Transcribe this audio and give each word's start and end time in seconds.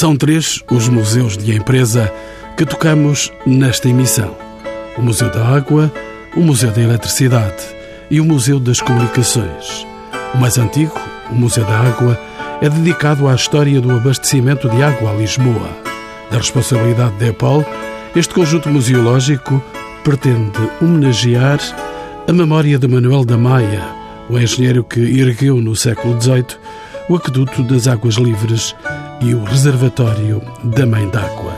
São 0.00 0.16
três 0.16 0.64
os 0.70 0.88
museus 0.88 1.36
de 1.36 1.54
empresa 1.54 2.10
que 2.56 2.64
tocamos 2.64 3.30
nesta 3.44 3.86
emissão: 3.86 4.34
o 4.96 5.02
Museu 5.02 5.28
da 5.30 5.46
Água, 5.46 5.92
o 6.34 6.40
Museu 6.40 6.70
da 6.70 6.80
Eletricidade 6.80 7.62
e 8.10 8.18
o 8.18 8.24
Museu 8.24 8.58
das 8.58 8.80
Comunicações. 8.80 9.86
O 10.34 10.38
mais 10.38 10.56
antigo, 10.56 10.98
o 11.30 11.34
Museu 11.34 11.66
da 11.66 11.78
Água, 11.80 12.18
é 12.62 12.70
dedicado 12.70 13.28
à 13.28 13.34
história 13.34 13.78
do 13.78 13.94
abastecimento 13.94 14.70
de 14.70 14.82
água 14.82 15.10
a 15.10 15.16
Lisboa. 15.16 15.68
Da 16.30 16.38
responsabilidade 16.38 17.16
da 17.16 17.26
EPOL, 17.26 17.62
este 18.16 18.32
conjunto 18.32 18.70
museológico 18.70 19.62
pretende 20.02 20.70
homenagear 20.80 21.60
a 22.26 22.32
memória 22.32 22.78
de 22.78 22.88
Manuel 22.88 23.26
da 23.26 23.36
Maia, 23.36 23.86
o 24.30 24.38
engenheiro 24.38 24.82
que 24.82 25.20
ergueu 25.20 25.56
no 25.56 25.76
século 25.76 26.18
XVIII 26.18 26.56
o 27.10 27.16
aqueduto 27.16 27.64
das 27.64 27.88
Águas 27.88 28.14
Livres 28.14 28.74
e 29.20 29.34
o 29.34 29.44
reservatório 29.44 30.42
da 30.64 30.86
Mãe 30.86 31.08
d'Água. 31.08 31.52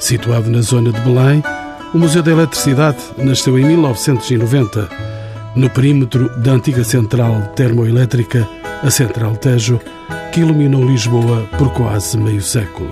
Situado 0.00 0.50
na 0.50 0.60
zona 0.60 0.90
de 0.92 1.00
Belém, 1.00 1.42
o 1.94 1.98
Museu 1.98 2.22
da 2.22 2.32
Eletricidade 2.32 2.98
nasceu 3.16 3.58
em 3.58 3.64
1990, 3.64 4.88
no 5.54 5.70
perímetro 5.70 6.28
da 6.40 6.52
antiga 6.52 6.82
central 6.82 7.52
termoelétrica, 7.54 8.48
a 8.82 8.90
Central 8.90 9.36
Tejo, 9.36 9.80
que 10.32 10.40
iluminou 10.40 10.84
Lisboa 10.84 11.46
por 11.56 11.72
quase 11.72 12.18
meio 12.18 12.42
século. 12.42 12.90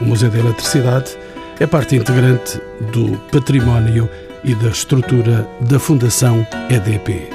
O 0.00 0.04
Museu 0.04 0.30
da 0.30 0.38
Eletricidade 0.38 1.16
é 1.60 1.66
parte 1.66 1.94
integrante 1.94 2.60
do 2.92 3.16
património 3.30 4.08
e 4.42 4.54
da 4.54 4.68
estrutura 4.68 5.48
da 5.60 5.78
Fundação 5.78 6.44
EDP. 6.68 7.28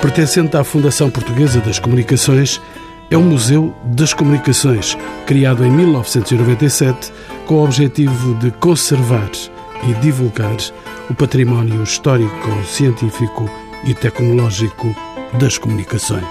Pertencente 0.00 0.56
à 0.56 0.64
Fundação 0.64 1.08
Portuguesa 1.08 1.60
das 1.60 1.78
Comunicações, 1.78 2.60
é 3.14 3.18
um 3.18 3.22
museu 3.22 3.72
das 3.84 4.12
comunicações, 4.12 4.98
criado 5.24 5.64
em 5.64 5.70
1997 5.70 7.12
com 7.46 7.54
o 7.54 7.64
objetivo 7.64 8.34
de 8.40 8.50
conservar 8.50 9.30
e 9.88 9.94
divulgar 10.00 10.56
o 11.08 11.14
património 11.14 11.80
histórico, 11.84 12.50
científico 12.66 13.48
e 13.84 13.94
tecnológico 13.94 14.92
das 15.38 15.56
comunicações. 15.58 16.26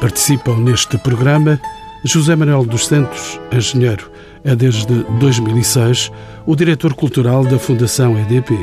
Participam 0.00 0.58
neste 0.58 0.96
programa 0.98 1.60
José 2.04 2.36
Manuel 2.36 2.64
dos 2.64 2.86
Santos, 2.86 3.40
engenheiro, 3.50 4.08
é 4.44 4.54
desde 4.54 4.86
2006 5.18 6.12
o 6.46 6.54
diretor 6.54 6.94
cultural 6.94 7.44
da 7.44 7.58
Fundação 7.58 8.16
EDP. 8.16 8.56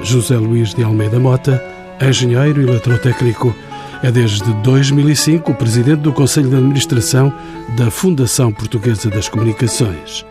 José 0.00 0.38
Luís 0.38 0.72
de 0.72 0.82
Almeida 0.82 1.20
Mota, 1.20 1.62
engenheiro 2.00 2.62
eletrotécnico, 2.62 3.54
é 4.02 4.10
desde 4.10 4.52
2005 4.62 5.52
o 5.52 5.54
presidente 5.54 6.00
do 6.00 6.12
Conselho 6.12 6.48
de 6.48 6.56
Administração 6.56 7.32
da 7.76 7.90
Fundação 7.90 8.52
Portuguesa 8.52 9.10
das 9.10 9.28
Comunicações. 9.28 10.24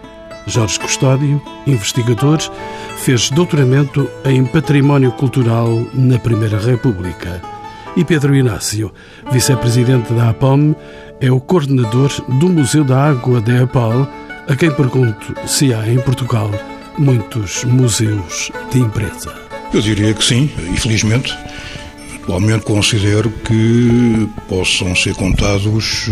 Jorge 0.48 0.80
Custódio, 0.80 1.42
investigador, 1.68 2.40
fez 2.98 3.30
doutoramento 3.30 4.10
em 4.26 4.44
Património 4.46 5.12
Cultural 5.12 5.70
na 5.94 6.18
Primeira 6.18 6.58
República. 6.58 7.42
E 7.96 8.04
Pedro 8.04 8.36
Inácio, 8.36 8.92
vice-presidente 9.32 10.14
da 10.14 10.30
APOM, 10.30 10.74
é 11.22 11.32
o 11.32 11.40
coordenador 11.40 12.10
do 12.40 12.50
Museu 12.50 12.84
da 12.84 13.04
Água 13.04 13.42
da 13.42 13.64
APAL, 13.64 14.08
a 14.48 14.56
quem 14.56 14.72
pergunto 14.72 15.36
se 15.48 15.74
há 15.74 15.88
em 15.88 16.00
Portugal 16.00 16.50
muitos 16.98 17.64
museus 17.66 18.52
de 18.72 18.80
empresa. 18.80 19.34
Eu 19.74 19.82
diria 19.82 20.14
que 20.14 20.24
sim, 20.24 20.50
infelizmente. 20.72 21.38
Atualmente 22.24 22.64
considero 22.64 23.30
que 23.30 24.30
possam 24.48 24.96
ser 24.96 25.16
contados 25.16 26.10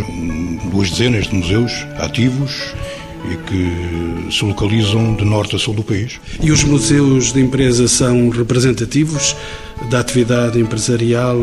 duas 0.72 0.90
dezenas 0.90 1.28
de 1.28 1.36
museus 1.36 1.72
ativos 2.00 2.74
e 3.32 3.36
que 3.48 4.32
se 4.32 4.46
localizam 4.46 5.16
de 5.16 5.26
norte 5.26 5.56
a 5.56 5.60
sul 5.60 5.74
do 5.74 5.84
país. 5.84 6.20
E 6.42 6.52
os 6.52 6.64
museus 6.64 7.34
de 7.34 7.42
empresa 7.42 7.88
são 7.88 8.30
representativos 8.30 9.36
da 9.90 10.00
atividade 10.00 10.60
empresarial 10.60 11.38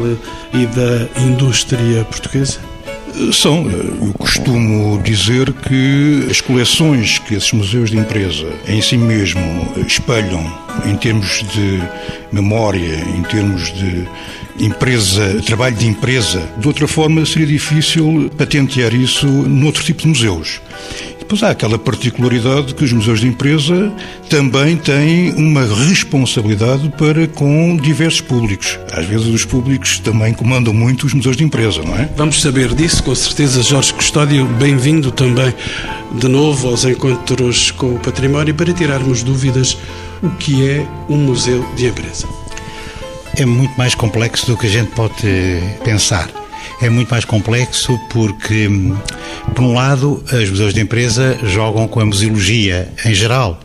e 0.52 0.66
da 0.66 1.22
indústria 1.22 2.04
portuguesa? 2.04 2.73
São. 3.32 3.70
Eu 3.70 4.12
costumo 4.18 5.00
dizer 5.02 5.52
que 5.52 6.26
as 6.30 6.40
coleções 6.40 7.18
que 7.18 7.34
esses 7.34 7.52
museus 7.52 7.90
de 7.90 7.96
empresa 7.96 8.46
em 8.66 8.82
si 8.82 8.96
mesmo 8.96 9.40
espelham 9.86 10.44
em 10.84 10.96
termos 10.96 11.44
de 11.52 11.80
memória, 12.32 12.98
em 13.16 13.22
termos 13.22 13.72
de 13.72 14.06
empresa, 14.58 15.40
trabalho 15.46 15.76
de 15.76 15.86
empresa, 15.86 16.42
de 16.58 16.66
outra 16.66 16.86
forma 16.86 17.24
seria 17.24 17.46
difícil 17.46 18.30
patentear 18.36 18.94
isso 18.94 19.26
noutro 19.26 19.82
tipo 19.84 20.02
de 20.02 20.08
museus. 20.08 20.60
Depois 21.24 21.42
há 21.42 21.50
aquela 21.50 21.78
particularidade 21.78 22.74
que 22.74 22.84
os 22.84 22.92
museus 22.92 23.20
de 23.20 23.26
empresa 23.26 23.90
também 24.28 24.76
têm 24.76 25.32
uma 25.32 25.62
responsabilidade 25.62 26.92
para 26.98 27.26
com 27.26 27.78
diversos 27.78 28.20
públicos. 28.20 28.78
Às 28.92 29.06
vezes 29.06 29.28
os 29.28 29.42
públicos 29.42 29.98
também 30.00 30.34
comandam 30.34 30.74
muito 30.74 31.06
os 31.06 31.14
museus 31.14 31.34
de 31.34 31.42
empresa, 31.42 31.82
não 31.82 31.96
é? 31.96 32.10
Vamos 32.14 32.42
saber 32.42 32.74
disso, 32.74 33.02
com 33.02 33.14
certeza. 33.14 33.62
Jorge 33.62 33.94
Custódio, 33.94 34.44
bem-vindo 34.44 35.10
também 35.10 35.52
de 36.12 36.28
novo 36.28 36.68
aos 36.68 36.84
encontros 36.84 37.70
com 37.70 37.94
o 37.94 37.98
património 37.98 38.54
para 38.54 38.70
tirarmos 38.74 39.22
dúvidas 39.22 39.78
o 40.22 40.28
que 40.28 40.68
é 40.68 40.86
um 41.08 41.16
museu 41.16 41.64
de 41.74 41.86
empresa. 41.86 42.28
É 43.34 43.46
muito 43.46 43.74
mais 43.78 43.94
complexo 43.94 44.46
do 44.46 44.58
que 44.58 44.66
a 44.66 44.70
gente 44.70 44.90
pode 44.90 45.16
pensar 45.82 46.28
é 46.80 46.88
muito 46.88 47.10
mais 47.10 47.24
complexo 47.24 47.98
porque, 48.10 48.68
por 49.54 49.64
um 49.64 49.74
lado, 49.74 50.22
as 50.30 50.48
museus 50.48 50.74
de 50.74 50.80
empresa 50.80 51.38
jogam 51.44 51.86
com 51.88 52.00
a 52.00 52.04
museologia 52.04 52.88
em 53.04 53.14
geral 53.14 53.58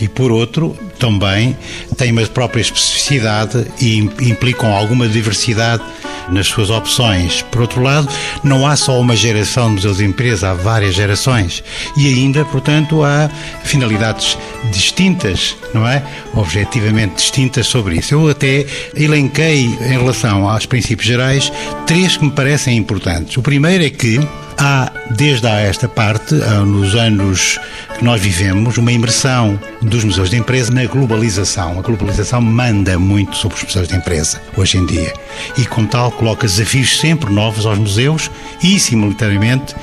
e, 0.00 0.08
por 0.08 0.30
outro, 0.30 0.76
também 0.98 1.56
têm 1.96 2.12
uma 2.12 2.26
própria 2.26 2.60
especificidade 2.60 3.66
e 3.80 3.98
implicam 3.98 4.74
alguma 4.74 5.08
diversidade 5.08 5.82
nas 6.28 6.46
suas 6.46 6.70
opções. 6.70 7.42
Por 7.42 7.62
outro 7.62 7.82
lado, 7.82 8.08
não 8.42 8.66
há 8.66 8.76
só 8.76 9.00
uma 9.00 9.16
geração 9.16 9.68
de 9.68 9.74
museus 9.74 9.98
de 9.98 10.04
empresa, 10.04 10.50
há 10.50 10.54
várias 10.54 10.94
gerações. 10.94 11.62
E 11.96 12.06
ainda, 12.08 12.44
portanto, 12.44 13.02
há 13.02 13.30
finalidades 13.62 14.36
distintas, 14.72 15.56
não 15.72 15.86
é? 15.86 16.02
Objetivamente 16.34 17.16
distintas 17.16 17.66
sobre 17.66 17.96
isso. 17.96 18.14
Eu 18.14 18.28
até 18.28 18.66
elenquei, 18.94 19.64
em 19.64 19.98
relação 19.98 20.48
aos 20.48 20.66
princípios 20.66 21.06
gerais, 21.06 21.52
três 21.86 22.16
que 22.16 22.24
me 22.24 22.30
parecem 22.30 22.76
importantes. 22.76 23.36
O 23.36 23.42
primeiro 23.42 23.84
é 23.84 23.90
que 23.90 24.20
há, 24.58 24.90
desde 25.10 25.46
esta 25.46 25.88
parte, 25.88 26.34
nos 26.34 26.94
anos 26.94 27.58
que 27.98 28.04
nós 28.04 28.20
vivemos, 28.20 28.76
uma 28.76 28.92
imersão 28.92 29.58
dos 29.82 30.04
museus 30.04 30.30
de 30.30 30.36
empresa 30.36 30.72
na 30.72 30.84
globalização. 30.86 31.78
A 31.78 31.82
globalização 31.82 32.40
manda 32.40 32.98
muito 32.98 33.36
sobre 33.36 33.56
os 33.56 33.64
museus 33.64 33.88
de 33.88 33.96
empresa, 33.96 34.40
hoje 34.56 34.78
em 34.78 34.86
dia. 34.86 35.12
E, 35.56 35.64
com 35.64 35.86
tal, 35.86 36.10
coloca 36.12 36.46
desafios 36.46 36.98
sempre 36.98 37.32
novos 37.32 37.66
aos 37.66 37.78
museus 37.78 38.30
e, 38.62 38.78
simultaneamente, 38.78 39.74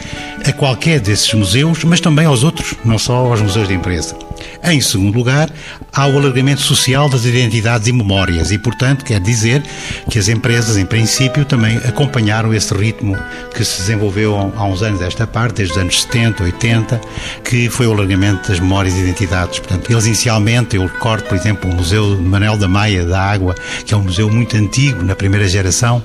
a 0.46 0.52
qualquer 0.52 1.00
desses 1.00 1.34
museus, 1.34 1.84
mas 1.84 2.00
também 2.00 2.26
aos 2.26 2.44
outros, 2.44 2.76
não 2.84 3.00
só 3.00 3.16
aos 3.16 3.42
museus 3.42 3.68
de 3.68 3.74
empresa. 3.74 4.23
Em 4.64 4.80
segundo 4.82 5.16
lugar, 5.16 5.50
há 5.92 6.08
o 6.08 6.18
alargamento 6.18 6.62
social 6.62 7.10
das 7.10 7.26
identidades 7.26 7.88
e 7.88 7.92
memórias 7.92 8.52
e, 8.52 8.58
portanto, 8.58 9.04
quer 9.04 9.20
dizer 9.20 9.64
que 10.10 10.18
as 10.18 10.28
empresas, 10.28 10.78
em 10.78 10.86
princípio, 10.86 11.46
também 11.46 11.78
acompanharam 11.78 12.54
esse 12.54 12.74
ritmo 12.74 13.18
que 13.54 13.64
se 13.64 13.78
desenvolveu 13.78 14.36
há 14.56 14.66
uns 14.66 14.82
anos 14.82 15.02
esta 15.02 15.28
parte, 15.28 15.58
desde 15.58 15.74
os 15.74 15.80
anos 15.80 16.02
70, 16.04 16.44
80, 16.44 17.02
que 17.44 17.70
foi 17.70 17.88
o 17.88 17.94
alargamento 17.94 18.50
das 18.50 18.60
memórias 18.60 18.96
e 18.96 19.00
identidades. 19.00 19.60
Portanto, 19.60 19.92
eles 19.92 20.06
inicialmente, 20.06 20.76
eu 20.76 20.86
recordo, 20.86 21.24
por 21.26 21.36
exemplo, 21.36 21.70
o 21.70 21.76
Museu 21.76 22.20
Manuel 22.22 22.58
da 22.58 22.68
Maia 22.68 23.06
da 23.06 23.22
Água, 23.22 23.56
que 23.86 23.94
é 23.94 23.98
um 23.98 24.04
museu 24.04 24.30
muito 24.30 24.56
antigo, 24.56 25.04
na 25.04 25.16
primeira 25.16 25.48
geração, 25.48 26.04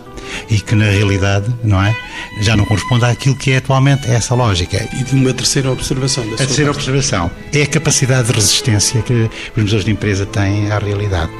e 0.50 0.60
que 0.60 0.74
na 0.74 0.86
realidade, 0.86 1.52
não 1.62 1.82
é, 1.82 1.94
já 2.40 2.56
não 2.56 2.64
corresponde 2.64 3.04
àquilo 3.04 3.36
que 3.36 3.52
é 3.52 3.56
atualmente 3.58 4.08
essa 4.08 4.34
lógica. 4.34 4.88
E 4.98 5.04
de 5.04 5.14
uma 5.14 5.32
terceira 5.32 5.70
observação 5.70 6.26
da 6.28 6.34
A 6.34 6.38
terceira 6.38 6.72
parte. 6.72 6.88
observação 6.88 7.30
é 7.52 7.62
a 7.62 7.66
capacidade 7.66 8.28
de 8.28 8.34
resistência 8.34 9.02
que 9.02 9.30
os 9.56 9.62
museus 9.62 9.84
de 9.84 9.90
empresa 9.90 10.26
têm 10.26 10.70
à 10.70 10.78
realidade. 10.78 11.30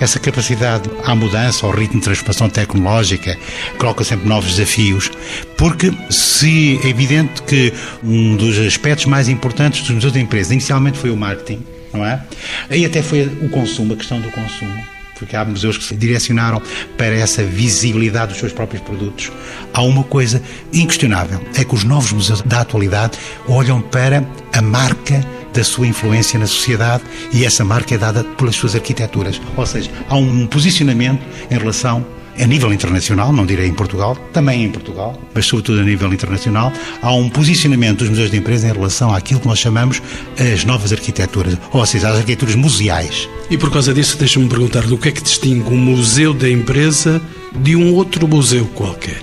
Essa 0.00 0.18
capacidade 0.18 0.90
à 1.04 1.14
mudança, 1.14 1.64
ao 1.64 1.72
ritmo 1.72 2.00
de 2.00 2.04
transformação 2.04 2.48
tecnológica, 2.48 3.38
coloca 3.78 4.02
sempre 4.02 4.28
novos 4.28 4.54
desafios, 4.56 5.10
porque 5.56 5.92
se 6.10 6.80
é 6.82 6.88
evidente 6.88 7.42
que 7.42 7.72
um 8.02 8.36
dos 8.36 8.58
aspectos 8.58 9.06
mais 9.06 9.28
importantes 9.28 9.82
dos 9.82 9.90
museus 9.90 10.12
de 10.12 10.20
empresa 10.20 10.52
inicialmente 10.52 10.98
foi 10.98 11.10
o 11.10 11.16
marketing, 11.16 11.64
não 11.92 12.04
é? 12.04 12.20
Aí 12.68 12.84
até 12.84 13.02
foi 13.02 13.24
o 13.40 13.48
consumo, 13.48 13.94
a 13.94 13.96
questão 13.96 14.20
do 14.20 14.30
consumo 14.30 14.97
porque 15.18 15.36
há 15.36 15.44
museus 15.44 15.76
que 15.76 15.84
se 15.84 15.94
direcionaram 15.94 16.62
para 16.96 17.14
essa 17.14 17.42
visibilidade 17.42 18.32
dos 18.32 18.38
seus 18.38 18.52
próprios 18.52 18.82
produtos. 18.82 19.30
Há 19.72 19.82
uma 19.82 20.04
coisa 20.04 20.42
inquestionável, 20.72 21.40
é 21.54 21.64
que 21.64 21.74
os 21.74 21.84
novos 21.84 22.12
museus 22.12 22.42
da 22.42 22.60
atualidade 22.60 23.18
olham 23.46 23.80
para 23.80 24.24
a 24.52 24.62
marca 24.62 25.20
da 25.52 25.64
sua 25.64 25.86
influência 25.86 26.38
na 26.38 26.46
sociedade 26.46 27.02
e 27.32 27.44
essa 27.44 27.64
marca 27.64 27.94
é 27.94 27.98
dada 27.98 28.22
pelas 28.22 28.54
suas 28.54 28.74
arquiteturas. 28.74 29.40
Ou 29.56 29.66
seja, 29.66 29.90
há 30.08 30.16
um 30.16 30.46
posicionamento 30.46 31.20
em 31.50 31.58
relação 31.58 32.06
a 32.40 32.46
nível 32.46 32.72
internacional, 32.72 33.32
não 33.32 33.44
direi 33.44 33.66
em 33.66 33.74
Portugal, 33.74 34.16
também 34.32 34.64
em 34.64 34.70
Portugal, 34.70 35.20
mas 35.34 35.46
sobretudo 35.46 35.80
a 35.80 35.84
nível 35.84 36.12
internacional, 36.12 36.72
há 37.02 37.12
um 37.12 37.28
posicionamento 37.28 37.98
dos 37.98 38.10
museus 38.10 38.30
de 38.30 38.36
empresa 38.36 38.68
em 38.68 38.72
relação 38.72 39.12
àquilo 39.12 39.40
que 39.40 39.46
nós 39.46 39.58
chamamos 39.58 40.00
as 40.38 40.64
novas 40.64 40.92
arquiteturas, 40.92 41.56
ou 41.72 41.84
seja, 41.84 42.08
as 42.08 42.16
arquiteturas 42.16 42.54
museais. 42.54 43.28
E 43.50 43.56
por 43.56 43.70
causa 43.70 43.92
disso, 43.92 44.16
deixa-me 44.16 44.48
perguntar 44.48 44.82
do 44.82 44.96
que 44.96 45.08
é 45.08 45.12
que 45.12 45.22
distingue 45.22 45.68
um 45.72 45.76
museu 45.76 46.32
da 46.32 46.48
empresa 46.48 47.20
de 47.56 47.74
um 47.74 47.94
outro 47.94 48.28
museu 48.28 48.66
qualquer? 48.74 49.22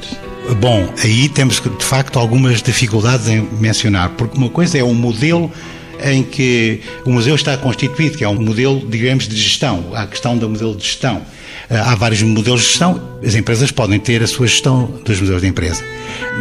Bom, 0.59 0.93
aí 1.03 1.27
temos 1.29 1.59
de 1.59 1.85
facto 1.85 2.19
algumas 2.19 2.61
dificuldades 2.61 3.27
em 3.27 3.41
mencionar, 3.59 4.09
porque 4.09 4.37
uma 4.37 4.49
coisa 4.49 4.77
é 4.77 4.83
um 4.83 4.93
modelo 4.93 5.51
em 6.03 6.21
que 6.23 6.81
o 7.03 7.11
museu 7.11 7.35
está 7.35 7.57
constituído, 7.57 8.17
que 8.17 8.23
é 8.23 8.29
um 8.29 8.39
modelo, 8.39 8.85
digamos, 8.87 9.27
de 9.27 9.35
gestão, 9.35 9.91
a 9.93 10.05
questão 10.05 10.37
do 10.37 10.47
modelo 10.49 10.75
de 10.75 10.83
gestão. 10.83 11.21
Eh, 11.69 11.77
há 11.77 11.95
vários 11.95 12.21
modelos 12.21 12.61
de 12.61 12.67
gestão, 12.67 13.01
as 13.25 13.35
empresas 13.35 13.71
podem 13.71 13.99
ter 13.99 14.21
a 14.21 14.27
sua 14.27 14.47
gestão 14.47 14.85
dos 15.03 15.19
museus 15.19 15.41
de 15.41 15.47
empresa. 15.47 15.83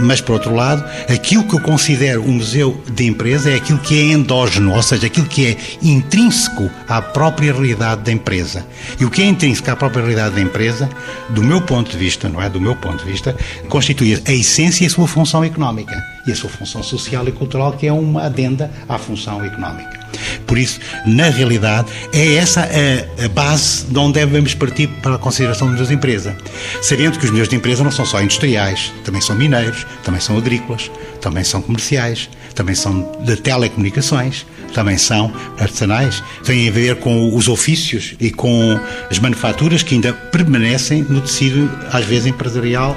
Mas, 0.00 0.20
por 0.20 0.32
outro 0.34 0.54
lado, 0.54 0.84
aquilo 1.08 1.44
que 1.44 1.54
eu 1.54 1.60
considero 1.60 2.22
um 2.22 2.32
museu 2.32 2.82
de 2.92 3.06
empresa 3.06 3.50
é 3.50 3.56
aquilo 3.56 3.78
que 3.78 3.98
é 3.98 4.12
endógeno, 4.12 4.74
ou 4.74 4.82
seja, 4.82 5.06
aquilo 5.06 5.26
que 5.26 5.46
é 5.46 5.56
intrínseco 5.82 6.70
à 6.88 7.00
própria 7.00 7.52
realidade 7.52 8.02
da 8.02 8.12
empresa. 8.12 8.66
E 9.00 9.04
o 9.04 9.10
que 9.10 9.22
é 9.22 9.26
intrínseco 9.26 9.70
à 9.70 9.76
própria 9.76 10.02
realidade 10.02 10.34
da 10.34 10.40
empresa, 10.40 10.88
do 11.30 11.42
meu 11.42 11.60
ponto 11.62 11.90
de 11.90 11.96
vista, 11.96 12.28
não 12.28 12.42
é? 12.42 12.48
Do 12.48 12.60
meu 12.60 12.76
ponto 12.76 13.04
de 13.04 13.10
vista, 13.10 13.34
constitui 13.68 14.20
a 14.26 14.32
essência 14.32 14.84
e 14.84 14.86
a 14.86 14.90
sua 14.90 15.08
função 15.08 15.42
económica 15.42 15.94
e 16.26 16.32
a 16.32 16.36
sua 16.36 16.50
função 16.50 16.82
social 16.82 17.26
e 17.28 17.32
cultural, 17.32 17.72
que 17.72 17.86
é 17.86 17.92
uma 17.92 18.24
adenda 18.24 18.70
à 18.88 18.98
função 18.98 19.44
económica. 19.44 20.03
Por 20.46 20.58
isso, 20.58 20.80
na 21.06 21.28
realidade, 21.28 21.88
é 22.12 22.34
essa 22.34 22.62
a, 22.62 23.24
a, 23.24 23.28
base 23.28 23.86
de 23.86 23.98
onde 23.98 24.14
devemos 24.14 24.54
partir 24.54 24.88
para 25.02 25.14
a 25.14 25.18
consideração 25.18 25.74
das 25.74 25.90
empresas. 25.90 26.34
Sabendo 26.82 27.18
que 27.18 27.24
os 27.24 27.30
meus 27.30 27.48
de 27.48 27.56
empresa 27.56 27.82
não 27.84 27.90
são 27.90 28.04
só 28.06 28.20
industriais, 28.22 28.92
também 29.04 29.20
são 29.20 29.36
mineiros, 29.36 29.86
também 30.02 30.20
são 30.20 30.36
agrícolas, 30.36 30.90
também 31.20 31.44
são 31.44 31.60
comerciais, 31.62 32.28
também 32.54 32.74
são 32.74 33.12
de 33.24 33.36
telecomunicações, 33.36 34.46
também 34.72 34.98
são 34.98 35.32
artesanais, 35.58 36.22
têm 36.44 36.68
a 36.68 36.72
ver 36.72 36.96
com 36.96 37.34
os 37.34 37.48
ofícios 37.48 38.14
e 38.20 38.30
com 38.30 38.78
as 39.10 39.18
manufaturas 39.18 39.82
que 39.82 39.94
ainda 39.94 40.12
permanecem 40.12 41.02
no 41.02 41.20
tecido, 41.20 41.70
às 41.92 42.04
vezes 42.04 42.26
empresarial, 42.26 42.96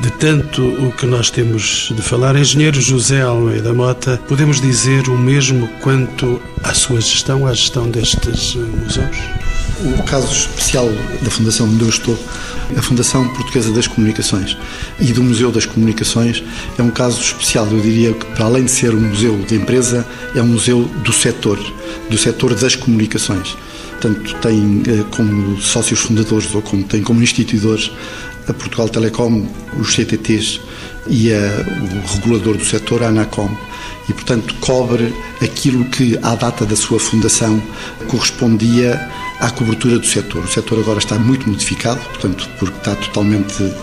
de 0.00 0.10
tanto 0.10 0.62
o 0.62 0.92
que 0.92 1.06
nós 1.06 1.30
temos 1.30 1.92
de 1.94 2.02
falar, 2.02 2.36
engenheiro 2.36 2.80
José 2.80 3.22
Almeida 3.22 3.72
Mota, 3.72 4.20
podemos 4.28 4.60
dizer 4.60 5.08
o 5.08 5.16
mesmo 5.16 5.68
quanto 5.80 6.40
à 6.62 6.74
sua 6.74 7.00
gestão, 7.00 7.46
à 7.46 7.54
gestão 7.54 7.88
destes 7.88 8.56
eh, 8.56 8.58
museus? 8.58 9.16
O 9.98 10.02
caso 10.04 10.32
especial 10.32 10.88
da 11.22 11.30
Fundação 11.30 11.66
onde 11.66 11.82
eu 11.82 11.88
estou, 11.88 12.18
a 12.76 12.82
Fundação 12.82 13.26
Portuguesa 13.28 13.72
das 13.72 13.86
Comunicações 13.86 14.56
e 15.00 15.12
do 15.12 15.22
Museu 15.22 15.50
das 15.50 15.64
Comunicações, 15.64 16.42
é 16.78 16.82
um 16.82 16.90
caso 16.90 17.20
especial. 17.20 17.66
Eu 17.66 17.80
diria 17.80 18.12
que, 18.12 18.26
para 18.26 18.46
além 18.46 18.64
de 18.64 18.70
ser 18.70 18.94
um 18.94 19.00
museu 19.00 19.38
de 19.46 19.54
empresa, 19.54 20.06
é 20.34 20.42
um 20.42 20.46
museu 20.46 20.84
do 21.04 21.12
setor, 21.12 21.58
do 22.10 22.18
setor 22.18 22.54
das 22.54 22.74
comunicações. 22.74 23.56
Portanto, 24.00 24.34
tem 24.42 24.82
eh, 24.86 25.04
como 25.10 25.60
sócios 25.60 26.00
fundadores 26.00 26.54
ou 26.54 26.60
como 26.60 26.84
tem 26.84 27.02
como 27.02 27.22
instituidores 27.22 27.90
a 28.48 28.54
Portugal 28.54 28.88
Telecom, 28.88 29.46
os 29.78 29.94
CTTs 29.94 30.60
e 31.06 31.32
a, 31.32 31.36
o 31.36 32.14
regulador 32.14 32.56
do 32.56 32.64
setor, 32.64 33.02
a 33.02 33.08
Anacom. 33.08 33.50
E, 34.08 34.12
portanto, 34.12 34.54
cobre 34.60 35.12
aquilo 35.42 35.84
que, 35.86 36.16
à 36.22 36.34
data 36.36 36.64
da 36.64 36.76
sua 36.76 37.00
fundação, 37.00 37.60
correspondia 38.08 39.10
à 39.40 39.50
cobertura 39.50 39.98
do 39.98 40.06
setor. 40.06 40.44
O 40.44 40.48
setor 40.48 40.78
agora 40.78 40.98
está 40.98 41.18
muito 41.18 41.48
modificado, 41.48 42.00
portanto, 42.00 42.48
porque 42.58 42.76
está 42.78 42.94
totalmente 42.94 43.74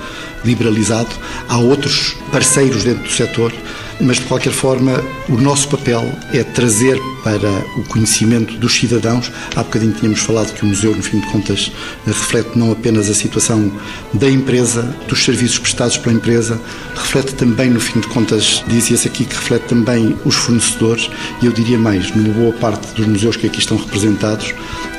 liberalizado. 0.46 1.10
Há 1.50 1.58
outros 1.58 2.16
parceiros 2.32 2.84
dentro 2.84 3.04
do 3.04 3.12
setor 3.12 3.54
mas 4.00 4.18
de 4.18 4.26
qualquer 4.26 4.54
forma 4.54 5.04
o 5.30 5.38
nosso 5.38 5.68
papel 5.70 6.04
é 6.34 6.44
trazer 6.44 7.00
para 7.24 7.50
o 7.78 7.84
conhecimento 7.88 8.58
dos 8.58 8.74
cidadãos. 8.76 9.32
Há 9.56 9.64
bocadinho 9.64 9.94
tínhamos 9.94 10.20
falado 10.20 10.54
que 10.54 10.64
o 10.64 10.68
museu, 10.68 10.96
no 10.96 11.02
fim 11.02 11.20
de 11.20 11.28
contas, 11.28 11.72
reflete 12.06 12.58
não 12.58 12.72
apenas 12.72 13.10
a 13.10 13.14
situação 13.14 13.72
da 14.14 14.30
empresa, 14.30 14.84
dos 15.08 15.24
serviços 15.24 15.60
prestados 15.60 15.98
pela 15.98 16.16
empresa, 16.16 16.60
reflete 16.96 17.34
também, 17.36 17.70
no 17.70 17.80
fim 17.80 18.00
de 18.00 18.08
contas, 18.08 18.64
dizia-se 18.68 19.08
aqui 19.08 19.26
que 19.26 19.36
reflete 19.36 19.66
também 19.68 20.18
os 20.26 20.36
fornecedores 20.36 21.10
e 21.42 21.46
eu 21.46 21.52
diria 21.52 21.78
mais, 21.78 22.14
numa 22.16 22.34
boa 22.34 22.54
parte 22.54 22.94
dos 22.94 23.08
museus 23.08 23.38
que 23.38 23.48
aqui 23.48 23.60
estão 23.60 23.78
representados, 23.78 24.54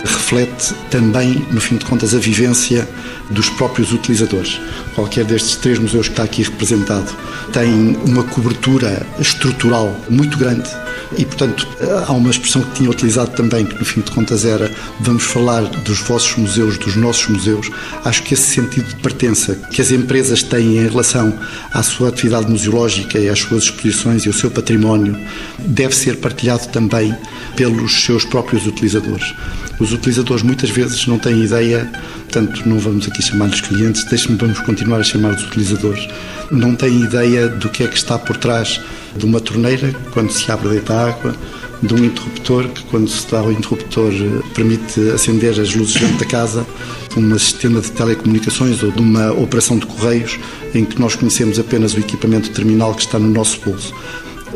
reflete 0.04 0.74
também, 0.90 1.46
no 1.50 1.60
fim 1.60 1.76
de 1.76 1.84
contas, 1.84 2.14
a 2.14 2.18
vivência 2.18 2.88
dos 3.30 3.48
próprios 3.50 3.92
utilizadores. 3.92 4.60
Qualquer 4.94 5.24
destes 5.24 5.56
três 5.56 5.78
museus 5.78 6.06
que 6.06 6.12
está 6.12 6.24
aqui 6.24 6.42
representado 6.42 7.10
tem 7.52 7.96
uma 8.04 8.22
cobertura 8.24 9.06
estrutural 9.18 9.98
muito 10.08 10.36
grande 10.36 10.68
e, 11.16 11.24
portanto, 11.24 11.66
há 12.06 12.12
uma 12.12 12.30
expressão 12.30 12.62
que 12.62 12.72
tinha 12.72 12.90
utilizado 12.90 13.30
também, 13.32 13.64
que 13.64 13.78
no 13.78 13.84
fim 13.84 14.00
de 14.00 14.10
contas 14.10 14.44
era 14.44 14.70
vamos 15.00 15.22
falar 15.22 15.62
dos 15.62 16.00
vossos 16.00 16.36
museus, 16.36 16.76
dos 16.78 16.96
nossos 16.96 17.28
museus. 17.28 17.70
Acho 18.04 18.22
que 18.22 18.34
esse 18.34 18.48
sentido 18.54 18.88
de 18.88 18.96
pertença 18.96 19.54
que 19.54 19.80
as 19.80 19.90
empresas 19.90 20.42
têm 20.42 20.78
em 20.78 20.88
relação 20.88 21.38
à 21.72 21.82
sua 21.82 22.08
atividade 22.08 22.50
museológica 22.50 23.18
e 23.18 23.28
às 23.28 23.38
suas 23.38 23.64
exposições 23.64 24.24
e 24.24 24.28
ao 24.28 24.34
seu 24.34 24.50
património 24.50 25.16
deve 25.58 25.94
ser 25.94 26.16
partilhado 26.16 26.68
também 26.68 27.14
pelos 27.56 28.04
seus 28.04 28.24
próprios 28.24 28.66
utilizadores. 28.66 29.34
Os 29.78 29.92
utilizadores 29.94 30.42
muitas 30.42 30.70
vezes 30.70 31.06
não 31.06 31.18
têm 31.18 31.44
ideia, 31.44 31.90
portanto, 32.22 32.62
não 32.66 32.78
vamos 32.78 33.06
aqui 33.06 33.22
chamar-lhes 33.22 33.60
clientes, 33.60 34.04
deixe-me 34.04 34.36
vamos 34.36 34.58
continuar 34.60 34.98
a 34.98 35.02
chamar-los 35.02 35.42
utilizadores, 35.44 36.06
não 36.50 36.74
têm 36.74 37.00
ideia 37.02 37.48
do 37.48 37.68
que 37.68 37.84
é 37.84 37.86
que 37.86 37.96
está 37.96 38.18
por 38.18 38.36
trás 38.36 38.80
de 39.16 39.24
uma 39.24 39.40
torneira 39.40 39.94
quando 40.12 40.30
se 40.30 40.50
abre 40.50 40.68
deita 40.68 40.94
água, 40.94 41.34
de 41.82 41.94
um 41.94 42.04
interruptor 42.04 42.68
que 42.68 42.82
quando 42.84 43.08
se 43.08 43.30
dá 43.30 43.42
o 43.42 43.52
interruptor 43.52 44.12
permite 44.54 45.00
acender 45.10 45.58
as 45.60 45.74
luzes 45.74 46.00
dentro 46.00 46.18
da 46.18 46.26
casa, 46.26 46.66
de 47.12 47.18
um 47.18 47.38
sistema 47.38 47.80
de 47.80 47.90
telecomunicações 47.92 48.82
ou 48.82 48.90
de 48.90 49.00
uma 49.00 49.32
operação 49.32 49.78
de 49.78 49.86
correios 49.86 50.38
em 50.74 50.84
que 50.84 51.00
nós 51.00 51.14
conhecemos 51.14 51.58
apenas 51.58 51.94
o 51.94 52.00
equipamento 52.00 52.50
terminal 52.50 52.94
que 52.94 53.02
está 53.02 53.18
no 53.18 53.28
nosso 53.28 53.60
bolso 53.60 53.94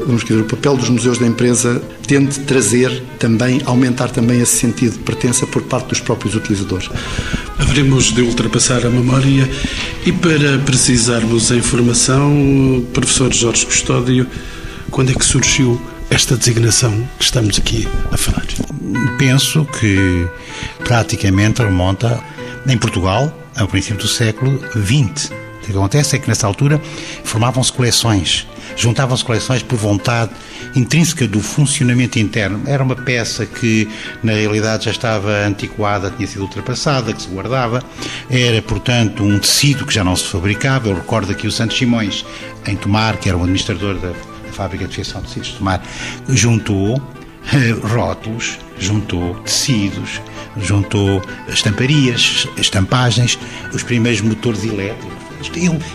vamos 0.07 0.23
dizer, 0.23 0.41
o 0.41 0.45
papel 0.45 0.77
dos 0.77 0.89
museus 0.89 1.19
da 1.19 1.27
empresa 1.27 1.83
tende 2.07 2.41
trazer 2.41 3.03
também, 3.19 3.61
aumentar 3.65 4.11
também 4.11 4.41
esse 4.41 4.57
sentido 4.57 4.93
de 4.93 4.99
pertença 5.01 5.47
por 5.47 5.63
parte 5.63 5.89
dos 5.89 6.01
próprios 6.01 6.35
utilizadores. 6.35 6.89
Haveremos 7.59 8.13
de 8.13 8.23
ultrapassar 8.23 8.87
a 8.87 8.91
memória 8.91 9.49
e 10.07 10.13
para 10.13 10.59
precisarmos 10.59 11.51
a 11.53 11.57
informação, 11.57 12.85
professor 12.93 13.33
Jorge 13.33 13.67
Custódio, 13.67 14.27
quando 14.91 15.11
é 15.11 15.15
que 15.15 15.25
surgiu 15.25 15.81
esta 16.11 16.37
designação 16.37 16.93
que 17.19 17.25
estamos 17.25 17.59
aqui 17.59 17.87
a 18.11 18.17
falar? 18.17 18.47
Penso 19.19 19.67
que 19.79 20.27
praticamente 20.85 21.63
remonta 21.63 22.23
em 22.67 22.79
Portugal 22.79 23.33
ao 23.57 23.69
princípio 23.69 23.99
do 23.99 24.09
século 24.09 24.59
XX. 24.71 25.31
O 25.31 25.67
que 25.67 25.73
acontece 25.73 26.17
é 26.17 26.19
que 26.19 26.29
nessa 26.29 26.47
altura 26.47 26.81
formavam-se 27.25 27.73
coleções 27.73 28.47
juntavam-se 28.79 29.25
coleções 29.25 29.63
por 29.63 29.77
vontade 29.77 30.31
intrínseca 30.75 31.27
do 31.27 31.41
funcionamento 31.41 32.19
interno. 32.19 32.63
Era 32.67 32.83
uma 32.83 32.95
peça 32.95 33.45
que, 33.45 33.89
na 34.23 34.33
realidade, 34.33 34.85
já 34.85 34.93
estava 34.93 35.31
antiquada, 35.45 36.11
tinha 36.11 36.27
sido 36.27 36.43
ultrapassada, 36.43 37.13
que 37.13 37.21
se 37.21 37.29
guardava. 37.29 37.83
Era, 38.31 38.63
portanto, 38.63 39.25
um 39.25 39.39
tecido 39.39 39.85
que 39.85 39.93
já 39.93 40.05
não 40.05 40.15
se 40.15 40.25
fabricava. 40.25 40.89
Eu 40.89 40.95
recordo 40.95 41.33
aqui 41.33 41.47
o 41.47 41.53
Santos 41.53 41.77
Simões, 41.77 42.25
em 42.67 42.77
Tomar, 42.77 43.17
que 43.17 43.29
era 43.29 43.37
o 43.37 43.43
administrador 43.43 43.95
da, 43.95 44.11
da 44.11 44.53
fábrica 44.53 44.87
de 44.87 44.95
fiação 44.95 45.21
de 45.21 45.27
tecidos 45.27 45.49
de 45.49 45.55
Tomar, 45.57 45.83
juntou 46.29 47.03
eh, 47.53 47.75
rótulos, 47.83 48.59
juntou 48.79 49.35
tecidos, 49.41 50.21
juntou 50.57 51.21
estamparias, 51.49 52.47
estampagens, 52.57 53.39
os 53.73 53.83
primeiros 53.83 54.21
motores 54.21 54.63
elétricos 54.65 55.18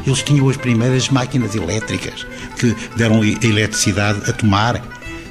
eles 0.06 0.24
tinham 0.24 0.50
as 0.50 0.58
primeiras 0.58 1.10
máquinas 1.10 1.56
elétricas 1.56 2.26
que 2.58 2.76
deram 2.96 3.22
a 3.22 3.28
eletricidade 3.46 4.30
a 4.30 4.34
tomar 4.34 4.82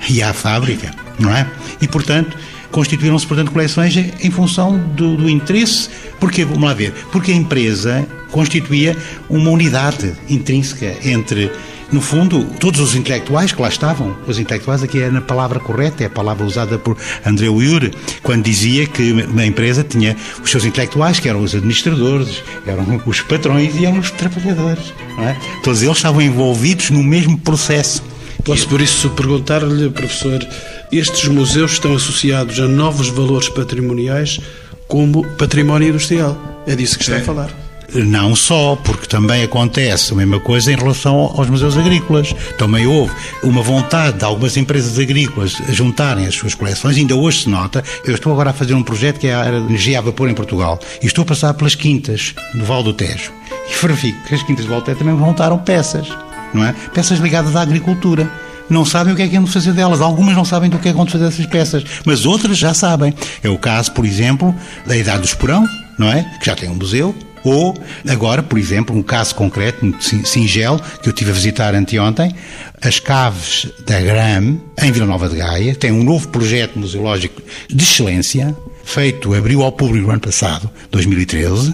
e 0.09 0.23
à 0.23 0.33
fábrica, 0.33 0.93
não 1.19 1.35
é? 1.35 1.49
E, 1.81 1.89
portanto, 1.89 2.37
constituíram-se, 2.71 3.27
portanto, 3.27 3.53
coleções 3.53 3.97
em 3.97 4.31
função 4.31 4.79
do, 4.79 5.17
do 5.17 5.31
interesse. 5.31 5.89
Porque, 6.19 6.45
vamos 6.45 6.63
lá 6.63 6.75
ver, 6.75 6.93
porque 7.13 7.31
a 7.31 7.35
empresa 7.35 8.07
constituía 8.31 8.97
uma 9.29 9.51
unidade 9.51 10.13
intrínseca 10.29 10.97
entre 11.05 11.51
no 11.93 12.01
fundo, 12.01 12.45
todos 12.59 12.81
os 12.81 12.95
intelectuais 12.95 13.53
que 13.53 13.61
lá 13.61 13.69
estavam, 13.69 14.17
os 14.27 14.39
intelectuais 14.39 14.83
aqui 14.83 15.03
é 15.03 15.11
na 15.11 15.21
palavra 15.21 15.61
correta, 15.61 16.03
é 16.03 16.07
a 16.07 16.11
palavra 16.11 16.45
usada 16.45 16.79
por 16.79 16.97
André 17.25 17.49
Uhr, 17.49 17.91
quando 18.23 18.45
dizia 18.45 18.87
que 18.87 19.13
uma 19.13 19.45
empresa 19.45 19.85
tinha 19.85 20.17
os 20.43 20.51
seus 20.51 20.65
intelectuais, 20.65 21.21
que 21.21 21.29
eram 21.29 21.43
os 21.43 21.55
administradores, 21.55 22.43
eram 22.67 23.03
os 23.05 23.21
patrões 23.21 23.77
e 23.77 23.85
eram 23.85 23.99
os 23.99 24.11
trabalhadores. 24.11 24.95
É? 25.19 25.37
Todos 25.63 25.83
eles 25.83 25.97
estavam 25.97 26.23
envolvidos 26.23 26.91
no 26.91 27.03
mesmo 27.03 27.39
processo. 27.39 28.03
Posso, 28.43 28.67
por 28.69 28.81
isso, 28.81 29.11
perguntar-lhe, 29.11 29.89
professor, 29.91 30.45
estes 30.91 31.29
museus 31.29 31.73
estão 31.73 31.95
associados 31.95 32.59
a 32.59 32.67
novos 32.67 33.09
valores 33.09 33.49
patrimoniais 33.49 34.41
como 34.89 35.25
património 35.37 35.91
industrial. 35.91 36.65
É 36.67 36.75
disso 36.75 36.99
que 36.99 37.05
está 37.05 37.19
a 37.19 37.21
falar. 37.21 37.62
Não 37.95 38.35
só, 38.35 38.75
porque 38.77 39.07
também 39.07 39.43
acontece 39.43 40.13
a 40.13 40.17
mesma 40.17 40.41
coisa 40.41 40.73
em 40.73 40.77
relação 40.77 41.15
aos 41.15 41.51
museus 41.51 41.77
agrícolas. 41.77 42.35
Também 42.57 42.87
houve 42.87 43.13
uma 43.43 43.61
vontade 43.61 44.19
de 44.19 44.25
algumas 44.25 44.57
empresas 44.57 44.99
agrícolas 44.99 45.53
juntarem 45.69 46.27
as 46.27 46.35
suas 46.35 46.55
coleções, 46.55 46.97
ainda 46.97 47.15
hoje 47.15 47.43
se 47.43 47.49
nota. 47.51 47.85
Eu 48.05 48.15
estou 48.15 48.33
agora 48.33 48.51
a 48.51 48.53
fazer 48.55 48.73
um 48.75 48.83
projeto 48.83 49.19
que 49.19 49.27
é 49.27 49.35
a 49.35 49.49
energia 49.49 49.99
a 49.99 50.03
vapor 50.03 50.31
em 50.31 50.35
Portugal 50.35 50.81
e 51.03 51.07
estou 51.07 51.23
a 51.23 51.27
passar 51.27 51.53
pelas 51.53 51.75
quintas 51.75 52.35
do 52.55 52.65
Val 52.65 52.83
do 52.83 52.95
Tejo. 52.95 53.31
E 53.71 53.75
verifico 53.81 54.27
que 54.27 54.35
as 54.35 54.43
quintas 54.43 54.65
do 54.65 54.71
Val 54.71 54.81
do 54.81 54.85
Tejo 54.87 54.99
também 54.99 55.15
montaram 55.15 55.59
peças, 55.59 56.09
não 56.55 56.65
é? 56.65 56.75
Peças 56.95 57.19
ligadas 57.19 57.55
à 57.57 57.61
agricultura 57.61 58.31
não 58.71 58.87
sabem 58.87 59.13
o 59.13 59.17
que 59.17 59.23
é 59.23 59.29
que 59.29 59.37
vão 59.37 59.47
fazer 59.47 59.73
delas. 59.73 60.01
Algumas 60.01 60.35
não 60.35 60.47
sabem 60.47 60.71
do 60.71 60.79
que 60.79 60.89
é 60.89 60.93
que 60.93 60.97
vão 60.97 61.07
fazer 61.07 61.25
dessas 61.25 61.45
peças, 61.45 61.85
mas 62.07 62.25
outras 62.25 62.57
já 62.57 62.73
sabem. 62.73 63.13
É 63.43 63.51
o 63.51 63.59
caso, 63.59 63.93
por 63.93 64.07
exemplo, 64.07 64.55
da 64.87 64.97
Idade 64.97 65.19
do 65.21 65.27
Esporão, 65.27 65.69
não 65.99 66.11
é? 66.11 66.23
Que 66.41 66.47
já 66.47 66.57
tem 66.57 66.71
um 66.71 66.75
museu, 66.75 67.15
ou, 67.45 67.77
agora, 68.09 68.43
por 68.43 68.59
exemplo, 68.59 68.97
um 68.97 69.03
caso 69.03 69.35
concreto, 69.35 69.85
muito 69.85 70.05
singelo, 70.27 70.81
que 71.03 71.09
eu 71.09 71.13
tive 71.13 71.31
a 71.31 71.35
visitar 71.35 71.75
anteontem, 71.75 72.35
as 72.81 72.99
caves 72.99 73.69
da 73.87 74.01
GRAM, 74.01 74.59
em 74.83 74.93
Vila 74.93 75.07
Nova 75.07 75.29
de 75.29 75.37
Gaia, 75.37 75.75
tem 75.75 75.93
um 75.93 76.03
novo 76.03 76.29
projeto 76.29 76.79
museológico 76.79 77.43
de 77.69 77.83
excelência, 77.83 78.57
feito, 78.85 79.35
abriu 79.35 79.63
ao 79.63 79.73
público 79.73 80.07
no 80.07 80.13
ano 80.13 80.21
passado, 80.21 80.71
2013, 80.91 81.73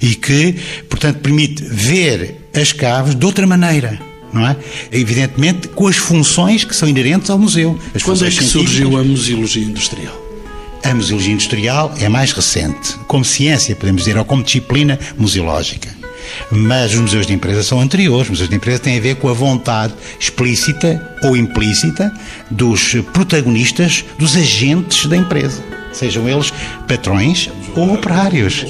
e 0.00 0.14
que, 0.14 0.54
portanto, 0.88 1.18
permite 1.20 1.62
ver 1.62 2.48
as 2.54 2.72
caves 2.72 3.14
de 3.14 3.24
outra 3.24 3.46
maneira. 3.46 3.98
Não 4.32 4.46
é? 4.46 4.56
Evidentemente 4.92 5.68
com 5.68 5.86
as 5.86 5.96
funções 5.96 6.64
que 6.64 6.74
são 6.76 6.88
inerentes 6.88 7.30
ao 7.30 7.38
museu. 7.38 7.78
As 7.94 8.02
Quando 8.02 8.26
é 8.26 8.30
que 8.30 8.44
surgiu 8.44 8.98
a 8.98 9.04
museologia 9.04 9.64
industrial? 9.64 10.25
A 10.88 10.94
museologia 10.94 11.32
industrial 11.32 11.92
é 11.98 12.08
mais 12.08 12.30
recente, 12.30 12.96
como 13.08 13.24
ciência, 13.24 13.74
podemos 13.74 14.02
dizer, 14.02 14.16
ou 14.16 14.24
como 14.24 14.44
disciplina 14.44 14.96
museológica. 15.18 15.92
Mas 16.48 16.94
os 16.94 17.00
museus 17.00 17.26
de 17.26 17.32
empresa 17.32 17.64
são 17.64 17.80
anteriores. 17.80 18.26
Os 18.26 18.30
museus 18.30 18.48
de 18.48 18.54
empresa 18.54 18.78
têm 18.78 18.96
a 18.96 19.00
ver 19.00 19.16
com 19.16 19.28
a 19.28 19.32
vontade 19.32 19.94
explícita 20.20 21.16
ou 21.24 21.36
implícita 21.36 22.12
dos 22.48 22.94
protagonistas, 23.12 24.04
dos 24.16 24.36
agentes 24.36 25.06
da 25.06 25.16
empresa, 25.16 25.60
sejam 25.92 26.28
eles 26.28 26.52
patrões 26.86 27.50
ou 27.74 27.92
operários. 27.92 28.64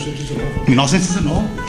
1919. 0.66 1.65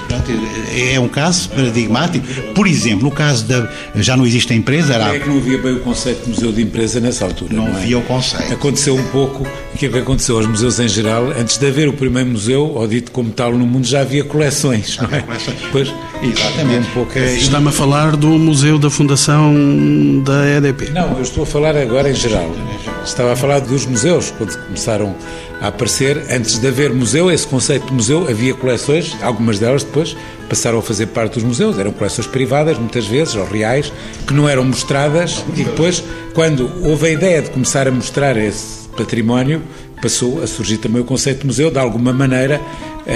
É 0.94 1.00
um 1.00 1.08
caso 1.08 1.50
paradigmático. 1.50 2.26
Por 2.54 2.68
exemplo, 2.68 3.04
no 3.04 3.12
caso 3.12 3.46
da. 3.46 3.70
Já 3.96 4.16
não 4.16 4.26
existe 4.26 4.54
a 4.54 4.56
empresa. 4.56 4.94
Era... 4.94 5.16
É 5.16 5.20
que 5.20 5.28
não 5.28 5.38
havia 5.38 5.58
bem 5.58 5.74
o 5.74 5.80
conceito 5.80 6.24
de 6.24 6.30
museu 6.30 6.52
de 6.52 6.62
empresa 6.62 7.00
nessa 7.00 7.26
altura. 7.26 7.54
Não, 7.54 7.66
não 7.66 7.78
é? 7.78 7.82
havia 7.82 7.98
o 7.98 8.02
conceito. 8.04 8.54
Aconteceu 8.54 8.96
um 8.96 9.04
pouco 9.10 9.44
o 9.74 9.78
que 9.78 9.86
é 9.86 9.90
que 9.90 9.98
aconteceu 9.98 10.38
aos 10.38 10.48
museus 10.48 10.80
em 10.80 10.88
geral. 10.88 11.32
Antes 11.32 11.58
de 11.58 11.68
haver 11.68 11.88
o 11.88 11.94
primeiro 11.94 12.30
museu, 12.30 12.74
ou 12.76 12.88
dito 12.88 13.12
como 13.12 13.32
tal 13.32 13.52
no 13.58 13.66
mundo, 13.66 13.86
já 13.86 14.02
havia 14.02 14.24
coleções. 14.24 14.98
Não 14.98 15.10
é? 15.16 15.22
coleções. 15.22 15.58
Pois, 15.72 15.94
Exatamente. 16.22 16.88
Um 16.90 16.94
pouco 16.94 17.18
é... 17.18 17.36
Está-me 17.36 17.70
a 17.70 17.72
falar 17.72 18.16
do 18.16 18.30
Museu 18.30 18.78
da 18.78 18.90
Fundação 18.90 19.54
da 20.24 20.48
EDP. 20.58 20.92
Não, 20.92 21.16
eu 21.18 21.22
estou 21.22 21.44
a 21.44 21.46
falar 21.46 21.76
agora 21.76 22.10
em 22.10 22.16
geral. 22.16 22.50
Estava 23.04 23.34
a 23.34 23.36
falar 23.36 23.60
dos 23.60 23.86
museus, 23.86 24.34
quando 24.38 24.58
começaram 24.66 25.16
a 25.62 25.68
aparecer. 25.68 26.18
Antes 26.30 26.60
de 26.60 26.68
haver 26.68 26.94
museu, 26.94 27.32
esse 27.32 27.48
conceito 27.48 27.88
de 27.88 27.94
museu, 27.94 28.28
havia 28.30 28.54
coleções, 28.54 29.16
algumas 29.22 29.60
delas 29.60 29.84
depois 29.84 30.16
passaram 30.50 30.80
a 30.80 30.82
fazer 30.82 31.08
parte 31.08 31.36
dos 31.36 31.44
museus. 31.44 31.78
Eram 31.78 31.92
coleções 31.92 32.28
privadas, 32.28 32.78
muitas 32.78 33.06
vezes, 33.06 33.36
ou 33.36 33.46
reais, 33.46 33.92
que 34.26 34.34
não 34.34 34.48
eram 34.48 34.64
mostradas. 34.64 35.44
E 35.56 35.64
depois, 35.64 36.04
quando 36.34 36.70
houve 36.84 37.08
a 37.08 37.12
ideia 37.12 37.42
de 37.42 37.50
começar 37.50 37.88
a 37.88 37.92
mostrar 37.92 38.38
esse 38.38 38.88
património, 38.90 39.62
passou 40.02 40.42
a 40.42 40.48
surgir 40.48 40.78
também 40.78 41.02
o 41.02 41.06
conceito 41.06 41.42
de 41.42 41.48
museu. 41.48 41.72
De 41.72 41.80
alguma 41.80 42.14
maneira, 42.14 42.62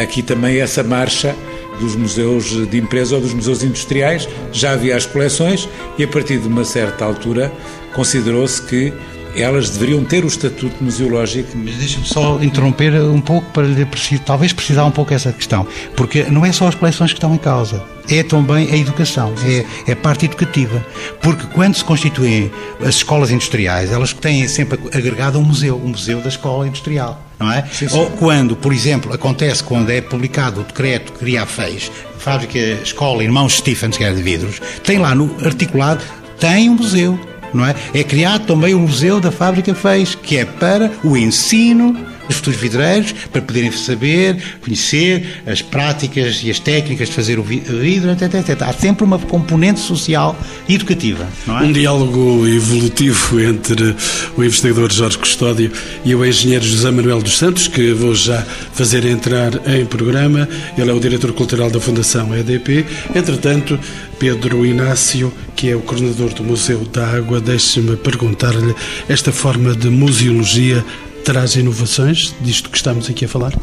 aqui 0.01 0.21
também 0.21 0.59
essa 0.59 0.83
marcha 0.83 1.35
dos 1.81 1.95
museus 1.95 2.69
de 2.69 2.77
empresa 2.77 3.15
ou 3.15 3.21
dos 3.21 3.33
museus 3.33 3.63
industriais, 3.63 4.29
já 4.53 4.71
havia 4.71 4.95
as 4.95 5.05
coleções 5.05 5.67
e 5.97 6.03
a 6.03 6.07
partir 6.07 6.37
de 6.37 6.47
uma 6.47 6.63
certa 6.63 7.03
altura 7.03 7.51
considerou-se 7.93 8.61
que 8.61 8.93
elas 9.35 9.69
deveriam 9.69 10.03
ter 10.03 10.23
o 10.23 10.27
estatuto 10.27 10.83
museológico. 10.83 11.57
Mas 11.57 11.75
deixa-me 11.75 12.05
só 12.05 12.41
interromper 12.41 12.93
um 13.01 13.21
pouco 13.21 13.49
para 13.51 13.63
lhe 13.63 13.85
talvez 14.25 14.53
precisar 14.53 14.85
um 14.85 14.91
pouco 14.91 15.13
essa 15.13 15.31
questão, 15.31 15.65
porque 15.95 16.23
não 16.23 16.45
é 16.45 16.51
só 16.51 16.67
as 16.67 16.75
coleções 16.75 17.11
que 17.11 17.17
estão 17.17 17.33
em 17.33 17.37
causa, 17.37 17.83
é 18.09 18.23
também 18.23 18.69
a 18.71 18.77
educação, 18.77 19.33
é, 19.45 19.91
é 19.91 19.95
parte 19.95 20.25
educativa. 20.25 20.85
Porque 21.21 21.47
quando 21.47 21.75
se 21.75 21.83
constituem 21.83 22.51
as 22.81 22.95
escolas 22.95 23.31
industriais, 23.31 23.91
elas 23.91 24.13
têm 24.13 24.47
sempre 24.47 24.79
agregado 24.93 25.39
um 25.39 25.43
museu, 25.43 25.77
um 25.77 25.89
museu 25.89 26.21
da 26.21 26.29
escola 26.29 26.67
industrial. 26.67 27.30
Não 27.41 27.51
é? 27.51 27.65
Sim, 27.71 27.89
sim. 27.89 27.97
Ou 27.97 28.11
quando, 28.11 28.55
por 28.55 28.71
exemplo, 28.71 29.11
acontece 29.11 29.63
quando 29.63 29.89
é 29.89 29.99
publicado 29.99 30.61
o 30.61 30.63
decreto 30.63 31.11
que 31.11 31.19
cria 31.19 31.41
a 31.41 31.45
FEIS, 31.45 31.91
Fábrica 32.19 32.59
Escola 32.59 33.23
Irmãos 33.23 33.55
Stephens, 33.55 33.97
que 33.97 34.03
era 34.03 34.13
de 34.13 34.21
vidros, 34.21 34.61
tem 34.83 34.99
lá 34.99 35.15
no 35.15 35.35
articulado, 35.43 36.03
tem 36.39 36.69
um 36.69 36.75
museu 36.75 37.19
não 37.53 37.65
é? 37.65 37.75
É 37.93 38.01
criado 38.03 38.45
também 38.45 38.73
o 38.73 38.79
Museu 38.79 39.19
da 39.19 39.29
Fábrica 39.29 39.75
Fez, 39.75 40.15
que 40.15 40.37
é 40.37 40.45
para 40.45 40.89
o 41.03 41.17
ensino 41.17 41.97
dos 42.31 42.37
futuros 42.37 42.59
vidreiros, 42.59 43.13
para 43.31 43.41
poderem 43.41 43.71
saber, 43.71 44.37
conhecer 44.61 45.41
as 45.45 45.61
práticas 45.61 46.41
e 46.43 46.49
as 46.49 46.59
técnicas 46.59 47.09
de 47.09 47.15
fazer 47.15 47.37
o 47.39 47.43
vidro, 47.43 48.11
etc, 48.11 48.33
etc. 48.35 48.61
Há 48.63 48.73
sempre 48.73 49.03
uma 49.03 49.19
componente 49.19 49.79
social 49.79 50.37
e 50.67 50.75
educativa. 50.75 51.27
É? 51.47 51.51
Um 51.51 51.71
diálogo 51.71 52.47
evolutivo 52.47 53.39
entre 53.39 53.95
o 54.37 54.43
investigador 54.43 54.91
Jorge 54.91 55.17
Custódio 55.17 55.71
e 56.05 56.15
o 56.15 56.25
engenheiro 56.25 56.63
José 56.63 56.89
Manuel 56.91 57.21
dos 57.21 57.37
Santos, 57.37 57.67
que 57.67 57.91
vou 57.93 58.15
já 58.15 58.41
fazer 58.73 59.05
entrar 59.05 59.51
em 59.67 59.85
programa. 59.85 60.47
Ele 60.77 60.89
é 60.89 60.93
o 60.93 60.99
diretor 60.99 61.33
cultural 61.33 61.69
da 61.69 61.79
Fundação 61.79 62.35
EDP. 62.35 62.85
Entretanto, 63.13 63.79
Pedro 64.17 64.65
Inácio, 64.65 65.33
que 65.55 65.69
é 65.69 65.75
o 65.75 65.81
coordenador 65.81 66.33
do 66.33 66.43
Museu 66.43 66.79
da 66.93 67.07
Água, 67.07 67.41
deixe-me 67.41 67.97
perguntar-lhe 67.97 68.73
esta 69.09 69.31
forma 69.31 69.75
de 69.75 69.89
museologia 69.89 70.85
traz 71.23 71.55
inovações 71.55 72.33
disto 72.41 72.69
que 72.69 72.77
estamos 72.77 73.09
aqui 73.09 73.25
a 73.25 73.27
falar? 73.27 73.53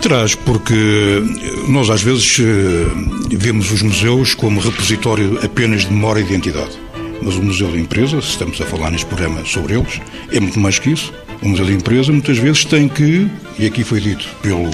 Traz, 0.00 0.34
porque 0.34 1.22
nós 1.68 1.90
às 1.90 2.02
vezes 2.02 2.38
eh, 2.40 3.34
vemos 3.36 3.70
os 3.70 3.82
museus 3.82 4.34
como 4.34 4.60
repositório 4.60 5.38
apenas 5.44 5.82
de 5.82 5.92
memória 5.92 6.20
e 6.20 6.24
identidade. 6.24 6.70
Mas 7.22 7.36
o 7.36 7.42
Museu 7.42 7.70
de 7.70 7.78
Empresa, 7.78 8.20
se 8.22 8.28
estamos 8.28 8.58
a 8.60 8.64
falar 8.64 8.90
neste 8.90 9.06
programa 9.06 9.44
sobre 9.44 9.74
eles, 9.74 10.00
é 10.32 10.40
muito 10.40 10.58
mais 10.58 10.78
que 10.78 10.90
isso. 10.90 11.12
O 11.42 11.48
Museu 11.48 11.66
de 11.66 11.74
Empresa 11.74 12.10
muitas 12.12 12.38
vezes 12.38 12.64
tem 12.64 12.88
que, 12.88 13.28
e 13.58 13.66
aqui 13.66 13.84
foi 13.84 14.00
dito 14.00 14.26
pelo 14.40 14.70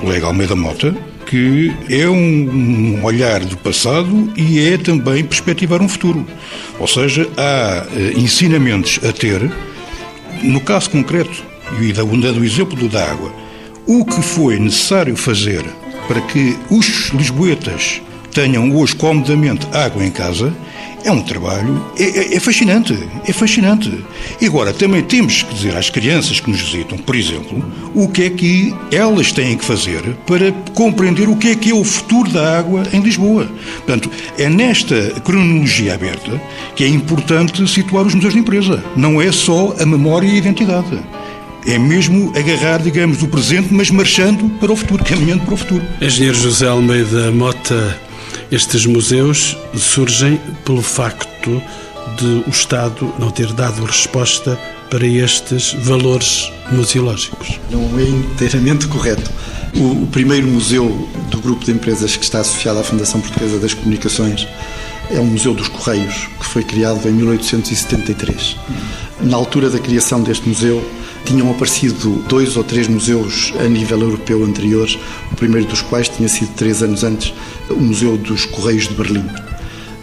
colega 0.00 0.26
Almeida 0.26 0.54
Mota, 0.54 0.94
que 1.26 1.72
é 1.88 2.08
um 2.08 3.02
olhar 3.04 3.40
do 3.44 3.56
passado 3.56 4.32
e 4.36 4.60
é 4.60 4.76
também 4.76 5.24
perspectivar 5.24 5.80
um 5.80 5.88
futuro. 5.88 6.26
Ou 6.78 6.86
seja, 6.86 7.28
há 7.36 7.86
eh, 7.96 8.12
ensinamentos 8.16 9.00
a 9.02 9.12
ter, 9.12 9.50
no 10.42 10.60
caso 10.60 10.90
concreto, 10.90 11.44
e 11.80 11.92
dando 11.92 12.40
o 12.40 12.44
exemplo 12.44 12.88
da 12.88 13.10
água, 13.10 13.32
o 13.86 14.04
que 14.04 14.22
foi 14.22 14.58
necessário 14.58 15.16
fazer 15.16 15.64
para 16.06 16.20
que 16.20 16.56
os 16.70 17.10
lisboetas 17.10 18.02
tenham 18.32 18.74
hoje 18.76 18.96
comodamente 18.96 19.66
água 19.72 20.04
em 20.04 20.10
casa 20.10 20.52
é 21.04 21.10
um 21.10 21.20
trabalho, 21.20 21.84
é, 21.98 22.04
é, 22.04 22.36
é, 22.36 22.40
fascinante, 22.40 22.96
é 23.26 23.32
fascinante. 23.32 24.04
E 24.40 24.46
agora, 24.46 24.72
também 24.72 25.02
temos 25.02 25.42
que 25.42 25.54
dizer 25.54 25.76
às 25.76 25.90
crianças 25.90 26.38
que 26.38 26.50
nos 26.50 26.60
visitam, 26.60 26.96
por 26.98 27.16
exemplo, 27.16 27.64
o 27.94 28.08
que 28.08 28.22
é 28.22 28.30
que 28.30 28.74
elas 28.90 29.32
têm 29.32 29.56
que 29.56 29.64
fazer 29.64 30.16
para 30.26 30.52
compreender 30.74 31.28
o 31.28 31.36
que 31.36 31.48
é 31.48 31.56
que 31.56 31.70
é 31.70 31.74
o 31.74 31.84
futuro 31.84 32.30
da 32.30 32.58
água 32.58 32.84
em 32.92 33.00
Lisboa. 33.00 33.50
Portanto, 33.78 34.10
é 34.38 34.48
nesta 34.48 35.20
cronologia 35.24 35.94
aberta 35.94 36.40
que 36.76 36.84
é 36.84 36.88
importante 36.88 37.66
situar 37.68 38.06
os 38.06 38.14
museus 38.14 38.34
de 38.34 38.38
empresa. 38.38 38.82
Não 38.96 39.20
é 39.20 39.32
só 39.32 39.74
a 39.80 39.86
memória 39.86 40.26
e 40.26 40.32
a 40.32 40.36
identidade. 40.36 40.98
É 41.66 41.78
mesmo 41.78 42.32
agarrar, 42.36 42.82
digamos, 42.82 43.22
o 43.22 43.28
presente, 43.28 43.72
mas 43.72 43.90
marchando 43.90 44.48
para 44.58 44.72
o 44.72 44.76
futuro, 44.76 45.04
caminhando 45.04 45.44
para 45.44 45.54
o 45.54 45.56
futuro. 45.56 45.82
Engenheiro 46.00 46.36
José 46.36 46.66
Almeida 46.66 47.30
Mota 47.30 48.11
estes 48.52 48.84
museus 48.84 49.56
surgem 49.74 50.38
pelo 50.62 50.82
facto 50.82 51.62
de 52.18 52.44
o 52.46 52.50
Estado 52.50 53.10
não 53.18 53.30
ter 53.30 53.50
dado 53.54 53.82
resposta 53.82 54.60
para 54.90 55.06
estes 55.06 55.72
valores 55.72 56.52
museológicos. 56.70 57.58
Não 57.70 57.98
é 57.98 58.02
inteiramente 58.02 58.86
correto. 58.88 59.30
O, 59.74 60.06
primeiro 60.08 60.46
museu 60.46 61.08
do 61.30 61.40
grupo 61.40 61.64
de 61.64 61.72
empresas 61.72 62.14
que 62.14 62.24
está 62.24 62.40
associado 62.40 62.78
à 62.78 62.84
Fundação 62.84 63.22
Portuguesa 63.22 63.58
das 63.58 63.72
Comunicações 63.72 64.46
é 65.10 65.18
o 65.18 65.24
Museu 65.24 65.54
dos 65.54 65.68
Correios, 65.68 66.28
que 66.38 66.44
foi 66.44 66.62
criado 66.62 67.08
em 67.08 67.12
1873. 67.12 68.56
Na 69.22 69.38
altura 69.38 69.70
da 69.70 69.78
criação 69.78 70.22
deste 70.22 70.46
museu, 70.46 70.84
tinham 71.24 71.50
aparecido 71.50 72.22
dois 72.28 72.56
ou 72.56 72.64
três 72.64 72.88
museus 72.88 73.52
a 73.60 73.64
nível 73.64 74.00
europeu 74.00 74.44
anteriores, 74.44 74.98
o 75.30 75.36
primeiro 75.36 75.68
dos 75.68 75.82
quais 75.82 76.08
tinha 76.08 76.28
sido 76.28 76.54
três 76.54 76.82
anos 76.82 77.04
antes 77.04 77.32
o 77.70 77.76
Museu 77.76 78.16
dos 78.16 78.44
Correios 78.44 78.88
de 78.88 78.94
Berlim. 78.94 79.51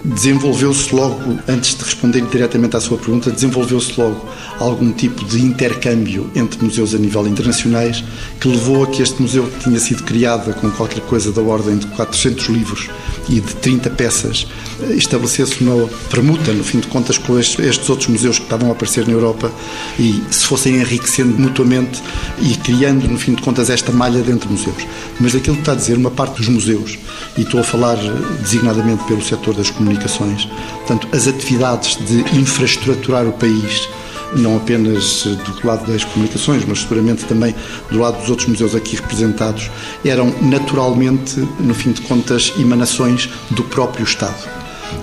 Desenvolveu-se 0.04 0.94
logo, 0.96 1.40
antes 1.48 1.76
de 1.76 1.84
responder 1.84 2.22
diretamente 2.22 2.76
à 2.76 2.80
sua 2.80 2.98
pergunta, 2.98 3.32
desenvolveu-se 3.32 4.00
logo 4.00 4.28
algum 4.60 4.92
tipo 4.92 5.24
de 5.26 5.42
intercâmbio 5.42 6.30
entre 6.36 6.64
museus 6.64 6.94
a 6.94 6.98
nível 6.98 7.28
internacionais 7.28 8.04
que 8.40 8.48
levou 8.48 8.84
a 8.84 8.88
que 8.88 9.02
este 9.02 9.22
museu, 9.22 9.46
que 9.48 9.66
tinha 9.66 9.80
sido 9.80 10.04
criado 10.04 10.54
com 10.56 10.70
qualquer 10.72 11.02
coisa 11.02 11.32
da 11.32 11.42
ordem 11.42 11.78
de 11.78 11.88
400 11.88 12.46
livros 12.48 12.90
e 13.28 13.40
de 13.40 13.54
30 13.56 13.90
peças, 13.92 14.48
estabelecesse 14.96 15.62
uma 15.64 15.88
permuta, 16.10 16.52
no 16.54 16.64
fim 16.64 16.80
de 16.80 16.88
contas, 16.88 17.18
com 17.18 17.38
estes 17.38 17.90
outros 17.90 18.08
museus 18.08 18.38
que 18.38 18.46
estavam 18.46 18.70
a 18.70 18.72
aparecer 18.72 19.06
na 19.06 19.14
Europa 19.14 19.52
e 20.00 20.24
se 20.32 20.46
fossem 20.46 20.78
enriquecendo 20.78 21.38
mutuamente 21.38 22.02
e 22.42 22.56
criando, 22.56 23.08
no 23.08 23.20
fim 23.20 23.34
de 23.34 23.42
contas, 23.42 23.70
esta 23.70 23.92
malha 23.92 24.22
dentro 24.22 24.48
de 24.48 24.54
museus. 24.54 24.88
Mas 25.20 25.36
aquilo 25.36 25.56
que 25.56 25.62
está 25.62 25.74
a 25.74 25.76
dizer, 25.76 25.98
uma 25.98 26.12
parte 26.12 26.38
dos 26.38 26.48
museus, 26.48 26.98
e 27.38 27.42
estou 27.42 27.60
a 27.60 27.64
falar 27.64 27.98
designadamente 28.42 29.04
pelo 29.04 29.22
setor 29.22 29.54
das 29.54 29.70
comunicações, 29.90 30.46
portanto, 30.46 31.08
as 31.12 31.28
atividades 31.28 31.98
de 31.98 32.20
infraestruturar 32.38 33.28
o 33.28 33.32
país, 33.34 33.90
não 34.36 34.58
apenas 34.58 35.24
do 35.24 35.68
lado 35.68 35.92
das 35.92 36.04
comunicações, 36.04 36.64
mas 36.66 36.82
seguramente 36.82 37.26
também 37.26 37.56
do 37.90 37.98
lado 37.98 38.20
dos 38.20 38.30
outros 38.30 38.48
museus 38.48 38.76
aqui 38.76 38.96
representados, 38.96 39.72
eram 40.06 40.32
naturalmente, 40.42 41.40
no 41.60 41.74
fim 41.74 41.92
de 41.92 42.02
contas, 42.02 42.54
emanações 42.60 43.30
do 43.50 43.64
próprio 43.64 44.04
Estado. 44.04 44.48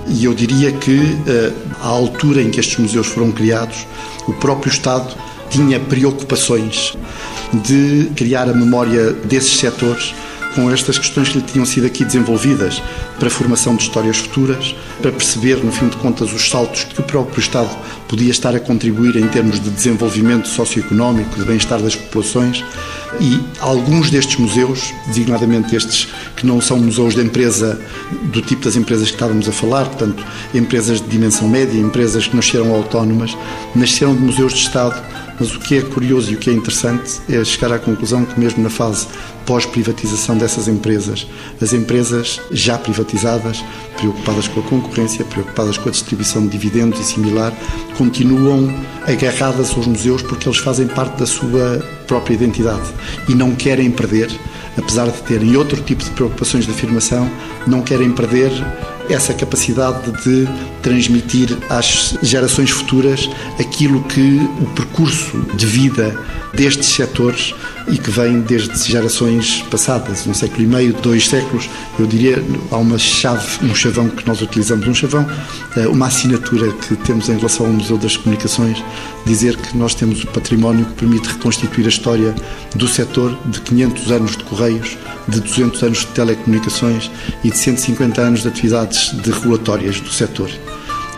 E 0.07 0.25
eu 0.25 0.35
diria 0.35 0.71
que, 0.71 1.19
eh, 1.27 1.53
à 1.83 1.89
altura 1.89 2.41
em 2.41 2.51
que 2.51 2.61
estes 2.61 2.79
museus 2.79 3.09
foram 3.09 3.33
criados, 3.33 3.87
o 4.29 4.33
próprio 4.35 4.71
Estado 4.71 5.17
tinha 5.51 5.81
preocupações 5.81 6.97
de 7.53 8.11
criar 8.15 8.49
a 8.49 8.55
memória 8.55 9.13
desses 9.13 9.59
setores 9.59 10.15
com 10.57 10.71
estas 10.71 10.99
questões 10.99 11.29
que 11.29 11.39
lhe 11.39 11.45
tinham 11.45 11.67
sido 11.67 11.87
aqui 11.87 12.03
desenvolvidas 12.03 12.83
para 13.19 13.29
a 13.29 13.31
formação 13.31 13.77
de 13.77 13.83
histórias 13.83 14.17
futuras, 14.17 14.75
para 15.03 15.13
perceber, 15.13 15.63
no 15.63 15.71
fim 15.71 15.89
de 15.89 15.97
contas, 15.99 16.33
os 16.33 16.49
saltos 16.49 16.85
que 16.85 16.99
o 16.99 17.03
próprio 17.05 17.39
Estado 17.39 17.69
podia 18.09 18.31
estar 18.31 18.57
a 18.57 18.61
contribuir 18.61 19.17
em 19.17 19.29
termos 19.29 19.61
de 19.61 19.69
desenvolvimento 19.69 20.49
socioeconómico, 20.49 21.39
de 21.39 21.45
bem-estar 21.45 21.81
das 21.81 21.95
populações. 21.95 22.65
E 23.21 23.39
alguns 23.61 24.11
destes 24.11 24.37
museus, 24.37 24.95
designadamente 25.07 25.77
estes 25.77 26.09
que 26.35 26.47
não 26.47 26.61
são 26.61 26.79
museus 26.79 27.15
de 27.15 27.23
empresa 27.23 27.79
do 28.33 28.41
tipo 28.41 28.65
das 28.65 28.77
empresas 28.77 29.09
que 29.09 29.15
estávamos 29.15 29.47
a 29.49 29.53
falar, 29.53 29.85
portanto, 29.87 30.25
empresas 30.55 31.03
de 31.03 31.07
dimensão 31.07 31.49
média, 31.49 31.79
empresas 31.79 32.27
que 32.27 32.35
nasceram 32.35 32.75
autónomas, 32.75 33.37
nasceram 33.75 34.15
de 34.15 34.23
museus 34.23 34.55
de 34.55 34.61
Estado 34.61 35.03
mas 35.39 35.55
o 35.55 35.61
que 35.61 35.77
é 35.77 35.83
curioso 35.83 36.33
e 36.33 36.35
o 36.35 36.39
que 36.39 36.51
é 36.51 36.53
interessante 36.53 37.21
é 37.29 37.43
chegar 37.45 37.73
à 37.73 37.79
conclusão 37.79 38.25
que, 38.25 38.39
mesmo 38.39 38.63
na 38.63 38.71
fase 38.71 39.07
pós-privatização 39.45 40.37
dessas 40.37 40.67
empresas, 40.67 41.27
as 41.61 41.73
empresas 41.73 42.41
já 42.51 42.77
privatizadas, 42.77 43.65
preocupadas 43.97 44.49
com 44.49 44.61
a 44.61 44.63
concorrência, 44.65 45.25
preocupadas 45.25 45.79
com 45.79 45.89
a 45.89 45.93
distribuição 45.93 46.43
de 46.43 46.49
dividendos 46.49 46.99
e 47.01 47.05
similar, 47.05 47.53
continuam 47.97 48.75
agarradas 49.07 49.71
aos 49.71 49.87
museus 49.87 50.23
porque 50.23 50.49
eles 50.49 50.59
fazem 50.59 50.87
parte 50.89 51.19
da 51.19 51.27
sua 51.27 51.79
própria 52.07 52.35
identidade 52.35 52.89
e 53.29 53.35
não 53.35 53.55
querem 53.55 53.91
perder, 53.91 54.31
apesar 54.77 55.07
de 55.07 55.23
terem 55.23 55.57
outro 55.57 55.81
tipo 55.83 56.03
de 56.03 56.11
preocupações 56.11 56.65
de 56.65 56.73
afirmação, 56.73 57.31
não 57.67 57.83
querem 57.83 58.11
perder 58.13 58.51
essa 59.09 59.33
capacidade 59.35 60.11
de 60.23 60.49
transmitir 60.83 61.57
às 61.69 62.17
gerações 62.23 62.71
futuras 62.71 63.29
aquilo 63.59 64.03
que 64.05 64.39
o 64.61 64.67
percurso 64.75 65.39
de 65.55 65.67
vida 65.67 66.17
destes 66.55 66.89
setores 66.89 67.55
e 67.89 67.99
que 67.99 68.11
vem 68.11 68.41
desde 68.41 68.77
gerações 68.91 69.63
passadas, 69.71 70.27
um 70.27 70.35
século 70.35 70.63
e 70.63 70.67
meio, 70.67 70.93
dois 70.95 71.29
séculos, 71.29 71.69
eu 71.99 72.07
diria, 72.07 72.43
há 72.71 72.77
uma 72.77 72.99
chave, 72.99 73.65
um 73.65 73.75
chavão 73.75 74.09
que 74.09 74.27
nós 74.27 74.43
utilizamos, 74.43 74.89
um 74.89 74.95
chavão, 74.95 75.27
eh, 75.77 75.87
uma 75.87 76.07
assinatura 76.07 76.73
que 76.73 76.97
temos 76.97 77.29
em 77.29 77.37
relação 77.37 77.67
ao 77.67 77.73
Museu 77.73 77.97
das 77.97 78.17
Comunicações, 78.17 78.83
dizer 79.25 79.57
que 79.57 79.77
nós 79.77 79.95
temos 79.95 80.25
o 80.25 80.27
património 80.29 80.85
que 80.87 80.95
permite 80.95 81.29
reconstituir 81.29 81.85
a 81.85 81.89
história 81.89 82.35
do 82.75 82.89
setor 82.89 83.37
de 83.47 83.61
500 83.61 84.11
anos 84.11 84.37
de 84.37 84.45
Correios, 84.45 84.97
de 85.29 85.41
200 85.41 85.83
anos 85.83 85.99
de 86.01 86.07
telecomunicações 86.09 87.11
e 87.43 87.51
de 87.51 87.59
150 87.59 88.21
anos 88.21 88.43
de 88.43 88.49
atividades 88.49 89.13
de 89.23 89.31
regulatórias 89.31 90.01
do 90.01 90.11
setor. 90.11 90.51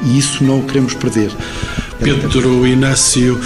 E 0.03 0.19
isso 0.19 0.45
não 0.45 0.61
o 0.61 0.65
queremos 0.65 0.95
perder. 0.95 1.31
Pedro 2.01 2.67
Inácio, 2.67 3.41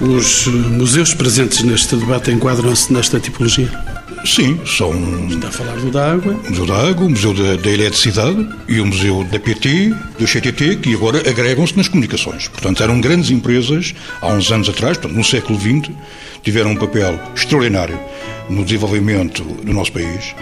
os 0.00 0.46
museus 0.46 1.12
presentes 1.14 1.62
neste 1.62 1.96
debate 1.96 2.30
enquadram-se 2.30 2.92
nesta 2.92 3.18
tipologia? 3.18 3.95
Sim, 4.26 4.58
são. 4.66 4.92
Está 5.28 5.48
a 5.48 5.52
falar 5.52 5.76
do 5.76 5.90
da 5.90 6.12
Água? 6.12 6.32
O 6.34 6.50
Museu 6.50 6.66
da 6.66 6.88
Água, 6.88 7.06
o 7.06 7.10
Museu 7.10 7.32
da, 7.32 7.56
da 7.56 7.70
Eletricidade 7.70 8.48
e 8.68 8.80
o 8.80 8.86
Museu 8.86 9.22
da 9.24 9.38
PT, 9.38 9.94
do 10.18 10.26
CTT, 10.26 10.76
que 10.76 10.94
agora 10.94 11.18
agregam-se 11.18 11.76
nas 11.76 11.86
comunicações. 11.86 12.48
Portanto, 12.48 12.82
eram 12.82 13.00
grandes 13.00 13.30
empresas, 13.30 13.94
há 14.20 14.26
uns 14.26 14.50
anos 14.50 14.68
atrás, 14.68 14.98
portanto, 14.98 15.16
no 15.16 15.24
século 15.24 15.58
XX, 15.58 15.94
tiveram 16.42 16.72
um 16.72 16.76
papel 16.76 17.18
extraordinário 17.36 17.98
no 18.50 18.64
desenvolvimento 18.64 19.44
do 19.44 19.72
nosso 19.72 19.92
país 19.92 20.34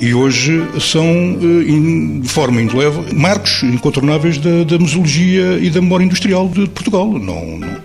e 0.00 0.14
hoje 0.14 0.66
são, 0.80 1.04
eh, 1.04 2.20
de 2.20 2.28
forma 2.28 2.60
indoleve, 2.60 3.14
marcos 3.14 3.62
incontornáveis 3.62 4.38
da, 4.38 4.64
da 4.64 4.78
museologia 4.78 5.58
e 5.58 5.68
da 5.68 5.80
memória 5.80 6.04
industrial 6.04 6.48
de 6.48 6.66
Portugal. 6.68 7.06
Não, 7.06 7.58
não, 7.58 7.76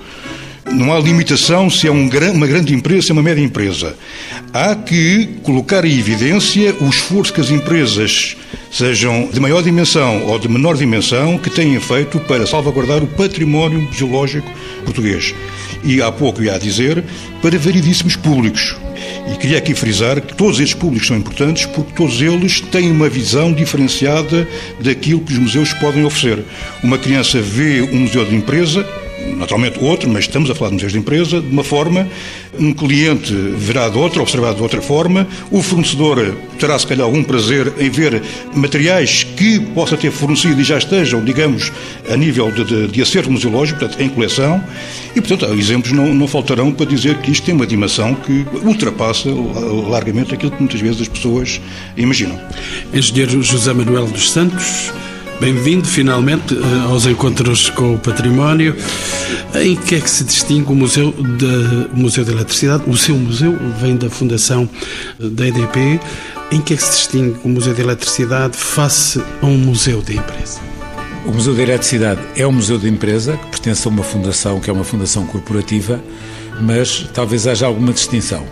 não 0.71 0.93
há 0.93 0.99
limitação 0.99 1.69
se 1.69 1.88
é 1.88 1.91
um, 1.91 2.10
uma 2.34 2.47
grande 2.47 2.73
empresa, 2.73 3.04
se 3.04 3.12
é 3.12 3.13
uma 3.13 3.21
média 3.21 3.41
empresa. 3.41 3.95
Há 4.54 4.75
que 4.75 5.28
colocar 5.43 5.86
em 5.86 5.97
evidência 5.97 6.75
o 6.82 6.89
esforço 6.89 7.34
que 7.34 7.41
as 7.41 7.49
empresas, 7.49 8.36
sejam 8.71 9.30
de 9.32 9.39
maior 9.39 9.62
dimensão 9.62 10.25
ou 10.25 10.39
de 10.39 10.49
menor 10.49 10.75
dimensão, 10.75 11.38
que 11.38 11.49
têm 11.49 11.80
feito 11.80 12.19
para 12.21 12.47
salvaguardar 12.47 13.04
o 13.04 13.08
património 13.08 13.88
geológico 13.91 14.51
português. 14.84 15.34
E 15.84 16.01
há 16.01 16.12
pouco 16.12 16.41
ia 16.41 16.56
a 16.56 16.58
dizer, 16.58 17.04
para 17.41 17.58
variedíssimos 17.60 18.15
públicos. 18.15 18.75
E 19.32 19.38
queria 19.38 19.58
aqui 19.58 19.73
frisar 19.73 20.19
que 20.19 20.36
todos 20.36 20.60
estes 20.60 20.73
públicos 20.75 21.08
são 21.08 21.17
importantes 21.17 21.65
porque 21.67 21.93
todos 21.93 22.21
eles 22.21 22.60
têm 22.60 22.91
uma 22.91 23.10
visão 23.10 23.54
diferenciada 23.54 24.47
daquilo 24.80 25.21
que 25.21 25.34
os 25.34 25.39
museus 25.39 25.73
podem 25.73 26.04
oferecer. 26.06 26.43
Uma 26.84 26.97
criança 26.97 27.39
vê 27.39 27.82
um 27.82 28.01
museu 28.01 28.25
de 28.25 28.36
empresa, 28.36 28.86
naturalmente 29.38 29.84
outro, 29.84 30.10
mas 30.10 30.26
estamos 30.26 30.50
a 30.50 30.56
falar 30.56 30.70
de 30.70 30.76
museus 30.76 30.92
de 30.92 31.00
empresa, 31.00 31.42
de 31.42 31.48
uma 31.48 31.64
forma, 31.64 32.08
um 32.60 32.74
cliente 32.74 33.34
verá 33.34 33.90
de 33.90 33.98
outra, 33.98 34.22
observado 34.22 34.56
de 34.56 34.62
outra 34.62 34.82
forma, 34.82 35.28
o 35.52 35.62
fornecedor 35.62 36.36
terá 36.60 36.78
se 36.78 36.88
calhar 36.88 37.06
algum 37.06 37.24
prazer 37.24 37.74
em 37.80 37.90
ver 37.90 38.22
materiais 38.54 39.24
que 39.24 39.60
possa 39.60 39.98
ter 39.98 40.12
fornecido 40.12 40.60
e 40.62 40.64
já 40.64 40.78
estejam, 40.78 41.24
digamos, 41.24 41.72
a 42.10 42.16
nível 42.16 42.52
de, 42.52 42.64
de, 42.64 42.88
de 42.88 43.02
acervo 43.02 43.32
museológico, 43.32 43.80
portanto, 43.80 44.02
em 44.02 44.10
coleção, 44.10 44.64
e 45.16 45.22
portanto 45.22 45.54
exemplos 45.54 45.92
não, 45.92 46.14
não 46.14 46.28
faltarão 46.28 46.72
para 46.72 46.86
dizer 46.86 47.18
que 47.18 47.32
isto 47.32 47.46
tem 47.46 47.56
uma 47.56 47.68
dimensão 47.68 48.16
que 48.16 48.46
ultrapassa 48.64 49.30
largamente 49.90 50.34
aquilo 50.34 50.52
que 50.52 50.60
muitas 50.60 50.80
vezes 50.80 51.02
as 51.02 51.08
pessoas 51.08 51.62
imaginam. 51.98 52.40
Engenheiro 52.94 53.42
José 53.42 53.74
Manuel 53.74 54.08
dos 54.08 54.32
Santos, 54.32 54.92
Bem-vindo 55.39 55.86
finalmente 55.86 56.56
eh, 56.56 56.89
aos 56.89 57.06
encontros 57.06 57.69
com 57.69 57.95
o 57.95 58.00
património. 58.00 58.76
Em 59.54 59.76
que 59.76 59.95
é 59.95 60.00
que 60.00 60.10
se 60.10 60.24
distingue 60.24 60.71
o 60.71 60.76
Museu 60.76 61.13
o 61.93 61.98
museu 61.98 62.24
da 62.24 62.32
Eletricidade? 62.32 62.84
O 62.88 62.95
seu 62.95 63.15
museu 63.15 63.58
vem 63.80 63.98
da 63.98 64.10
fundação 64.10 64.67
da 65.19 65.45
EDP. 65.45 66.00
Em 66.52 66.62
que 66.62 66.74
é 66.74 66.78
que 66.78 66.84
se 66.84 66.91
distingue 66.91 67.38
o 67.43 67.50
Museu 67.50 67.74
da 67.74 67.82
Eletricidade 67.82 68.56
face 68.56 69.21
a 69.41 69.45
um 69.45 69.58
museu 69.58 70.02
de 70.02 70.15
empresa? 70.15 70.60
O 71.26 71.32
Museu 71.32 71.56
da 71.56 71.63
Eletricidade 71.63 72.21
é 72.36 72.45
um 72.45 72.52
museu 72.52 72.78
de 72.78 72.88
empresa 72.88 73.36
que 73.36 73.48
pertence 73.48 73.88
a 73.88 73.91
uma 73.91 74.04
fundação 74.04 74.60
que 74.60 74.69
é 74.69 74.74
uma 74.74 74.84
fundação 74.84 75.26
corporativa, 75.26 76.00
mas 76.62 77.10
talvez 77.13 77.48
haja 77.48 77.65
alguma 77.65 77.91
distinção. 77.91 78.45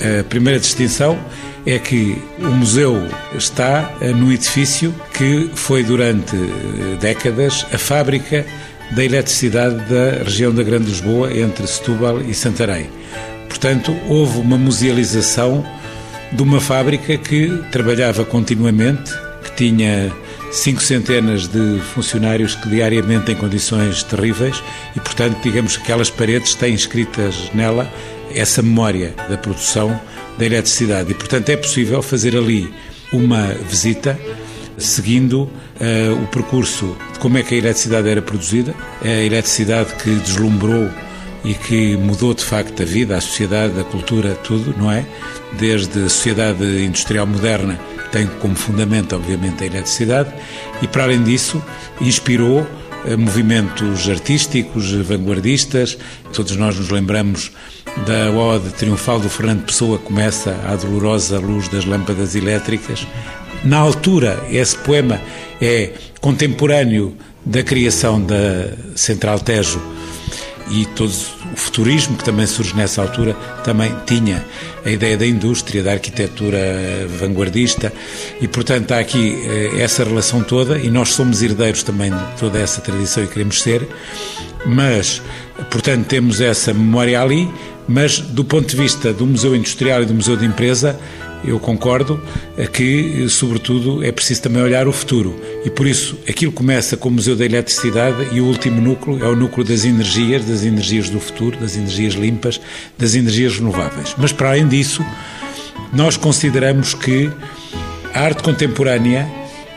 A 0.00 0.24
primeira 0.24 0.58
distinção 0.58 1.18
é 1.66 1.78
que 1.78 2.16
o 2.38 2.50
museu 2.50 3.06
está 3.36 3.92
eh, 4.00 4.12
no 4.12 4.32
edifício 4.32 4.94
que 5.12 5.50
foi 5.54 5.82
durante 5.82 6.34
eh, 6.34 6.96
décadas 7.00 7.66
a 7.72 7.78
fábrica 7.78 8.46
da 8.92 9.04
eletricidade 9.04 9.76
da 9.88 10.24
região 10.24 10.52
da 10.52 10.62
Grande 10.62 10.86
Lisboa, 10.86 11.36
entre 11.36 11.66
Setúbal 11.66 12.22
e 12.22 12.34
Santarém. 12.34 12.88
Portanto, 13.48 13.94
houve 14.08 14.38
uma 14.38 14.56
musealização 14.56 15.64
de 16.32 16.42
uma 16.42 16.60
fábrica 16.60 17.16
que 17.16 17.62
trabalhava 17.70 18.24
continuamente, 18.24 19.12
que 19.44 19.52
tinha 19.56 20.10
cinco 20.50 20.82
centenas 20.82 21.46
de 21.46 21.78
funcionários 21.94 22.54
que 22.54 22.68
diariamente 22.68 23.30
em 23.30 23.36
condições 23.36 24.02
terríveis 24.02 24.62
e, 24.96 25.00
portanto, 25.00 25.38
digamos 25.42 25.76
que 25.76 25.82
aquelas 25.84 26.10
paredes 26.10 26.54
têm 26.54 26.74
escritas 26.74 27.50
nela 27.54 27.88
essa 28.34 28.62
memória 28.62 29.14
da 29.28 29.36
produção 29.36 30.00
da 30.38 30.46
eletricidade. 30.46 31.12
E, 31.12 31.14
portanto, 31.14 31.48
é 31.48 31.56
possível 31.56 32.02
fazer 32.02 32.36
ali 32.36 32.72
uma 33.12 33.48
visita 33.68 34.18
seguindo 34.78 35.42
uh, 35.42 36.22
o 36.22 36.26
percurso 36.28 36.96
de 37.12 37.18
como 37.18 37.36
é 37.38 37.42
que 37.42 37.54
a 37.54 37.58
eletricidade 37.58 38.08
era 38.08 38.22
produzida, 38.22 38.74
a 39.02 39.08
eletricidade 39.08 39.94
que 39.96 40.10
deslumbrou 40.16 40.88
e 41.44 41.54
que 41.54 41.96
mudou 41.96 42.34
de 42.34 42.44
facto 42.44 42.82
a 42.82 42.86
vida, 42.86 43.16
a 43.16 43.20
sociedade, 43.20 43.78
a 43.78 43.84
cultura, 43.84 44.34
tudo, 44.34 44.74
não 44.76 44.90
é? 44.90 45.06
Desde 45.58 46.04
a 46.04 46.08
sociedade 46.08 46.64
industrial 46.84 47.26
moderna 47.26 47.78
tem 48.12 48.26
como 48.40 48.54
fundamento, 48.54 49.14
obviamente, 49.14 49.62
a 49.62 49.66
eletricidade, 49.66 50.32
e 50.82 50.86
para 50.86 51.04
além 51.04 51.22
disso, 51.22 51.62
inspirou 52.00 52.66
eh, 53.06 53.16
movimentos 53.16 54.08
artísticos, 54.08 54.92
vanguardistas. 54.92 55.96
Todos 56.32 56.56
nós 56.56 56.76
nos 56.76 56.90
lembramos 56.90 57.52
da 58.06 58.30
ode 58.30 58.70
triunfal 58.70 59.20
do 59.20 59.28
Fernando 59.28 59.64
Pessoa, 59.64 59.98
começa 59.98 60.56
a 60.66 60.76
dolorosa 60.76 61.38
luz 61.38 61.68
das 61.68 61.84
lâmpadas 61.84 62.34
elétricas. 62.34 63.06
Na 63.64 63.78
altura, 63.78 64.42
esse 64.50 64.76
poema 64.78 65.20
é 65.60 65.92
contemporâneo 66.20 67.16
da 67.44 67.62
criação 67.62 68.20
da 68.20 68.72
Central 68.94 69.38
Tejo. 69.40 69.80
E 70.70 70.86
todo 70.86 71.10
o 71.52 71.56
futurismo 71.56 72.16
que 72.16 72.22
também 72.22 72.46
surge 72.46 72.76
nessa 72.76 73.02
altura 73.02 73.34
também 73.64 73.92
tinha 74.06 74.44
a 74.84 74.90
ideia 74.90 75.16
da 75.16 75.26
indústria, 75.26 75.82
da 75.82 75.92
arquitetura 75.92 76.58
vanguardista. 77.18 77.92
E 78.40 78.46
portanto 78.46 78.92
há 78.92 79.00
aqui 79.00 79.42
eh, 79.44 79.80
essa 79.82 80.04
relação 80.04 80.44
toda 80.44 80.78
e 80.78 80.88
nós 80.88 81.08
somos 81.10 81.42
herdeiros 81.42 81.82
também 81.82 82.10
de 82.10 82.38
toda 82.38 82.58
essa 82.58 82.80
tradição 82.80 83.24
e 83.24 83.26
queremos 83.26 83.60
ser, 83.60 83.86
mas 84.64 85.20
portanto 85.70 86.06
temos 86.06 86.40
essa 86.40 86.72
memória 86.72 87.20
ali, 87.20 87.50
mas 87.90 88.20
do 88.20 88.44
ponto 88.44 88.68
de 88.68 88.76
vista 88.76 89.12
do 89.12 89.26
Museu 89.26 89.54
Industrial 89.54 90.02
e 90.02 90.06
do 90.06 90.14
Museu 90.14 90.36
de 90.36 90.46
Empresa 90.46 90.98
eu 91.42 91.58
concordo 91.58 92.22
que, 92.72 93.26
sobretudo, 93.28 94.04
é 94.04 94.12
preciso 94.12 94.42
também 94.42 94.62
olhar 94.62 94.86
o 94.86 94.92
futuro. 94.92 95.34
E 95.64 95.70
por 95.70 95.86
isso, 95.86 96.18
aquilo 96.28 96.52
começa 96.52 96.98
com 96.98 97.08
o 97.08 97.12
Museu 97.12 97.34
da 97.34 97.46
Eletricidade 97.46 98.28
e 98.30 98.42
o 98.42 98.44
último 98.44 98.80
núcleo 98.80 99.24
é 99.24 99.26
o 99.26 99.34
núcleo 99.34 99.64
das 99.66 99.86
energias, 99.86 100.44
das 100.44 100.62
energias 100.62 101.08
do 101.08 101.18
futuro, 101.18 101.56
das 101.56 101.76
energias 101.76 102.12
limpas, 102.12 102.60
das 102.98 103.14
energias 103.14 103.56
renováveis. 103.56 104.14
Mas, 104.18 104.32
para 104.32 104.50
além 104.50 104.68
disso, 104.68 105.04
nós 105.92 106.16
consideramos 106.16 106.94
que 106.94 107.30
a 108.12 108.20
arte 108.20 108.42
contemporânea 108.42 109.26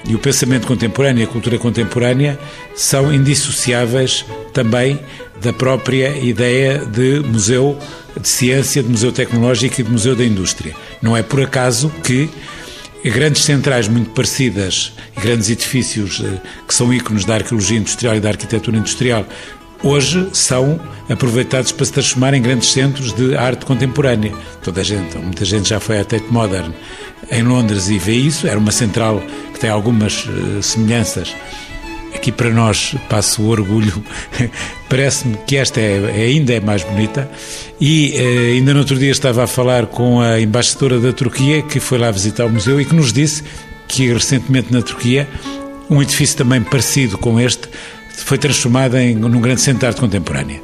e 0.07 0.13
o 0.15 0.19
pensamento 0.19 0.67
contemporâneo 0.67 1.21
e 1.21 1.23
a 1.23 1.27
cultura 1.27 1.57
contemporânea 1.57 2.37
são 2.75 3.13
indissociáveis 3.13 4.25
também 4.51 4.99
da 5.41 5.53
própria 5.53 6.17
ideia 6.17 6.79
de 6.79 7.19
museu 7.21 7.77
de 8.19 8.27
ciência, 8.27 8.83
de 8.83 8.89
museu 8.89 9.11
tecnológico 9.11 9.81
e 9.81 9.83
de 9.83 9.91
museu 9.91 10.15
da 10.15 10.23
indústria. 10.23 10.73
Não 11.01 11.15
é 11.15 11.23
por 11.23 11.41
acaso 11.41 11.91
que 12.03 12.29
grandes 13.03 13.43
centrais 13.43 13.87
muito 13.87 14.11
parecidas 14.11 14.93
e 15.17 15.21
grandes 15.21 15.49
edifícios 15.49 16.21
eh, 16.23 16.41
que 16.67 16.73
são 16.73 16.93
ícones 16.93 17.25
da 17.25 17.35
arqueologia 17.35 17.77
industrial 17.77 18.15
e 18.15 18.19
da 18.19 18.29
arquitetura 18.29 18.77
industrial 18.77 19.25
hoje 19.83 20.29
são 20.31 20.79
aproveitados 21.09 21.71
para 21.73 21.85
se 21.85 21.91
transformar 21.91 22.33
em 22.33 22.41
grandes 22.41 22.71
centros 22.71 23.11
de 23.13 23.35
arte 23.35 23.65
contemporânea. 23.65 24.33
Toda 24.63 24.81
a 24.81 24.83
gente, 24.83 25.17
muita 25.17 25.43
gente 25.43 25.69
já 25.69 25.79
foi 25.79 25.99
à 25.99 26.05
Tate 26.05 26.31
Modern 26.31 26.71
em 27.29 27.43
Londres 27.43 27.89
e 27.89 27.99
vê 27.99 28.13
isso. 28.13 28.47
Era 28.47 28.57
uma 28.57 28.71
central 28.71 29.21
que 29.53 29.59
tem 29.59 29.69
algumas 29.69 30.25
uh, 30.25 30.63
semelhanças. 30.63 31.35
Aqui 32.15 32.31
para 32.31 32.49
nós, 32.49 32.95
passo 33.09 33.41
o 33.41 33.49
orgulho, 33.49 34.03
parece-me 34.87 35.37
que 35.47 35.57
esta 35.57 35.79
é, 35.79 35.97
é, 36.15 36.25
ainda 36.25 36.53
é 36.53 36.59
mais 36.59 36.83
bonita. 36.83 37.29
E 37.81 38.13
uh, 38.15 38.53
ainda 38.55 38.73
no 38.73 38.79
outro 38.79 38.97
dia 38.97 39.11
estava 39.11 39.43
a 39.43 39.47
falar 39.47 39.87
com 39.87 40.21
a 40.21 40.39
embaixadora 40.39 40.99
da 40.99 41.11
Turquia, 41.11 41.61
que 41.61 41.79
foi 41.79 41.97
lá 41.97 42.11
visitar 42.11 42.45
o 42.45 42.49
museu 42.49 42.79
e 42.79 42.85
que 42.85 42.95
nos 42.95 43.11
disse 43.11 43.43
que 43.87 44.11
recentemente 44.13 44.71
na 44.71 44.81
Turquia 44.81 45.27
um 45.89 46.01
edifício 46.01 46.37
também 46.37 46.61
parecido 46.61 47.17
com 47.17 47.39
este 47.39 47.67
foi 48.15 48.37
transformado 48.37 48.97
em, 48.97 49.15
num 49.15 49.41
grande 49.41 49.61
centro 49.61 49.81
de 49.81 49.85
arte 49.87 49.99
contemporânea. 49.99 50.61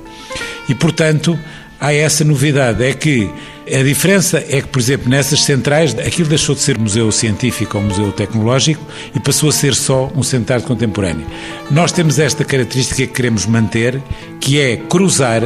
E, 0.68 0.76
portanto, 0.76 1.38
há 1.80 1.94
essa 1.94 2.24
novidade, 2.24 2.84
é 2.84 2.94
que 2.94 3.30
a 3.72 3.84
diferença 3.84 4.44
é 4.50 4.62
que, 4.62 4.68
por 4.68 4.80
exemplo, 4.80 5.10
nessas 5.10 5.42
centrais, 5.42 5.98
aquilo 6.00 6.28
deixou 6.28 6.56
de 6.56 6.62
ser 6.62 6.78
museu 6.78 7.12
científico 7.12 7.78
ou 7.78 7.84
museu 7.84 8.12
tecnológico 8.12 8.84
e 9.14 9.20
passou 9.20 9.50
a 9.50 9.52
ser 9.52 9.76
só 9.76 10.12
um 10.16 10.24
centro 10.24 10.62
contemporânea. 10.64 11.26
Nós 11.70 11.92
temos 11.92 12.18
esta 12.18 12.44
característica 12.44 13.06
que 13.06 13.14
queremos 13.14 13.46
manter, 13.46 14.02
que 14.40 14.60
é 14.60 14.78
cruzar 14.78 15.42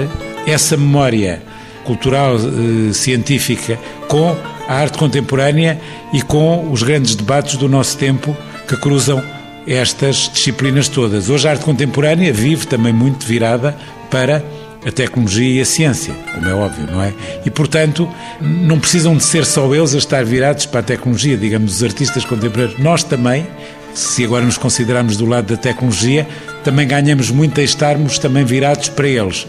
essa 0.48 0.78
memória 0.78 1.42
cultural, 1.84 2.38
eh, 2.38 2.94
científica, 2.94 3.78
com 4.08 4.36
a 4.68 4.74
arte 4.74 4.98
contemporânea 4.98 5.80
e 6.14 6.22
com 6.22 6.72
os 6.72 6.82
grandes 6.82 7.16
debates 7.16 7.58
do 7.58 7.68
nosso 7.68 7.98
tempo 7.98 8.36
que 8.68 8.78
cruzam 8.78 9.22
estas 9.68 10.30
disciplinas 10.34 10.88
todas. 10.88 11.30
Hoje 11.30 11.48
a 11.48 11.52
arte 11.52 11.66
contemporânea 11.66 12.32
vive 12.32 12.68
também 12.68 12.94
muito 12.94 13.26
virada 13.26 13.78
para 14.10 14.44
a 14.86 14.91
tecnologia 14.91 15.60
e 15.60 15.62
a 15.62 15.65
ciência, 15.65 16.13
como 16.34 16.48
é 16.48 16.54
óbvio, 16.54 16.88
não 16.91 17.02
é? 17.02 17.13
E, 17.46 17.50
portanto, 17.50 18.10
não 18.41 18.80
precisam 18.80 19.15
de 19.15 19.24
ser 19.24 19.46
só 19.46 19.74
eles 19.74 19.96
a 19.96 19.98
estar 19.98 20.24
virados 20.26 20.65
para 20.65 20.82
a 20.82 20.84
tecnologia, 20.84 21.38
digamos, 21.38 21.76
os 21.76 21.84
artistas 21.84 22.26
contemporâneos. 22.26 22.80
Nós 22.80 23.04
também, 23.04 23.48
se 23.93 24.24
agora 24.24 24.43
nos 24.43 24.58
considerarmos 24.58 25.17
do 25.17 25.26
lado 25.26 25.56
da 25.56 25.58
tecnologia, 25.58 26.28
também 26.63 26.88
ganhamos 26.88 27.30
muito 27.30 27.60
a 27.60 27.63
estarmos 27.63 28.19
também 28.19 28.43
virados 28.43 28.89
para 28.89 29.08
eles. 29.08 29.48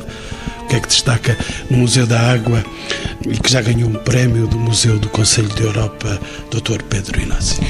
O 0.63 0.67
que 0.67 0.77
é 0.77 0.81
que 0.81 0.89
destaca 0.89 1.37
no 1.69 1.79
Museu 1.79 2.07
da 2.07 2.21
Água 2.21 2.65
e 3.27 3.37
que 3.37 3.51
já 3.51 3.61
ganhou 3.61 3.89
um 3.89 3.95
prémio 3.95 4.47
do 4.47 4.59
Museu 4.59 4.99
do 4.99 5.09
Conselho 5.09 5.49
da 5.49 5.63
Europa, 5.63 6.21
Dr. 6.51 6.83
Pedro 6.89 7.21
Inácio? 7.21 7.63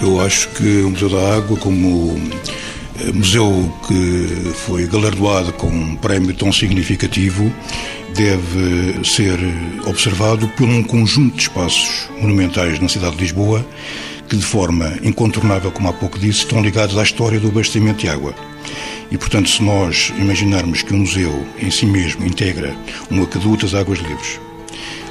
Eu 0.00 0.20
acho 0.20 0.48
que 0.50 0.82
o 0.82 0.90
Museu 0.90 1.08
da 1.08 1.36
Água, 1.36 1.56
como 1.56 2.16
museu 3.12 3.72
que 3.86 4.52
foi 4.54 4.86
galardoado 4.86 5.52
com 5.54 5.68
um 5.68 5.96
prémio 5.96 6.34
tão 6.34 6.52
significativo, 6.52 7.52
deve 8.14 9.04
ser 9.04 9.38
observado 9.86 10.48
por 10.56 10.68
um 10.68 10.82
conjunto 10.82 11.36
de 11.36 11.42
espaços 11.42 12.08
monumentais 12.20 12.78
na 12.78 12.88
cidade 12.88 13.16
de 13.16 13.22
Lisboa 13.22 13.66
que, 14.28 14.36
de 14.36 14.44
forma 14.44 14.94
incontornável, 15.02 15.70
como 15.70 15.88
há 15.88 15.92
pouco 15.92 16.18
disse, 16.18 16.40
estão 16.40 16.62
ligados 16.62 16.96
à 16.96 17.02
história 17.02 17.38
do 17.38 17.48
abastecimento 17.48 18.00
de 18.00 18.08
água. 18.08 18.34
E, 19.10 19.18
portanto, 19.18 19.48
se 19.50 19.62
nós 19.62 20.12
imaginarmos 20.18 20.82
que 20.82 20.94
um 20.94 20.98
museu 20.98 21.46
em 21.60 21.70
si 21.70 21.86
mesmo 21.86 22.24
integra 22.24 22.74
um 23.10 23.22
aqueduto 23.22 23.66
das 23.66 23.74
águas 23.74 23.98
livres, 23.98 24.40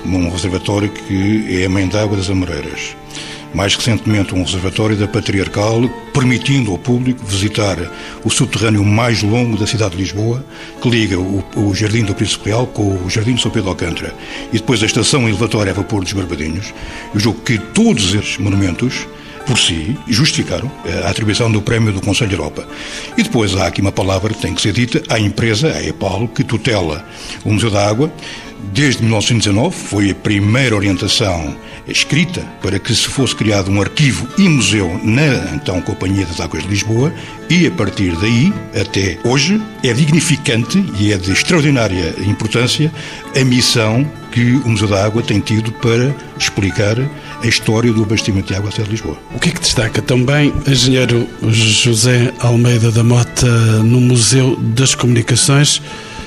um 0.05 0.29
reservatório 0.29 0.89
que 0.89 1.61
é 1.61 1.65
a 1.65 1.69
mãe 1.69 1.87
d'água 1.87 2.17
das 2.17 2.29
Amoreiras, 2.29 2.95
mais 3.53 3.75
recentemente 3.75 4.33
um 4.33 4.43
reservatório 4.43 4.95
da 4.95 5.07
Patriarcal, 5.07 5.87
permitindo 6.13 6.71
ao 6.71 6.77
público 6.77 7.25
visitar 7.25 7.77
o 8.23 8.29
subterrâneo 8.29 8.83
mais 8.83 9.21
longo 9.21 9.57
da 9.57 9.67
cidade 9.67 9.95
de 9.95 10.01
Lisboa, 10.01 10.43
que 10.81 10.89
liga 10.89 11.19
o, 11.19 11.43
o 11.55 11.75
Jardim 11.75 12.03
do 12.03 12.15
Príncipe 12.15 12.49
Real 12.49 12.67
com 12.67 12.97
o 13.03 13.09
Jardim 13.09 13.35
de 13.35 13.41
São 13.41 13.51
Pedro 13.51 13.69
Alcântara, 13.69 14.13
e 14.51 14.57
depois 14.57 14.81
a 14.81 14.85
estação 14.85 15.27
elevatória 15.27 15.71
a 15.71 15.75
vapor 15.75 16.03
dos 16.03 16.13
Barbadinhos. 16.13 16.73
Eu 17.13 17.19
julgo 17.19 17.41
que 17.41 17.57
todos 17.57 18.13
esses 18.13 18.37
monumentos 18.37 19.07
por 19.45 19.57
si, 19.57 19.97
justificaram 20.07 20.71
a 21.03 21.09
atribuição 21.09 21.51
do 21.51 21.61
prémio 21.61 21.91
do 21.91 22.01
Conselho 22.01 22.29
de 22.29 22.35
Europa. 22.35 22.65
E 23.17 23.23
depois 23.23 23.55
há 23.55 23.67
aqui 23.67 23.81
uma 23.81 23.91
palavra 23.91 24.33
que 24.33 24.41
tem 24.41 24.53
que 24.53 24.61
ser 24.61 24.71
dita 24.71 25.03
à 25.09 25.19
empresa, 25.19 25.67
a 25.73 25.83
EPAL, 25.83 26.29
que 26.29 26.43
tutela 26.45 27.05
o 27.43 27.51
Museu 27.51 27.69
da 27.69 27.85
Água, 27.85 28.11
desde 28.71 29.01
1919, 29.01 29.75
foi 29.75 30.11
a 30.11 30.15
primeira 30.15 30.75
orientação 30.75 31.55
escrita 31.87 32.41
para 32.61 32.79
que 32.79 32.93
se 32.95 33.07
fosse 33.07 33.35
criado 33.35 33.69
um 33.69 33.81
arquivo 33.81 34.27
e 34.37 34.47
museu 34.47 34.99
na 35.03 35.53
então 35.53 35.81
Companhia 35.81 36.25
das 36.25 36.39
Águas 36.39 36.63
de 36.63 36.69
Lisboa 36.69 37.13
e 37.49 37.67
a 37.67 37.71
partir 37.71 38.15
daí 38.17 38.53
até 38.79 39.17
hoje 39.23 39.61
é 39.83 39.93
dignificante 39.93 40.83
e 40.97 41.11
é 41.11 41.17
de 41.17 41.31
extraordinária 41.31 42.15
importância 42.25 42.91
a 43.35 43.43
missão 43.43 44.09
que 44.31 44.55
o 44.55 44.69
Museu 44.69 44.87
da 44.87 45.05
Água 45.05 45.21
tem 45.21 45.39
tido 45.39 45.71
para 45.73 46.13
explicar 46.37 46.97
a 47.41 47.47
história 47.47 47.91
do 47.91 48.03
abastecimento 48.03 48.47
de 48.47 48.55
água 48.55 48.69
até 48.69 48.81
de 48.81 48.89
Lisboa. 48.89 49.17
O 49.35 49.39
que 49.39 49.49
é 49.49 49.51
que 49.51 49.59
destaca 49.59 50.01
também, 50.01 50.53
engenheiro 50.65 51.27
José 51.49 52.33
Almeida 52.39 52.91
da 52.91 53.03
Mota, 53.03 53.47
no 53.83 53.99
Museu 53.99 54.55
das 54.55 54.95
Comunicações? 54.95 55.81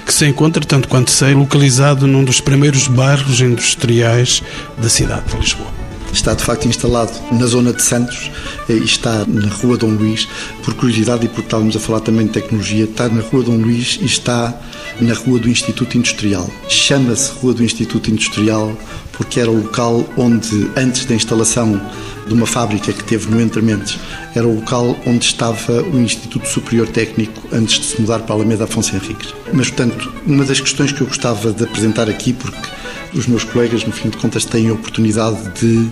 Que 0.07 0.15
se 0.15 0.25
encontra, 0.25 0.65
tanto 0.65 0.89
quanto 0.89 1.11
sei, 1.11 1.35
localizado 1.35 2.07
num 2.07 2.25
dos 2.25 2.41
primeiros 2.41 2.87
bairros 2.87 3.41
industriais 3.41 4.41
da 4.79 4.89
cidade 4.89 5.27
de 5.33 5.37
Lisboa. 5.37 5.86
Está 6.13 6.35
de 6.35 6.43
facto 6.43 6.67
instalado 6.67 7.13
na 7.33 7.47
zona 7.47 7.73
de 7.73 7.83
Santos 7.83 8.31
e 8.69 8.73
está 8.73 9.25
na 9.27 9.49
Rua 9.49 9.77
Dom 9.77 9.91
Luís. 9.91 10.27
Por 10.65 10.75
curiosidade 10.75 11.27
e 11.27 11.29
porque 11.29 11.47
estávamos 11.47 11.77
a 11.77 11.81
falar 11.81 12.01
também 12.01 12.27
de 12.27 12.33
tecnologia, 12.33 12.85
está 12.85 13.09
na 13.09 13.23
Rua 13.23 13.45
Dom 13.45 13.57
Luís 13.59 13.99
e 14.01 14.07
está 14.07 14.55
na 15.01 15.15
Rua 15.15 15.39
do 15.39 15.49
Instituto 15.49 15.97
Industrial. 15.97 16.49
Chama-se 16.69 17.31
Rua 17.41 17.55
do 17.55 17.63
Instituto 17.63 18.11
Industrial 18.11 18.77
porque 19.13 19.41
era 19.41 19.51
o 19.51 19.63
local 19.63 20.07
onde, 20.17 20.71
antes 20.77 21.05
da 21.05 21.15
instalação 21.15 21.81
de 22.27 22.35
uma 22.35 22.47
fábrica 22.47 22.93
que 22.93 23.05
teve 23.05 23.31
no 23.31 23.41
Entrementes, 23.41 23.99
era 24.35 24.47
o 24.47 24.57
local 24.57 24.97
onde 25.07 25.25
estava 25.25 25.83
o 25.83 25.99
Instituto 25.99 26.47
Superior 26.49 26.89
Técnico 26.89 27.43
antes 27.53 27.79
de 27.79 27.87
se 27.87 28.01
mudar 28.01 28.21
para 28.21 28.35
a 28.35 28.39
Alameda 28.39 28.65
Afonso 28.65 28.95
Henriques. 28.95 29.33
Mas, 29.53 29.69
portanto, 29.69 30.13
uma 30.27 30.45
das 30.45 30.61
questões 30.61 30.93
que 30.93 31.01
eu 31.01 31.07
gostava 31.07 31.53
de 31.53 31.65
apresentar 31.65 32.11
aqui, 32.11 32.33
porque 32.33 32.69
os 33.17 33.27
meus 33.27 33.45
colegas, 33.45 33.85
no 33.85 33.93
fim 33.93 34.11
de 34.11 34.17
contas, 34.17 34.45
têm 34.45 34.69
a 34.69 34.75
oportunidade 34.75 35.39
de 35.61 35.91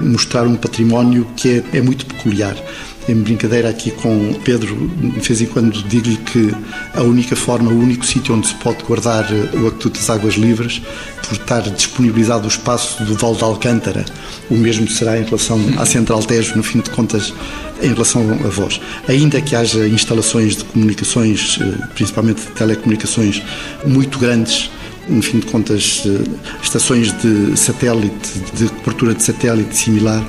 mostrar 0.00 0.46
um 0.46 0.56
património 0.56 1.26
que 1.36 1.62
é, 1.72 1.78
é 1.78 1.82
muito 1.82 2.06
peculiar. 2.06 2.56
em 3.08 3.16
brincadeira 3.16 3.68
aqui 3.68 3.90
com 3.90 4.32
Pedro, 4.44 4.88
de 4.88 5.20
vez 5.20 5.40
em 5.40 5.46
quando 5.46 5.82
digo-lhe 5.88 6.16
que 6.18 6.54
a 6.94 7.02
única 7.02 7.34
forma, 7.34 7.68
o 7.70 7.78
único 7.78 8.06
sítio 8.06 8.34
onde 8.34 8.46
se 8.46 8.54
pode 8.54 8.84
guardar 8.84 9.26
o 9.54 9.66
Aqueduto 9.66 9.98
das 9.98 10.08
Águas 10.08 10.34
Livres, 10.34 10.80
por 11.20 11.32
estar 11.32 11.62
disponibilizado 11.62 12.44
o 12.44 12.48
espaço 12.48 13.02
do 13.04 13.16
Val 13.16 13.34
de 13.34 13.42
Alcântara, 13.42 14.04
o 14.48 14.54
mesmo 14.54 14.88
será 14.88 15.18
em 15.18 15.24
relação 15.24 15.60
à 15.78 15.84
Central 15.84 16.22
Tejo, 16.22 16.54
no 16.56 16.62
fim 16.62 16.78
de 16.78 16.90
contas, 16.90 17.34
em 17.82 17.92
relação 17.92 18.22
a 18.44 18.48
vós. 18.48 18.80
Ainda 19.08 19.40
que 19.40 19.56
haja 19.56 19.86
instalações 19.88 20.56
de 20.56 20.64
comunicações, 20.64 21.58
eh, 21.60 21.86
principalmente 21.94 22.42
de 22.42 22.52
telecomunicações, 22.52 23.42
muito 23.84 24.18
grandes, 24.18 24.70
no 25.08 25.22
fim 25.22 25.38
de 25.40 25.46
contas, 25.46 26.04
eh, 26.06 26.30
estações 26.62 27.12
de 27.20 27.56
satélite, 27.56 28.38
de 28.54 28.68
cobertura 28.68 29.14
de 29.14 29.22
satélite 29.22 29.76
similar, 29.76 30.24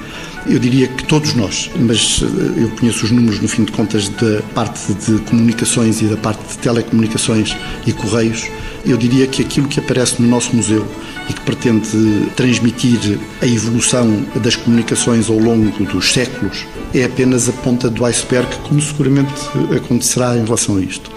eu 0.48 0.60
diria 0.60 0.88
que 0.88 1.06
todos 1.06 1.34
nós, 1.36 1.70
mas 1.80 2.22
eh, 2.22 2.64
eu 2.64 2.70
conheço 2.72 3.06
os 3.06 3.12
números, 3.12 3.40
no 3.40 3.48
fim 3.48 3.64
de 3.64 3.72
contas, 3.72 4.10
da 4.10 4.42
parte 4.54 4.94
de 4.94 5.20
comunicações 5.22 6.02
e 6.02 6.06
da 6.06 6.18
parte 6.18 6.44
de 6.48 6.58
telecomunicações 6.58 7.56
e 7.86 7.94
correios, 7.94 8.50
eu 8.86 8.98
diria 8.98 9.28
que 9.28 9.42
aquilo 9.42 9.68
que 9.68 9.80
aparece 9.80 10.22
no 10.22 10.28
nosso 10.28 10.56
museu 10.56 10.86
e 11.30 11.34
que 11.34 11.42
pretende 11.42 12.30
transmitir 12.36 13.18
a 13.42 13.48
evolução 13.48 14.26
das 14.36 14.56
comunicações 14.56 15.30
ao 15.30 15.38
longo 15.38 15.84
dos 15.86 16.12
séculos 16.12 16.66
é 16.94 17.04
apenas 17.04 17.48
a 17.48 17.54
ponta 17.54 17.90
do 17.90 18.06
iceberg, 18.06 18.48
como 18.68 18.82
seguramente 18.82 19.34
acontecerá 19.76 20.38
em 20.38 20.44
relação 20.44 20.78
a 20.78 20.82
isto. 20.82 21.10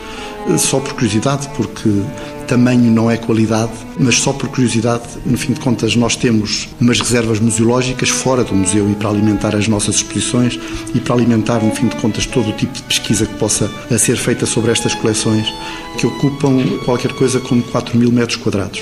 Só 0.58 0.78
por 0.78 0.92
curiosidade, 0.92 1.48
porque 1.56 1.90
tamanho 2.46 2.90
não 2.90 3.10
é 3.10 3.16
qualidade, 3.16 3.72
mas 3.98 4.20
só 4.20 4.32
por 4.32 4.48
curiosidade, 4.48 5.02
no 5.24 5.36
fim 5.36 5.52
de 5.52 5.60
contas, 5.60 5.96
nós 5.96 6.14
temos 6.14 6.68
umas 6.80 7.00
reservas 7.00 7.40
museológicas 7.40 8.08
fora 8.08 8.44
do 8.44 8.54
museu 8.54 8.88
e 8.88 8.94
para 8.94 9.10
alimentar 9.10 9.54
as 9.54 9.66
nossas 9.66 9.96
exposições 9.96 10.58
e 10.94 11.00
para 11.00 11.14
alimentar, 11.14 11.62
no 11.62 11.74
fim 11.74 11.88
de 11.88 11.96
contas, 11.96 12.24
todo 12.24 12.50
o 12.50 12.52
tipo 12.52 12.72
de 12.72 12.82
pesquisa 12.84 13.26
que 13.26 13.34
possa 13.34 13.70
ser 13.98 14.16
feita 14.16 14.46
sobre 14.46 14.70
estas 14.70 14.94
coleções, 14.94 15.52
que 15.98 16.06
ocupam 16.06 16.62
qualquer 16.84 17.12
coisa 17.14 17.40
como 17.40 17.55
4 17.62 17.96
mil 17.96 18.10
metros 18.12 18.36
quadrados. 18.36 18.80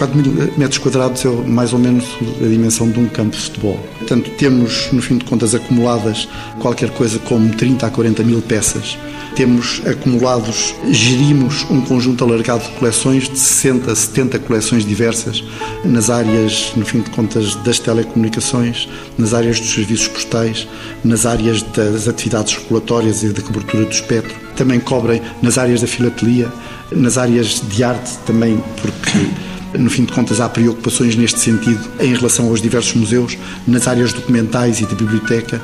4 0.00 0.16
mil 0.16 0.52
metros 0.56 0.78
quadrados 0.78 1.24
é 1.26 1.28
mais 1.28 1.74
ou 1.74 1.78
menos 1.78 2.06
a 2.42 2.46
dimensão 2.46 2.90
de 2.90 2.98
um 2.98 3.06
campo 3.06 3.36
de 3.36 3.42
futebol. 3.42 3.78
Portanto, 3.98 4.30
temos, 4.38 4.90
no 4.92 5.02
fim 5.02 5.18
de 5.18 5.26
contas, 5.26 5.54
acumuladas 5.54 6.26
qualquer 6.58 6.88
coisa 6.90 7.18
como 7.18 7.54
30 7.54 7.86
a 7.86 7.90
40 7.90 8.22
mil 8.22 8.40
peças. 8.40 8.96
Temos 9.36 9.82
acumulados, 9.86 10.74
gerimos 10.90 11.66
um 11.70 11.82
conjunto 11.82 12.24
alargado 12.24 12.64
de 12.64 12.70
coleções, 12.70 13.28
de 13.28 13.38
60 13.38 13.92
a 13.92 13.94
70 13.94 14.38
coleções 14.40 14.86
diversas, 14.86 15.44
nas 15.84 16.08
áreas, 16.08 16.72
no 16.76 16.84
fim 16.84 17.02
de 17.02 17.10
contas, 17.10 17.54
das 17.56 17.78
telecomunicações, 17.78 18.88
nas 19.18 19.34
áreas 19.34 19.60
dos 19.60 19.70
serviços 19.70 20.08
postais, 20.08 20.66
nas 21.04 21.26
áreas 21.26 21.62
das 21.62 22.08
atividades 22.08 22.54
regulatórias 22.54 23.22
e 23.22 23.28
da 23.28 23.42
cobertura 23.42 23.84
do 23.84 23.92
espectro. 23.92 24.49
Também 24.60 24.78
cobrem 24.78 25.22
nas 25.40 25.56
áreas 25.56 25.80
da 25.80 25.86
filatelia, 25.86 26.52
nas 26.92 27.16
áreas 27.16 27.62
de 27.66 27.82
arte 27.82 28.18
também, 28.26 28.62
porque 28.82 29.78
no 29.78 29.88
fim 29.88 30.04
de 30.04 30.12
contas, 30.12 30.38
há 30.38 30.50
preocupações 30.50 31.16
neste 31.16 31.40
sentido 31.40 31.80
em 31.98 32.14
relação 32.14 32.46
aos 32.48 32.60
diversos 32.60 32.92
museus, 32.94 33.38
nas 33.66 33.88
áreas 33.88 34.12
documentais 34.12 34.82
e 34.82 34.84
de 34.84 34.94
biblioteca. 34.94 35.62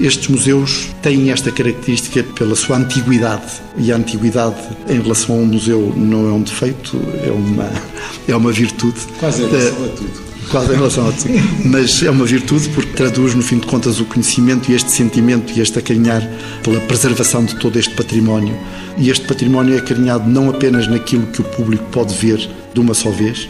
Estes 0.00 0.28
museus 0.28 0.88
têm 1.02 1.30
esta 1.30 1.52
característica 1.52 2.22
pela 2.22 2.56
sua 2.56 2.78
antiguidade, 2.78 3.52
e 3.76 3.92
a 3.92 3.96
antiguidade 3.96 4.56
em 4.88 4.98
relação 4.98 5.34
a 5.34 5.38
um 5.40 5.44
museu 5.44 5.92
não 5.94 6.26
é 6.26 6.32
um 6.32 6.40
defeito, 6.40 6.98
é 7.22 7.30
uma, 7.30 7.70
é 8.26 8.34
uma 8.34 8.50
virtude. 8.50 8.98
Quase 9.20 9.42
em 9.42 9.50
relação 9.50 9.84
a 9.84 9.88
tudo 9.88 10.27
quase 10.48 10.72
em 10.72 10.76
relação 10.76 11.08
a 11.08 11.12
tudo. 11.12 11.34
Mas 11.64 12.02
é 12.02 12.10
uma 12.10 12.24
virtude 12.24 12.68
porque 12.70 12.92
traduz, 12.92 13.34
no 13.34 13.42
fim 13.42 13.58
de 13.58 13.66
contas, 13.66 14.00
o 14.00 14.04
conhecimento 14.04 14.70
e 14.70 14.74
este 14.74 14.90
sentimento 14.90 15.52
e 15.52 15.60
este 15.60 15.78
acarinhar 15.78 16.22
pela 16.62 16.80
preservação 16.80 17.44
de 17.44 17.54
todo 17.56 17.78
este 17.78 17.94
património. 17.94 18.56
E 18.96 19.10
este 19.10 19.26
património 19.26 19.74
é 19.74 19.78
acarinhado 19.78 20.28
não 20.28 20.50
apenas 20.50 20.86
naquilo 20.88 21.26
que 21.28 21.40
o 21.40 21.44
público 21.44 21.84
pode 21.90 22.14
ver 22.14 22.38
de 22.72 22.80
uma 22.80 22.94
só 22.94 23.10
vez, 23.10 23.48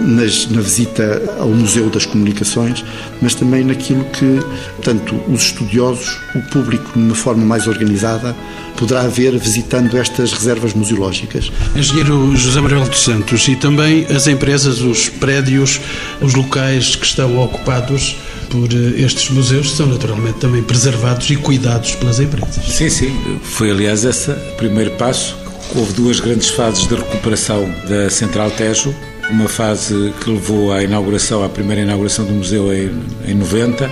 nas, 0.00 0.46
na 0.48 0.60
visita 0.60 1.22
ao 1.38 1.48
Museu 1.48 1.90
das 1.90 2.06
Comunicações, 2.06 2.84
mas 3.20 3.34
também 3.34 3.64
naquilo 3.64 4.04
que, 4.04 4.38
tanto 4.82 5.14
os 5.28 5.42
estudiosos, 5.42 6.18
o 6.34 6.42
público, 6.50 6.92
de 6.92 6.98
uma 6.98 7.14
forma 7.14 7.44
mais 7.44 7.66
organizada, 7.66 8.34
poderá 8.76 9.06
ver 9.08 9.36
visitando 9.38 9.96
estas 9.96 10.32
reservas 10.32 10.72
museológicas. 10.74 11.50
Engenheiro 11.74 12.34
José 12.36 12.60
Manuel 12.60 12.88
dos 12.88 13.02
Santos, 13.02 13.46
e 13.48 13.56
também 13.56 14.06
as 14.06 14.26
empresas, 14.26 14.80
os 14.80 15.08
prédios, 15.08 15.80
os 16.20 16.34
locais 16.34 16.94
que 16.94 17.06
estão 17.06 17.38
ocupados 17.42 18.16
por 18.50 18.68
eh, 18.72 19.02
estes 19.02 19.30
museus 19.30 19.72
são 19.72 19.86
naturalmente 19.86 20.38
também 20.38 20.62
preservados 20.62 21.28
e 21.30 21.36
cuidados 21.36 21.94
pelas 21.96 22.18
empresas. 22.18 22.64
Sim, 22.64 22.88
sim. 22.88 23.14
Foi, 23.42 23.70
aliás, 23.70 24.04
esse 24.04 24.30
o 24.30 24.56
primeiro 24.56 24.92
passo 24.92 25.36
Houve 25.74 25.92
duas 25.92 26.18
grandes 26.18 26.48
fases 26.48 26.86
de 26.86 26.94
recuperação 26.94 27.70
da 27.86 28.08
Central 28.08 28.50
Tejo. 28.50 28.94
Uma 29.30 29.48
fase 29.48 30.12
que 30.20 30.30
levou 30.30 30.72
à 30.72 30.82
inauguração, 30.82 31.44
à 31.44 31.48
primeira 31.48 31.82
inauguração 31.82 32.24
do 32.24 32.32
museu 32.32 32.72
em, 32.72 32.90
em 33.26 33.34
90 33.34 33.90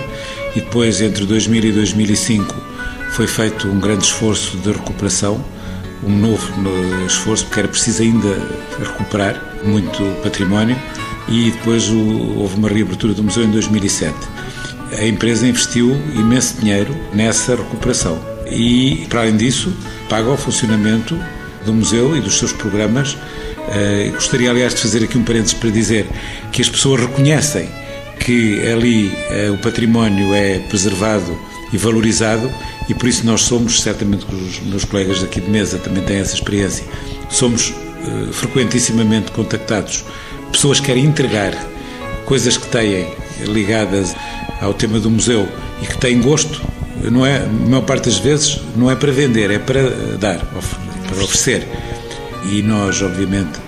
e 0.55 0.61
depois, 0.61 0.99
entre 0.99 1.25
2000 1.25 1.65
e 1.65 1.71
2005, 1.71 2.55
foi 3.11 3.27
feito 3.27 3.67
um 3.67 3.79
grande 3.79 4.05
esforço 4.05 4.57
de 4.57 4.71
recuperação, 4.71 5.43
um 6.03 6.15
novo 6.17 6.51
esforço, 7.05 7.45
porque 7.45 7.59
era 7.59 7.67
preciso 7.67 8.01
ainda 8.01 8.35
recuperar 8.79 9.39
muito 9.63 10.03
património 10.23 10.75
e 11.27 11.51
depois 11.51 11.87
houve 11.89 12.55
uma 12.55 12.69
reabertura 12.69 13.13
do 13.13 13.23
museu 13.23 13.43
em 13.43 13.51
2007. 13.51 14.15
A 14.97 15.05
empresa 15.05 15.45
investiu 15.45 15.91
imenso 16.15 16.59
dinheiro 16.59 16.95
nessa 17.13 17.55
recuperação 17.55 18.19
e, 18.49 19.05
para 19.09 19.21
além 19.21 19.37
disso, 19.37 19.71
paga 20.09 20.29
o 20.29 20.37
funcionamento 20.37 21.17
do 21.65 21.73
museu 21.73 22.15
e 22.15 22.21
dos 22.21 22.37
seus 22.37 22.53
programas. 22.53 23.17
Uh, 23.67 24.11
gostaria, 24.13 24.49
aliás, 24.49 24.73
de 24.73 24.81
fazer 24.81 25.03
aqui 25.03 25.17
um 25.17 25.23
parênteses 25.23 25.53
para 25.53 25.69
dizer 25.69 26.07
que 26.51 26.61
as 26.61 26.69
pessoas 26.69 27.01
reconhecem 27.01 27.67
que 28.19 28.65
ali 28.67 29.07
uh, 29.07 29.53
o 29.53 29.57
património 29.57 30.33
é 30.33 30.59
preservado 30.59 31.37
e 31.71 31.77
valorizado 31.77 32.49
e 32.87 32.93
por 32.93 33.07
isso 33.07 33.25
nós 33.25 33.41
somos, 33.41 33.81
certamente 33.81 34.25
os 34.33 34.59
meus 34.61 34.85
colegas 34.85 35.21
aqui 35.23 35.41
de 35.41 35.49
mesa 35.49 35.77
também 35.77 36.03
têm 36.03 36.17
essa 36.17 36.35
experiência, 36.35 36.85
somos 37.29 37.69
uh, 37.69 38.31
frequentissimamente 38.31 39.31
contactados, 39.31 40.05
pessoas 40.51 40.79
que 40.79 40.85
querem 40.85 41.05
entregar 41.05 41.53
coisas 42.25 42.57
que 42.57 42.67
têm 42.67 43.07
ligadas 43.45 44.15
ao 44.61 44.73
tema 44.73 44.99
do 44.99 45.09
museu 45.09 45.47
e 45.81 45.85
que 45.85 45.97
têm 45.97 46.21
gosto, 46.21 46.61
não 47.11 47.25
é, 47.25 47.37
a 47.37 47.47
maior 47.47 47.81
parte 47.81 48.05
das 48.05 48.17
vezes 48.17 48.59
não 48.75 48.89
é 48.89 48.95
para 48.95 49.11
vender, 49.11 49.51
é 49.51 49.59
para 49.59 49.89
dar, 50.17 50.39
para 50.39 51.23
oferecer. 51.23 51.67
E 52.49 52.61
nós, 52.61 53.01
obviamente, 53.01 53.59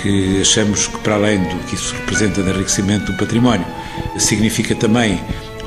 que 0.00 0.40
achamos 0.40 0.86
que, 0.86 0.98
para 0.98 1.14
além 1.14 1.38
do 1.38 1.56
que 1.66 1.74
isso 1.74 1.94
representa 1.94 2.42
de 2.42 2.50
enriquecimento 2.50 3.12
do 3.12 3.18
património, 3.18 3.66
significa 4.18 4.74
também 4.74 5.20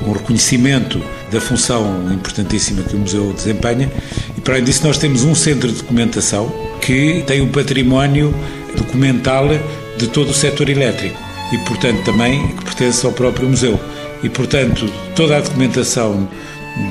um 0.06 0.12
reconhecimento 0.12 1.02
da 1.32 1.40
função 1.40 2.12
importantíssima 2.12 2.84
que 2.84 2.96
o 2.96 3.00
museu 3.00 3.32
desempenha. 3.34 3.90
E, 4.38 4.42
para 4.42 4.56
além 4.56 4.66
disso, 4.66 4.86
nós 4.86 4.98
temos 4.98 5.24
um 5.24 5.36
centro 5.36 5.72
de 5.72 5.76
documentação 5.76 6.52
que 6.82 7.24
tem 7.26 7.42
um 7.42 7.50
património 7.50 8.34
documental 8.76 9.48
de 9.98 10.08
todo 10.08 10.32
o 10.32 10.34
setor 10.34 10.70
elétrico 10.70 11.18
e, 11.54 11.58
portanto, 11.60 12.04
também 12.04 12.48
que 12.48 12.66
pertence 12.66 13.06
ao 13.06 13.12
próprio 13.12 13.48
museu. 13.48 13.80
E, 14.24 14.30
portanto, 14.30 14.90
toda 15.16 15.38
a 15.38 15.42
documentação 15.42 16.28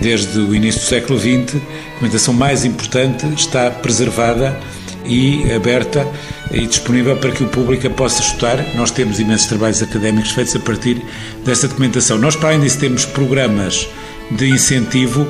desde 0.01 0.39
o 0.39 0.55
início 0.55 0.81
do 0.81 0.87
século 0.87 1.19
XX, 1.19 1.57
a 1.57 1.91
documentação 1.95 2.33
mais 2.33 2.65
importante 2.65 3.27
está 3.35 3.71
preservada 3.71 4.59
e 5.05 5.53
aberta 5.53 6.07
e 6.51 6.67
disponível 6.67 7.17
para 7.17 7.31
que 7.31 7.43
o 7.43 7.49
público 7.49 7.87
a 7.87 7.91
possa 7.91 8.23
estudar. 8.23 8.65
Nós 8.75 8.91
temos 8.91 9.19
imensos 9.21 9.47
trabalhos 9.47 9.83
académicos 9.83 10.31
feitos 10.31 10.55
a 10.57 10.61
partir 10.61 11.03
dessa 11.45 11.69
documentação. 11.69 12.19
Nós, 12.19 12.37
para 12.37 12.51
além 12.51 12.61
disso, 12.61 12.79
temos 12.79 13.05
programas 13.05 13.89
de 14.31 14.49
incentivo 14.49 15.27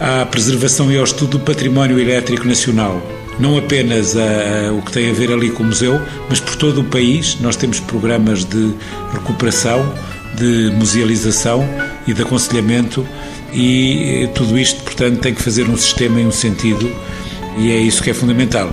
à 0.00 0.24
preservação 0.26 0.90
e 0.90 0.98
ao 0.98 1.04
estudo 1.04 1.38
do 1.38 1.40
património 1.40 1.98
elétrico 1.98 2.46
nacional. 2.46 3.00
Não 3.38 3.58
apenas 3.58 4.16
a, 4.16 4.68
a, 4.68 4.72
o 4.72 4.82
que 4.82 4.92
tem 4.92 5.10
a 5.10 5.12
ver 5.12 5.30
ali 5.30 5.50
com 5.50 5.62
o 5.62 5.66
museu, 5.66 6.00
mas 6.28 6.40
por 6.40 6.56
todo 6.56 6.80
o 6.80 6.84
país 6.84 7.38
nós 7.40 7.56
temos 7.56 7.80
programas 7.80 8.44
de 8.44 8.74
recuperação, 9.12 9.94
de 10.34 10.70
musealização 10.74 11.66
e 12.06 12.14
de 12.14 12.22
aconselhamento 12.22 13.06
e 13.52 14.24
eh, 14.24 14.26
tudo 14.28 14.58
isto, 14.58 14.82
portanto, 14.82 15.20
tem 15.20 15.34
que 15.34 15.42
fazer 15.42 15.68
um 15.68 15.76
sistema 15.76 16.20
em 16.20 16.26
um 16.26 16.32
sentido 16.32 16.90
e 17.56 17.70
é 17.70 17.76
isso 17.76 18.02
que 18.02 18.10
é 18.10 18.14
fundamental. 18.14 18.72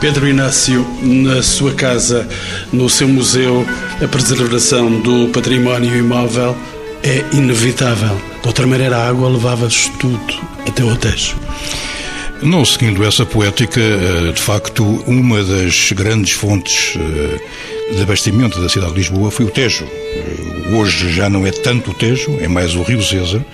Pedro 0.00 0.28
Inácio, 0.28 0.86
na 1.02 1.42
sua 1.42 1.72
casa, 1.72 2.28
no 2.72 2.88
seu 2.88 3.08
museu, 3.08 3.66
a 4.02 4.08
preservação 4.08 5.00
do 5.00 5.28
património 5.28 5.96
imóvel 5.96 6.56
é 7.02 7.24
inevitável. 7.32 8.20
De 8.42 8.48
outra 8.48 8.66
maneira, 8.66 8.96
a 8.96 9.08
água 9.08 9.28
levava-se 9.28 9.90
tudo 9.92 10.20
até 10.66 10.84
o 10.84 10.96
Tejo. 10.96 11.36
Não 12.42 12.64
seguindo 12.64 13.04
essa 13.04 13.26
poética, 13.26 13.78
eh, 13.80 14.32
de 14.32 14.40
facto, 14.40 14.82
uma 15.06 15.44
das 15.44 15.92
grandes 15.92 16.32
fontes 16.32 16.96
eh, 16.96 17.94
de 17.94 18.02
abastecimento 18.02 18.58
da 18.62 18.68
cidade 18.68 18.92
de 18.92 18.98
Lisboa 18.98 19.30
foi 19.30 19.44
o 19.44 19.50
Tejo. 19.50 19.84
Eh, 19.84 20.74
hoje 20.74 21.12
já 21.12 21.28
não 21.28 21.46
é 21.46 21.50
tanto 21.50 21.90
o 21.90 21.94
Tejo, 21.94 22.38
é 22.40 22.48
mais 22.48 22.74
o 22.74 22.82
Rio 22.82 23.02
César, 23.02 23.44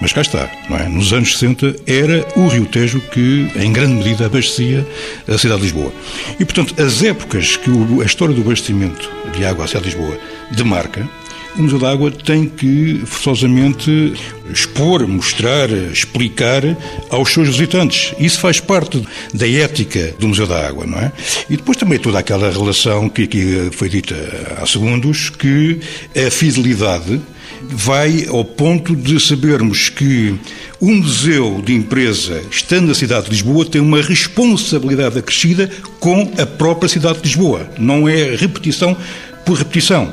mas 0.00 0.12
cá 0.12 0.22
está. 0.22 0.50
É? 0.70 0.88
Nos 0.88 1.12
anos 1.12 1.38
60 1.38 1.76
era 1.86 2.26
o 2.34 2.48
Rio 2.48 2.66
Tejo 2.66 3.00
que, 3.12 3.48
em 3.54 3.72
grande 3.72 3.94
medida, 3.94 4.26
abastecia 4.26 4.84
a 5.28 5.38
cidade 5.38 5.60
de 5.60 5.66
Lisboa. 5.68 5.92
E, 6.40 6.44
portanto, 6.44 6.74
as 6.82 7.00
épocas 7.00 7.56
que 7.56 7.70
a 8.02 8.04
história 8.04 8.34
do 8.34 8.40
abastecimento 8.40 9.08
de 9.36 9.44
água 9.44 9.66
à 9.66 9.68
cidade 9.68 9.88
de 9.88 9.96
Lisboa 9.96 10.18
demarca, 10.50 11.08
o 11.56 11.62
Museu 11.62 11.78
da 11.78 11.90
Água 11.90 12.10
tem 12.10 12.46
que 12.46 13.02
forçosamente 13.04 14.14
expor, 14.52 15.06
mostrar, 15.06 15.70
explicar 15.70 16.62
aos 17.10 17.30
seus 17.30 17.48
visitantes. 17.48 18.14
Isso 18.18 18.40
faz 18.40 18.60
parte 18.60 19.02
da 19.34 19.48
ética 19.48 20.14
do 20.18 20.28
Museu 20.28 20.46
da 20.46 20.66
Água, 20.66 20.86
não 20.86 20.98
é? 20.98 21.12
E 21.50 21.56
depois 21.56 21.76
também 21.76 21.98
toda 21.98 22.18
aquela 22.18 22.50
relação 22.50 23.08
que 23.08 23.24
aqui 23.24 23.68
foi 23.72 23.88
dita 23.88 24.14
há 24.60 24.66
segundos, 24.66 25.30
que 25.30 25.80
a 26.16 26.30
fidelidade 26.30 27.20
vai 27.68 28.26
ao 28.28 28.44
ponto 28.44 28.96
de 28.96 29.20
sabermos 29.24 29.88
que 29.88 30.34
um 30.80 30.96
museu 30.96 31.62
de 31.64 31.74
empresa, 31.74 32.42
estando 32.50 32.88
na 32.88 32.94
cidade 32.94 33.26
de 33.26 33.30
Lisboa, 33.30 33.64
tem 33.64 33.80
uma 33.80 34.02
responsabilidade 34.02 35.18
acrescida 35.18 35.70
com 36.00 36.32
a 36.36 36.44
própria 36.44 36.88
cidade 36.88 37.18
de 37.18 37.28
Lisboa. 37.28 37.70
Não 37.78 38.08
é 38.08 38.34
repetição 38.34 38.96
por 39.44 39.56
repetição 39.56 40.12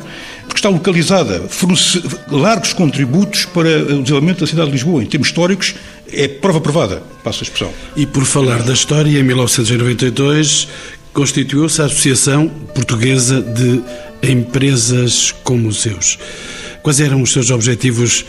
porque 0.49 0.57
está 0.57 0.69
localizada, 0.69 1.41
fornece 1.47 2.01
largos 2.31 2.73
contributos 2.73 3.45
para 3.45 3.69
o 3.69 4.01
desenvolvimento 4.01 4.39
da 4.39 4.47
cidade 4.47 4.67
de 4.67 4.73
Lisboa. 4.73 5.03
Em 5.03 5.05
termos 5.05 5.27
históricos, 5.27 5.75
é 6.11 6.27
prova 6.27 6.59
provada, 6.59 7.03
passo 7.23 7.41
a 7.41 7.43
expressão. 7.43 7.71
E 7.95 8.07
por 8.07 8.25
falar 8.25 8.63
da 8.63 8.73
história, 8.73 9.19
em 9.19 9.23
1992 9.23 10.67
constituiu-se 11.13 11.81
a 11.81 11.85
Associação 11.85 12.49
Portuguesa 12.73 13.41
de 13.41 13.81
Empresas 14.23 15.33
com 15.43 15.55
Museus. 15.55 16.17
Quais 16.81 16.99
eram 16.99 17.21
os 17.21 17.31
seus 17.31 17.51
objetivos 17.51 18.25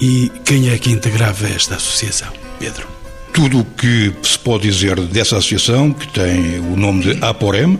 e 0.00 0.32
quem 0.44 0.70
é 0.70 0.78
que 0.78 0.90
integrava 0.90 1.46
esta 1.46 1.74
associação? 1.76 2.32
Pedro. 2.58 2.86
Tudo 3.34 3.60
o 3.60 3.64
que 3.64 4.12
se 4.22 4.38
pode 4.38 4.68
dizer 4.68 4.98
dessa 5.00 5.36
associação, 5.36 5.92
que 5.92 6.08
tem 6.08 6.58
o 6.58 6.76
nome 6.76 7.02
de 7.02 7.24
APOREM, 7.24 7.78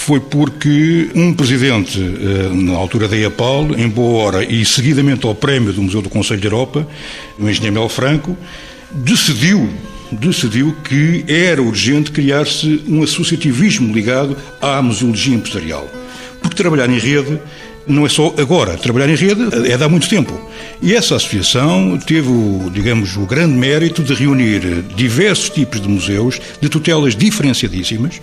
foi 0.00 0.18
porque 0.18 1.10
um 1.14 1.34
presidente, 1.34 2.00
eh, 2.00 2.48
na 2.54 2.72
altura 2.72 3.06
da 3.06 3.16
EAPAL, 3.16 3.74
em 3.76 3.88
boa 3.88 4.24
hora 4.24 4.44
e 4.44 4.64
seguidamente 4.64 5.26
ao 5.26 5.34
prémio 5.34 5.72
do 5.74 5.82
Museu 5.82 6.00
do 6.00 6.08
Conselho 6.08 6.40
de 6.40 6.46
Europa, 6.46 6.88
o 7.38 7.48
engenheiro 7.48 7.74
Mel 7.74 7.88
Franco, 7.88 8.36
decidiu 8.90 9.68
decidiu 10.10 10.74
que 10.82 11.24
era 11.28 11.62
urgente 11.62 12.10
criar-se 12.10 12.82
um 12.88 13.00
associativismo 13.00 13.94
ligado 13.94 14.36
à 14.60 14.82
museologia 14.82 15.36
empresarial. 15.36 15.88
Porque 16.42 16.56
trabalhar 16.56 16.90
em 16.90 16.98
rede 16.98 17.38
não 17.86 18.04
é 18.04 18.08
só 18.08 18.34
agora. 18.36 18.76
Trabalhar 18.76 19.08
em 19.08 19.14
rede 19.14 19.42
é 19.70 19.76
de 19.76 19.84
há 19.84 19.88
muito 19.88 20.08
tempo. 20.08 20.32
E 20.82 20.94
essa 20.94 21.14
associação 21.14 21.96
teve, 21.98 22.28
digamos, 22.72 23.16
o 23.16 23.26
grande 23.26 23.54
mérito 23.54 24.02
de 24.02 24.14
reunir 24.14 24.82
diversos 24.96 25.50
tipos 25.50 25.80
de 25.80 25.88
museus 25.88 26.40
de 26.60 26.68
tutelas 26.68 27.14
diferenciadíssimas, 27.14 28.20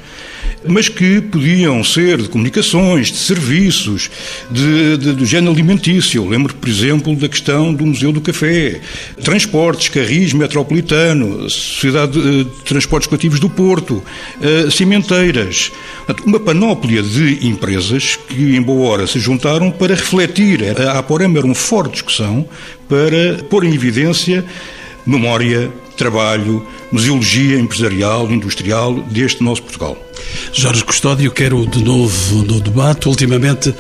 mas 0.67 0.89
que 0.89 1.21
podiam 1.21 1.83
ser 1.83 2.17
de 2.17 2.29
comunicações, 2.29 3.12
de 3.12 3.17
serviços, 3.17 4.10
de, 4.49 4.97
de, 4.97 5.15
de 5.15 5.25
género 5.25 5.53
alimentício. 5.53 6.27
lembro, 6.27 6.53
por 6.53 6.69
exemplo, 6.69 7.15
da 7.15 7.27
questão 7.27 7.73
do 7.73 7.86
Museu 7.86 8.12
do 8.12 8.21
Café, 8.21 8.81
transportes, 9.23 9.89
carris 9.89 10.33
metropolitano, 10.33 11.49
Sociedade 11.49 12.19
de 12.19 12.45
Transportes 12.65 13.07
Coletivos 13.07 13.39
do 13.39 13.49
Porto, 13.49 14.03
eh, 14.41 14.69
cimenteiras. 14.69 15.71
Uma 16.25 16.39
panóplia 16.39 17.01
de 17.01 17.47
empresas 17.47 18.17
que, 18.27 18.55
em 18.55 18.62
boa 18.62 18.89
hora, 18.89 19.07
se 19.07 19.19
juntaram 19.19 19.71
para 19.71 19.95
refletir. 19.95 20.63
A 20.79 20.99
Aporama 20.99 21.38
era 21.38 21.47
um 21.47 21.55
forte 21.55 21.93
discussão 21.93 22.47
para 22.88 23.43
pôr 23.49 23.63
em 23.63 23.73
evidência 23.73 24.43
memória, 25.05 25.71
trabalho, 25.97 26.65
museologia 26.91 27.60
empresarial, 27.60 28.31
industrial 28.31 28.93
deste 29.01 29.43
nosso 29.43 29.63
Portugal. 29.63 29.97
Jorge 30.53 30.83
Custódio, 30.83 31.31
quero 31.31 31.65
de 31.65 31.83
novo 31.83 32.43
no 32.43 32.60
debate. 32.60 33.07
Ultimamente 33.07 33.73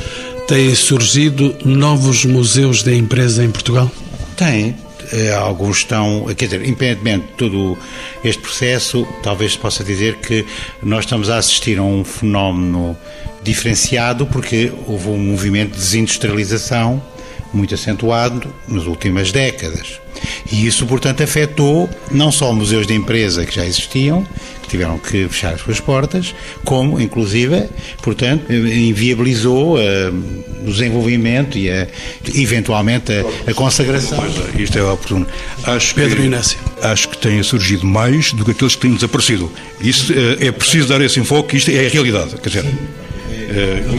têm 0.47 0.73
surgido 0.75 1.55
novos 1.63 2.25
museus 2.25 2.83
da 2.83 2.93
empresa 2.93 3.43
em 3.43 3.51
Portugal? 3.51 3.91
Tem. 4.35 4.75
Eh, 5.11 5.33
alguns 5.33 5.77
estão, 5.77 6.25
quer 6.35 6.45
dizer, 6.45 6.61
independentemente 6.65 7.27
de 7.27 7.33
todo 7.33 7.77
este 8.23 8.41
processo, 8.41 9.07
talvez 9.23 9.53
se 9.53 9.57
possa 9.57 9.83
dizer 9.83 10.15
que 10.17 10.45
nós 10.83 11.05
estamos 11.05 11.29
a 11.29 11.37
assistir 11.37 11.79
a 11.79 11.83
um 11.83 12.03
fenómeno 12.03 12.97
diferenciado 13.41 14.25
porque 14.25 14.71
houve 14.85 15.07
um 15.07 15.17
movimento 15.17 15.71
de 15.71 15.77
desindustrialização 15.77 17.01
muito 17.53 17.73
acentuado 17.73 18.53
nas 18.67 18.85
últimas 18.85 19.31
décadas. 19.31 19.99
E 20.51 20.65
isso, 20.65 20.85
portanto, 20.85 21.23
afetou 21.23 21.89
não 22.11 22.31
só 22.31 22.53
museus 22.53 22.87
de 22.87 22.93
empresa 22.93 23.45
que 23.45 23.55
já 23.55 23.65
existiam, 23.65 24.25
que 24.63 24.69
tiveram 24.69 24.97
que 24.97 25.27
fechar 25.27 25.53
as 25.53 25.61
suas 25.61 25.79
portas, 25.79 26.33
como, 26.65 26.99
inclusive, 26.99 27.67
portanto, 28.01 28.51
inviabilizou 28.51 29.77
uh, 29.77 29.79
o 30.65 30.71
desenvolvimento 30.71 31.57
e, 31.57 31.69
a, 31.69 31.87
eventualmente, 32.33 33.11
a, 33.11 33.51
a 33.51 33.53
consagração. 33.53 34.17
Pois 34.17 34.55
é, 34.55 34.61
isto 34.61 34.77
é 34.77 34.83
oportuno. 34.83 35.27
Acho 35.63 35.95
Pedro 35.95 36.17
que, 36.17 36.23
Inácio. 36.23 36.59
Acho 36.81 37.09
que 37.09 37.17
têm 37.17 37.41
surgido 37.43 37.85
mais 37.85 38.33
do 38.33 38.43
que 38.43 38.51
aqueles 38.51 38.75
que 38.75 38.81
têm 38.81 38.93
desaparecido. 38.93 39.51
Isso 39.79 40.11
uh, 40.13 40.37
é 40.39 40.51
preciso 40.51 40.87
dar 40.87 41.01
esse 41.01 41.19
enfoque, 41.19 41.57
isto 41.57 41.71
é 41.71 41.85
a 41.85 41.89
realidade. 41.89 42.35
Quer 42.41 42.49
dizer, 42.49 42.65
eu 42.65 43.06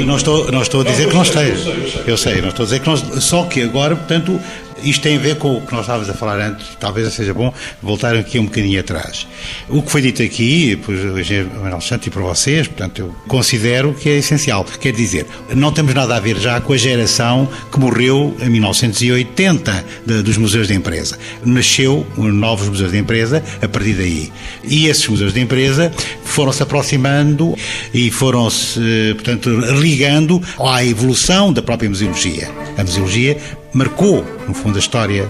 não 0.06 0.16
estou, 0.16 0.50
não 0.50 0.62
estou 0.62 0.80
a 0.82 0.84
dizer 0.84 1.08
que 1.08 1.14
não 1.14 1.22
esteja. 1.22 1.70
Eu 2.06 2.16
sei, 2.16 2.40
não 2.40 2.48
estou 2.48 2.64
a 2.64 2.66
dizer 2.66 2.80
que 2.80 2.88
não. 2.88 2.96
Só 2.96 3.44
que 3.44 3.62
agora, 3.62 3.96
portanto, 3.96 4.40
isto 4.82 5.02
tem 5.02 5.16
a 5.16 5.20
ver 5.20 5.36
com 5.36 5.56
o 5.56 5.60
que 5.60 5.72
nós 5.72 5.82
estávamos 5.82 6.08
a 6.08 6.14
falar 6.14 6.40
antes, 6.40 6.76
talvez 6.78 7.12
seja 7.12 7.34
bom 7.34 7.52
voltar 7.82 8.14
aqui 8.16 8.38
um 8.38 8.44
bocadinho 8.44 8.80
atrás. 8.80 9.26
O 9.68 9.82
que 9.82 9.90
foi 9.90 10.02
dito 10.02 10.22
aqui, 10.22 10.76
por 10.76 10.94
engenheiro 10.94 11.50
Manuel 11.54 11.80
Santos 11.80 12.06
e 12.06 12.10
por 12.10 12.22
vocês, 12.22 12.66
portanto, 12.66 12.98
eu 12.98 13.14
considero 13.26 13.94
que 13.94 14.08
é 14.08 14.18
essencial. 14.18 14.64
Quer 14.80 14.92
dizer, 14.92 15.26
não 15.54 15.72
temos 15.72 15.94
nada 15.94 16.16
a 16.16 16.20
ver 16.20 16.38
já 16.38 16.60
com 16.60 16.72
a 16.72 16.76
geração 16.76 17.48
que 17.70 17.78
morreu 17.78 18.36
em 18.40 18.48
1980 18.48 19.84
de, 20.06 20.22
dos 20.22 20.36
museus 20.36 20.68
de 20.68 20.74
empresa. 20.74 21.18
Nasceu 21.44 22.06
novos 22.16 22.68
museus 22.68 22.92
de 22.92 22.98
empresa 22.98 23.42
a 23.62 23.68
partir 23.68 23.94
daí. 23.94 24.32
E 24.64 24.86
esses 24.86 25.06
museus 25.08 25.32
de 25.32 25.40
empresa 25.40 25.92
foram-se 26.24 26.62
aproximando 26.62 27.56
e 27.92 28.10
foram-se, 28.10 28.80
portanto, 29.14 29.50
ligando 29.80 30.42
à 30.58 30.84
evolução 30.84 31.52
da 31.52 31.62
própria 31.62 31.88
museologia. 31.88 32.50
A 32.76 32.82
museologia 32.82 33.36
marcou, 33.72 34.24
no 34.46 34.54
fundo, 34.54 34.76
a 34.76 34.78
história 34.78 35.28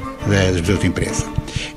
dos 0.53 0.61
museus 0.61 0.81
de 0.81 0.87
empresa. 0.87 1.24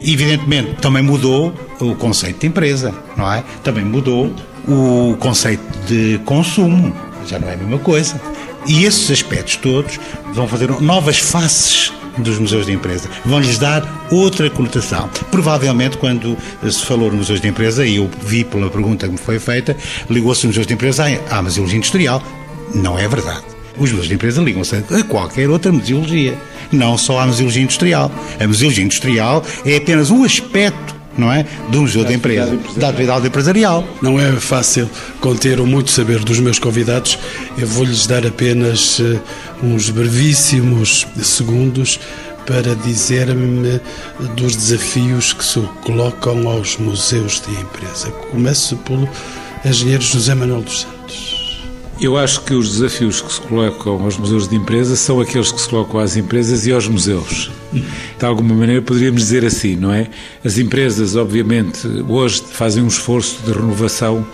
Evidentemente, 0.02 0.76
também 0.82 1.04
mudou 1.04 1.54
o 1.80 1.96
conceito 1.96 2.40
de 2.42 2.48
empresa, 2.48 2.94
não 3.18 3.32
é? 3.32 3.44
Também 3.64 3.84
mudou 3.84 4.34
o 4.68 5.16
conceito 5.20 5.64
de 5.88 6.20
consumo, 6.26 6.96
já 7.28 7.40
não 7.40 7.50
é 7.50 7.54
a 7.54 7.58
mesma 7.58 7.80
coisa. 7.80 8.20
E 8.68 8.86
esses 8.86 9.10
aspectos 9.10 9.56
todos 9.56 10.00
vão 10.34 10.48
fazer 10.48 10.70
novas 10.82 11.18
faces 11.18 11.92
dos 12.18 12.38
museus 12.38 12.66
de 12.66 12.74
empresa. 12.74 13.10
Vão-lhes 13.26 13.58
dar 13.58 14.08
outra 14.12 14.50
conotação. 14.50 15.10
Provavelmente, 15.32 15.98
quando 15.98 16.38
se 16.70 16.86
falou 16.86 17.10
nos 17.10 17.20
museus 17.20 17.42
de 17.42 17.48
empresa, 17.48 17.86
e 17.86 17.96
eu 17.96 18.10
vi 18.22 18.44
pela 18.44 18.70
pergunta 18.70 19.08
que 19.08 19.14
me 19.14 19.18
foi 19.18 19.40
feita, 19.40 19.76
ligou-se 20.10 20.46
nos 20.46 20.56
museus 20.56 20.68
de 20.68 20.74
empresa 20.74 21.06
à 21.30 21.42
museologia 21.42 21.78
industrial. 21.78 22.22
Não 22.76 23.00
é 23.00 23.08
verdade. 23.08 23.61
Os 23.78 23.92
museus 23.92 24.08
de 24.08 24.14
empresa 24.16 24.42
ligam-se 24.42 24.76
a 24.76 25.04
qualquer 25.04 25.50
outra 25.50 25.72
museologia, 25.72 26.38
não 26.72 26.98
só 26.98 27.20
à 27.20 27.26
museologia 27.26 27.64
industrial. 27.64 28.12
A 28.40 28.48
museologia 28.48 28.84
industrial 28.84 29.44
é 29.66 29.78
apenas 29.78 30.12
um 30.12 30.24
aspecto 30.24 31.02
não 31.18 31.32
é? 31.32 31.46
Do 31.70 31.82
museu 31.82 32.04
da 32.04 32.14
empresa, 32.14 32.58
da 32.78 32.90
atividade 32.90 33.28
empresarial. 33.28 33.86
Não 34.02 34.20
é 34.20 34.32
fácil 34.34 34.90
conter 35.20 35.60
o 35.60 35.68
muito 35.68 35.92
saber 35.92 36.20
dos 36.20 36.40
meus 36.40 36.58
convidados. 36.58 37.18
Eu 37.58 37.68
vou-lhes 37.68 38.08
dar 38.08 38.26
apenas 38.26 39.00
uh, 39.00 39.20
uns 39.62 39.90
brevíssimos 39.90 41.06
segundos 41.22 42.00
para 42.46 42.76
dizer-me 42.76 43.80
dos 44.36 44.56
desafios 44.56 45.34
que 45.34 45.44
se 45.44 45.60
colocam 45.84 46.48
aos 46.50 46.78
museus 46.78 47.42
de 47.42 47.54
empresa. 47.60 48.10
Começo 48.32 48.76
pelo 48.78 49.08
engenheiro 49.64 50.02
José 50.02 50.34
Manuel 50.34 50.62
dos 50.62 50.82
Santos. 50.82 51.01
Eu 52.02 52.18
acho 52.18 52.42
que 52.42 52.56
os 52.56 52.68
desafios 52.68 53.22
que 53.22 53.32
se 53.32 53.40
colocam 53.42 54.04
aos 54.04 54.18
museus 54.18 54.48
de 54.48 54.56
empresa 54.56 54.96
são 54.96 55.20
aqueles 55.20 55.52
que 55.52 55.62
se 55.62 55.70
colocam 55.70 56.00
às 56.00 56.18
empresas 56.18 56.66
e 56.66 56.72
aos 56.72 56.88
museus. 56.88 57.52
De 57.72 58.26
alguma 58.26 58.56
maneira 58.56 58.82
poderíamos 58.82 59.22
dizer 59.22 59.46
assim, 59.46 59.76
não 59.76 59.94
é? 59.94 60.08
As 60.44 60.58
empresas, 60.58 61.16
obviamente, 61.16 61.88
hoje 62.10 62.42
fazem 62.54 62.82
um 62.82 62.88
esforço 62.88 63.44
de 63.46 63.52
renovação 63.52 64.26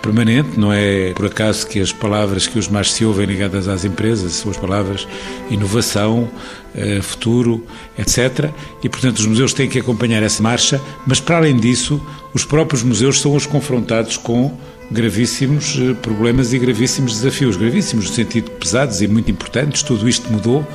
permanente, 0.00 0.58
não 0.58 0.72
é 0.72 1.12
por 1.12 1.26
acaso 1.26 1.66
que 1.66 1.80
as 1.80 1.92
palavras 1.92 2.46
que 2.46 2.58
os 2.58 2.66
mais 2.66 2.90
se 2.90 3.04
ouvem 3.04 3.26
ligadas 3.26 3.68
às 3.68 3.84
empresas 3.84 4.32
são 4.32 4.50
as 4.50 4.56
palavras 4.56 5.06
inovação, 5.50 6.30
eh, 6.74 7.02
futuro, 7.02 7.62
etc. 7.98 8.50
E, 8.82 8.88
portanto, 8.88 9.18
os 9.18 9.26
museus 9.26 9.52
têm 9.52 9.68
que 9.68 9.78
acompanhar 9.78 10.22
essa 10.22 10.42
marcha, 10.42 10.80
mas, 11.06 11.20
para 11.20 11.36
além 11.36 11.56
disso, 11.56 12.00
os 12.32 12.46
próprios 12.46 12.82
museus 12.82 13.20
são 13.20 13.36
os 13.36 13.44
confrontados 13.44 14.16
com 14.16 14.58
gravíssimos 14.92 15.78
eh, 15.78 15.94
problemas 15.94 16.52
e 16.52 16.58
gravíssimos 16.58 17.14
desafios, 17.14 17.56
gravíssimos 17.56 18.10
no 18.10 18.14
sentido 18.14 18.50
pesados 18.52 19.00
e 19.00 19.08
muito 19.08 19.30
importantes. 19.30 19.82
Tudo 19.82 20.08
isto 20.08 20.30
mudou, 20.30 20.66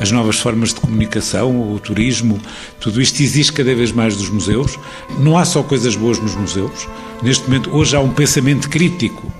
as 0.00 0.10
novas 0.10 0.38
formas 0.38 0.70
de 0.70 0.80
comunicação, 0.80 1.72
o 1.72 1.78
turismo, 1.78 2.40
tudo 2.80 3.00
isto 3.00 3.22
existe 3.22 3.52
cada 3.52 3.74
vez 3.74 3.92
mais 3.92 4.16
dos 4.16 4.30
museus. 4.30 4.78
Não 5.18 5.36
há 5.36 5.44
só 5.44 5.62
coisas 5.62 5.94
boas 5.94 6.18
nos 6.18 6.34
museus. 6.34 6.88
Neste 7.22 7.44
momento, 7.44 7.70
hoje 7.74 7.94
há 7.94 8.00
um 8.00 8.12
pensamento 8.12 8.68
crítico 8.70 9.30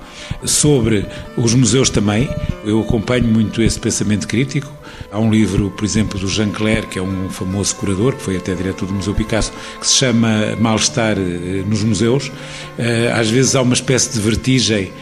sobre 0.44 1.06
os 1.36 1.54
museus 1.54 1.88
também. 1.88 2.28
Eu 2.64 2.80
acompanho 2.80 3.24
muito 3.24 3.62
esse 3.62 3.78
pensamento 3.78 4.28
crítico. 4.28 4.75
Há 5.10 5.18
um 5.18 5.30
livro, 5.30 5.70
por 5.70 5.84
exemplo, 5.84 6.18
do 6.18 6.28
Jean 6.28 6.50
Clair, 6.50 6.86
que 6.86 6.98
é 6.98 7.02
um 7.02 7.28
famoso 7.28 7.74
curador, 7.76 8.14
que 8.14 8.22
foi 8.22 8.36
até 8.36 8.54
diretor 8.54 8.86
do 8.86 8.94
Museu 8.94 9.14
Picasso, 9.14 9.52
que 9.80 9.86
se 9.86 9.94
chama 9.94 10.56
Mal-Estar 10.58 11.16
eh, 11.18 11.62
nos 11.66 11.82
Museus. 11.82 12.30
Eh, 12.78 13.12
às 13.14 13.28
vezes 13.30 13.54
há 13.54 13.62
uma 13.62 13.74
espécie 13.74 14.12
de 14.12 14.20
vertigem 14.20 14.92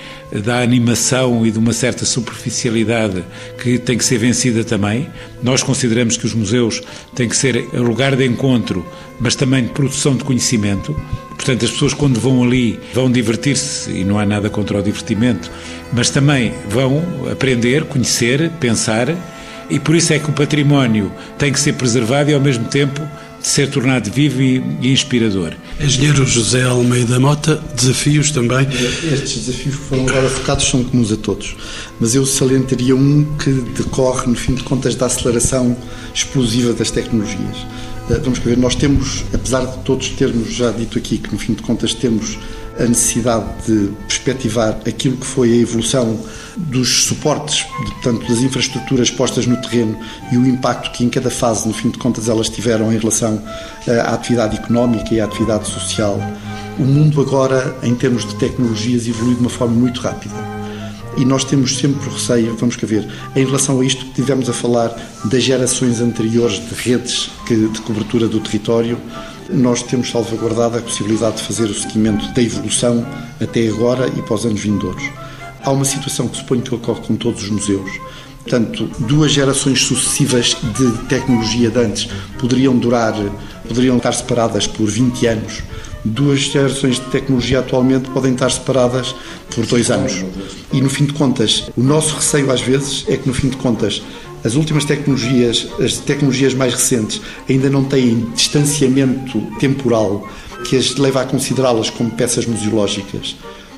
da 0.43 0.61
animação 0.61 1.47
e 1.47 1.51
de 1.51 1.59
uma 1.59 1.73
certa 1.73 2.05
superficialidade 2.05 3.25
que 3.63 3.79
tem 3.79 3.97
que 3.97 4.05
ser 4.05 4.19
vencida 4.19 4.65
também. 4.65 5.09
Nós 5.43 5.63
consideramos 5.63 6.17
que 6.17 6.27
os 6.27 6.35
museus 6.35 6.83
têm 7.15 7.29
que 7.29 7.37
ser 7.37 7.69
lugar 7.75 8.17
de 8.17 8.27
encontro, 8.27 8.85
mas 9.21 9.37
também 9.37 9.65
de 9.65 9.71
produção 9.71 10.17
de 10.17 10.25
conhecimento. 10.25 10.95
Portanto, 11.31 11.65
as 11.65 11.71
pessoas 11.71 11.95
quando 11.95 12.19
vão 12.19 12.43
ali 12.43 12.81
vão 12.93 13.11
divertir-se 13.11 13.91
e 13.91 14.05
não 14.05 14.19
há 14.19 14.27
nada 14.27 14.49
contra 14.49 14.79
o 14.79 14.83
divertimento, 14.83 15.51
mas 15.93 16.11
também 16.11 16.55
vão 16.69 17.03
aprender, 17.31 17.85
conhecer, 17.85 18.51
pensar 18.61 19.09
e 19.71 19.79
por 19.79 19.95
isso 19.95 20.13
é 20.13 20.19
que 20.19 20.29
o 20.31 20.33
património 20.33 21.13
tem 21.39 21.53
que 21.53 21.61
ser 21.61 21.75
preservado 21.75 22.31
e 22.31 22.35
ao 22.35 22.41
mesmo 22.41 22.65
tempo 22.67 23.01
de 23.41 23.49
ser 23.49 23.69
tornado 23.69 24.11
vivo 24.11 24.41
e, 24.41 24.63
inspirador. 24.83 25.53
Engenheiro 25.79 26.27
José 26.27 26.63
Almeida 26.63 27.21
Mota, 27.21 27.63
desafios 27.75 28.31
também? 28.31 28.67
Estes 29.13 29.45
desafios 29.45 29.77
que 29.77 29.83
foram 29.83 30.09
agora 30.09 30.29
focados 30.31 30.65
são 30.65 30.83
comuns 30.83 31.13
a 31.13 31.17
todos, 31.17 31.55
mas 32.01 32.15
eu 32.15 32.25
salientaria 32.25 32.97
um 32.97 33.25
que 33.37 33.51
decorre, 33.51 34.29
no 34.29 34.35
fim 34.35 34.55
de 34.55 34.63
contas, 34.63 34.95
da 34.95 35.07
aceleração 35.07 35.77
explosiva 36.15 36.73
das 36.73 36.91
tecnologias. 36.91 37.67
Eh, 38.11 38.21
vamos 38.23 38.39
ver, 38.39 38.57
nós 38.57 38.75
temos, 38.75 39.25
apesar 39.33 39.67
de 39.67 39.79
todos 39.79 40.09
termos 40.11 40.53
já 40.53 40.71
dito 40.71 40.97
aqui 40.97 41.19
que, 41.19 41.31
no 41.33 41.39
fim 41.39 41.55
de 41.55 41.63
contas, 41.63 41.93
temos 41.93 42.39
a 42.79 42.85
necessidade 42.85 43.47
de 43.67 43.93
perspectivar 44.09 44.79
aquilo 44.87 45.17
que 45.17 45.27
foi 45.27 45.53
a 45.53 45.57
evolução 45.57 46.19
dos 46.57 47.05
suportes, 47.05 47.67
de, 47.85 47.93
portanto, 47.93 48.27
das 48.29 48.41
infraestruturas 48.41 49.11
postas 49.11 49.47
no 49.47 49.57
terreno 49.57 49.97
e 50.33 50.37
o 50.37 50.47
impacto 50.47 50.91
que 50.93 51.05
em 51.05 51.09
cada 51.09 51.31
fase, 51.31 51.67
no 51.67 51.75
fim 51.75 51.91
de 51.91 51.99
contas, 51.99 52.29
elas 52.29 52.49
tiveram 52.49 52.93
em 52.93 52.99
relação 52.99 53.43
eh, 53.87 54.01
à 54.01 54.15
atividade 54.15 54.57
económica 54.57 55.15
e 55.15 55.21
à 55.21 55.25
atividade 55.25 55.69
social. 55.69 56.19
O 56.79 56.83
mundo 56.83 57.21
agora, 57.21 57.77
em 57.83 57.95
termos 57.95 58.25
de 58.25 58.35
tecnologias, 58.37 59.07
evolui 59.07 59.35
de 59.35 59.41
uma 59.41 59.51
forma 59.51 59.75
muito 59.75 60.01
rápida. 60.01 60.35
E 61.17 61.25
nós 61.25 61.45
temos 61.45 61.77
sempre 61.79 62.11
receio, 62.11 62.57
vamos 62.57 62.75
cá 62.75 62.87
ver, 62.87 63.09
em 63.37 63.45
relação 63.45 63.81
a 63.81 63.85
isto, 63.85 64.05
tivemos 64.15 64.51
a 64.51 64.53
falar 64.53 64.93
das 65.27 65.45
gerações 65.45 66.01
anteriores 66.01 66.57
de 66.57 66.75
redes 66.75 67.31
de 67.47 67.81
cobertura 67.83 68.27
do 68.27 68.41
território, 68.41 68.99
nós 69.51 69.83
temos 69.83 70.11
salvaguardado 70.11 70.79
a 70.79 70.83
possibilidade 70.83 71.37
de 71.37 71.43
fazer 71.43 71.65
o 71.65 71.75
seguimento 71.75 72.33
da 72.33 72.43
evolução 72.43 73.07
até 73.41 73.69
agora 73.69 74.09
e 74.09 74.23
para 74.23 74.35
os 74.35 74.47
anos 74.47 74.61
vindouros. 74.61 75.05
Há 75.63 75.71
uma 75.71 75.85
situação 75.85 76.29
que 76.29 76.37
suponho 76.37 76.63
que 76.63 76.75
ocorre 76.75 77.01
com 77.01 77.17
todos 77.17 77.43
os 77.43 77.51
museus. 77.51 77.91
Portanto, 78.43 78.91
duas 79.01 79.33
gerações 79.33 79.83
sucessivas 79.83 80.57
de 80.77 80.93
tecnologia 81.09 81.71
de 81.71 81.79
antes 81.79 82.09
poderiam 82.39 82.77
durar, 82.77 83.15
poderiam 83.67 83.97
estar 83.97 84.13
separadas 84.13 84.67
por 84.67 84.87
20 84.87 85.27
anos. 85.27 85.63
Duas 86.05 86.41
gerações 86.41 86.97
de 86.97 87.07
tecnologia 87.07 87.61
atualmente 87.61 88.11
podem 88.11 88.35
estar 88.35 88.51
separadas 88.51 89.15
por 89.55 89.65
dois 89.65 89.91
anos. 89.91 90.23
E 90.71 90.81
no 90.83 90.91
fim 90.91 91.07
de 91.07 91.15
contas, 91.15 91.71
o 91.75 91.83
nosso 91.83 92.17
receio 92.17 92.51
às 92.51 92.61
vezes 92.61 93.07
é 93.09 93.17
que 93.17 93.27
no 93.27 93.33
fim 93.33 93.49
de 93.49 93.57
contas 93.57 94.03
as 94.45 94.55
últimas 94.55 94.85
tecnologias, 94.85 95.67
as 95.81 95.95
tecnologias 95.95 96.53
mais 96.53 96.75
recentes, 96.75 97.21
ainda 97.49 97.71
não 97.71 97.85
têm 97.85 98.31
distanciamento 98.35 99.41
temporal 99.59 100.29
que 100.65 100.77
as 100.77 100.95
leva 100.97 101.23
a 101.23 101.25
considerá-las 101.25 101.91
como 101.91 102.11
peças 102.11 102.47
museológicas. 102.47 103.37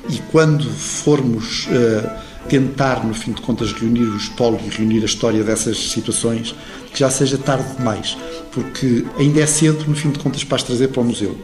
E 0.09 0.17
quando 0.31 0.69
formos 0.69 1.67
uh, 1.67 2.09
tentar, 2.47 3.05
no 3.05 3.13
fim 3.13 3.31
de 3.31 3.41
contas, 3.41 3.71
reunir 3.73 4.03
os 4.03 4.29
polos 4.29 4.61
e 4.65 4.77
reunir 4.77 5.01
a 5.01 5.05
história 5.05 5.43
dessas 5.43 5.89
situações, 5.89 6.55
que 6.93 6.99
já 6.99 7.09
seja 7.09 7.37
tarde 7.37 7.77
demais, 7.77 8.17
porque 8.51 9.05
ainda 9.17 9.41
é 9.41 9.45
cedo, 9.45 9.85
no 9.87 9.95
fim 9.95 10.11
de 10.11 10.19
contas, 10.19 10.43
para 10.43 10.57
as 10.57 10.63
trazer 10.63 10.89
para 10.89 11.01
o 11.01 11.05
museu. 11.05 11.37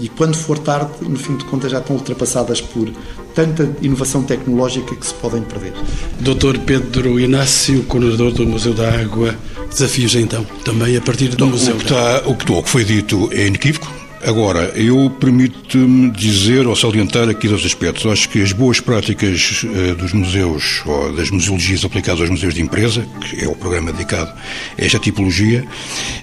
E 0.00 0.08
quando 0.08 0.34
for 0.34 0.58
tarde, 0.58 0.90
no 1.02 1.18
fim 1.18 1.36
de 1.36 1.44
contas, 1.44 1.70
já 1.70 1.78
estão 1.78 1.96
ultrapassadas 1.96 2.60
por 2.60 2.90
tanta 3.34 3.70
inovação 3.82 4.22
tecnológica 4.22 4.96
que 4.96 5.06
se 5.06 5.14
podem 5.14 5.42
perder. 5.42 5.74
Doutor 6.20 6.58
Pedro 6.58 7.20
Inácio, 7.20 7.82
coordenador 7.84 8.32
do 8.32 8.46
Museu 8.46 8.72
da 8.72 8.90
Água, 9.00 9.34
desafios 9.68 10.14
então, 10.14 10.44
também 10.64 10.96
a 10.96 11.00
partir 11.00 11.28
do 11.28 11.34
então, 11.34 11.48
museu. 11.48 11.74
O 11.74 11.78
que, 11.78 11.84
está, 11.84 12.22
o 12.26 12.62
que 12.62 12.70
foi 12.70 12.84
dito 12.84 13.28
é 13.32 13.46
inequívoco 13.46 14.00
Agora, 14.22 14.70
eu 14.76 15.08
permito-me 15.18 16.10
dizer 16.10 16.66
ou 16.66 16.76
salientar 16.76 17.30
aqui 17.30 17.48
dois 17.48 17.64
aspectos. 17.64 18.04
Acho 18.04 18.28
que 18.28 18.42
as 18.42 18.52
boas 18.52 18.78
práticas 18.78 19.64
uh, 19.64 19.94
dos 19.94 20.12
museus, 20.12 20.82
ou 20.84 21.10
das 21.14 21.30
museologias 21.30 21.86
aplicadas 21.86 22.20
aos 22.20 22.28
museus 22.28 22.52
de 22.52 22.60
empresa, 22.60 23.06
que 23.22 23.42
é 23.42 23.48
o 23.48 23.56
programa 23.56 23.92
dedicado 23.92 24.30
a 24.78 24.84
esta 24.84 24.98
tipologia, 24.98 25.64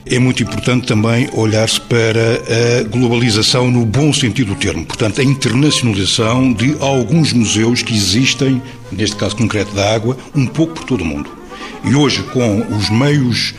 é 0.05 0.19
muito 0.19 0.43
importante 0.43 0.85
também 0.85 1.27
olhar-se 1.33 1.81
para 1.81 2.39
a 2.79 2.83
globalização 2.83 3.71
no 3.71 3.83
bom 3.83 4.13
sentido 4.13 4.53
do 4.53 4.59
termo. 4.59 4.85
Portanto, 4.85 5.19
a 5.19 5.23
internacionalização 5.23 6.53
de 6.53 6.77
alguns 6.79 7.33
museus 7.33 7.81
que 7.81 7.95
existem, 7.95 8.61
neste 8.91 9.15
caso 9.15 9.35
concreto 9.35 9.73
da 9.73 9.95
água, 9.95 10.15
um 10.35 10.45
pouco 10.45 10.75
por 10.75 10.83
todo 10.83 11.01
o 11.01 11.05
mundo. 11.05 11.31
E 11.83 11.95
hoje, 11.95 12.21
com 12.31 12.59
os 12.75 12.91
meios 12.91 13.55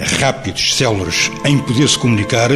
rápidos, 0.00 0.74
céleres, 0.76 1.30
em 1.44 1.58
poder-se 1.58 1.98
comunicar, 1.98 2.50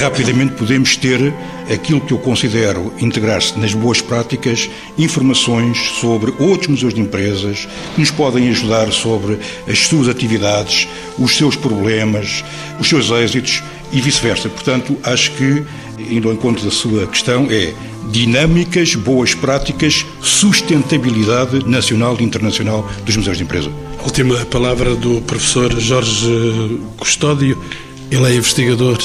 rapidamente 0.00 0.54
podemos 0.54 0.96
ter 0.96 1.32
aquilo 1.72 2.00
que 2.00 2.12
eu 2.12 2.18
considero 2.18 2.92
integrar-se 2.98 3.58
nas 3.58 3.74
boas 3.74 4.00
práticas, 4.00 4.70
informações 4.96 5.78
sobre 6.00 6.32
outros 6.38 6.68
museus 6.68 6.94
de 6.94 7.00
empresas 7.00 7.68
que 7.94 8.00
nos 8.00 8.10
podem 8.10 8.48
ajudar 8.48 8.90
sobre 8.92 9.38
as 9.68 9.78
suas 9.80 10.08
atividades, 10.08 10.88
os 11.18 11.36
seus 11.36 11.56
problemas, 11.56 12.44
os 12.80 12.88
seus 12.88 13.10
êxitos 13.10 13.62
e 13.92 14.00
vice-versa. 14.00 14.48
Portanto, 14.48 14.96
acho 15.02 15.32
que, 15.32 15.64
indo 15.98 16.28
ao 16.28 16.34
encontro 16.34 16.64
da 16.64 16.70
sua 16.70 17.06
questão, 17.06 17.48
é 17.50 17.74
dinâmicas, 18.10 18.94
boas 18.94 19.34
práticas, 19.34 20.06
sustentabilidade 20.20 21.68
nacional 21.68 22.16
e 22.18 22.24
internacional 22.24 22.88
dos 23.04 23.16
museus 23.16 23.36
de 23.36 23.42
empresa. 23.42 23.70
Última 24.06 24.46
palavra 24.46 24.94
do 24.94 25.20
professor 25.22 25.78
Jorge 25.80 26.80
Custódio. 26.96 27.60
Ele 28.08 28.24
é 28.24 28.36
investigador 28.36 28.96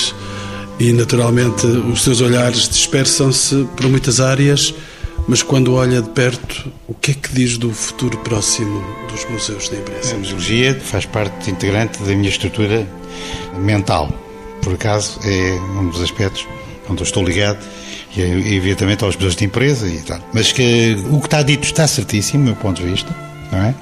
e, 0.79 0.93
naturalmente, 0.93 1.65
os 1.65 2.03
seus 2.03 2.21
olhares 2.21 2.69
dispersam-se 2.69 3.67
por 3.75 3.89
muitas 3.89 4.19
áreas, 4.21 4.73
mas 5.27 5.41
quando 5.41 5.73
olha 5.73 6.03
de 6.03 6.09
perto, 6.11 6.71
o 6.87 6.93
que 6.93 7.11
é 7.11 7.13
que 7.15 7.33
diz 7.33 7.57
do 7.57 7.73
futuro 7.73 8.19
próximo 8.19 8.81
dos 9.11 9.25
museus 9.25 9.69
da 9.69 9.77
empresa? 9.77 10.13
A 10.13 10.19
museologia 10.19 10.79
faz 10.79 11.03
parte 11.05 11.49
integrante 11.49 11.97
da 12.03 12.15
minha 12.15 12.29
estrutura 12.29 12.87
mental. 13.57 14.07
Por 14.61 14.75
acaso, 14.75 15.19
é 15.25 15.59
um 15.79 15.89
dos 15.89 15.99
aspectos 16.01 16.47
onde 16.87 17.01
eu 17.01 17.05
estou 17.05 17.23
ligado 17.23 17.57
e, 18.15 18.21
evidentemente, 18.21 19.03
aos 19.03 19.15
museus 19.15 19.35
de 19.35 19.45
empresa 19.45 19.87
e 19.87 19.99
tal. 19.99 20.19
Mas 20.31 20.51
que 20.51 20.95
o 21.09 21.19
que 21.19 21.25
está 21.25 21.41
dito 21.41 21.63
está 21.63 21.87
certíssimo, 21.87 22.43
do 22.43 22.51
meu 22.51 22.55
ponto 22.55 22.81
de 22.81 22.87
vista 22.87 23.30
não 23.51 23.59
é? 23.59 23.75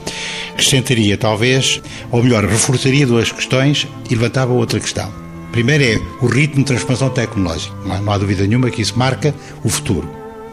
Acrescentaria, 0.51 1.17
talvez, 1.17 1.82
ou 2.11 2.24
melhor, 2.24 2.43
reforçaria 2.45 3.05
duas 3.05 3.32
questões 3.32 3.88
e 4.09 4.15
levantava 4.15 4.53
outra 4.53 4.80
questão. 4.80 5.11
Primeiro 5.51 5.84
é 5.84 5.99
o 6.22 6.28
ritmo 6.28 6.59
de 6.59 6.65
transformação 6.65 7.09
tecnológica. 7.09 7.76
Não 7.86 7.95
há, 7.95 8.01
não 8.01 8.13
há 8.13 8.17
dúvida 8.17 8.45
nenhuma 8.45 8.70
que 8.70 8.82
isso 8.82 8.97
marca 8.97 9.34
o 9.63 9.70
futuro. 9.70 10.09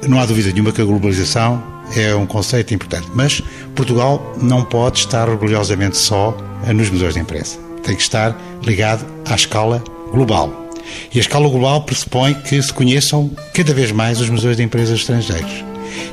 Não 0.07 0.19
há 0.19 0.27
dúvida 0.27 0.51
nenhuma 0.53 0.73
que 0.73 0.81
a 0.81 0.85
globalização 0.85 1.63
é 1.95 2.15
um 2.15 2.27
conceito 2.27 2.75
importante, 2.75 3.07
mas 3.15 3.43
Portugal 3.75 4.35
não 4.41 4.65
pode 4.65 4.99
estar 4.99 5.29
orgulhosamente 5.29 5.97
só 5.97 6.37
nos 6.75 6.91
museus 6.91 7.15
de 7.15 7.21
imprensa. 7.21 7.59
Tem 7.83 7.95
que 7.95 8.03
estar 8.03 8.37
ligado 8.63 9.07
à 9.25 9.35
escala 9.35 9.83
global. 10.11 10.67
E 11.13 11.19
a 11.19 11.21
escala 11.21 11.49
global 11.49 11.83
pressupõe 11.83 12.35
que 12.35 12.61
se 12.61 12.73
conheçam 12.73 13.31
cada 13.53 13.73
vez 13.75 13.93
mais 13.93 14.21
os 14.21 14.29
museus 14.29 14.57
de 14.57 14.63
empresas 14.63 14.99
estrangeiros. 14.99 15.65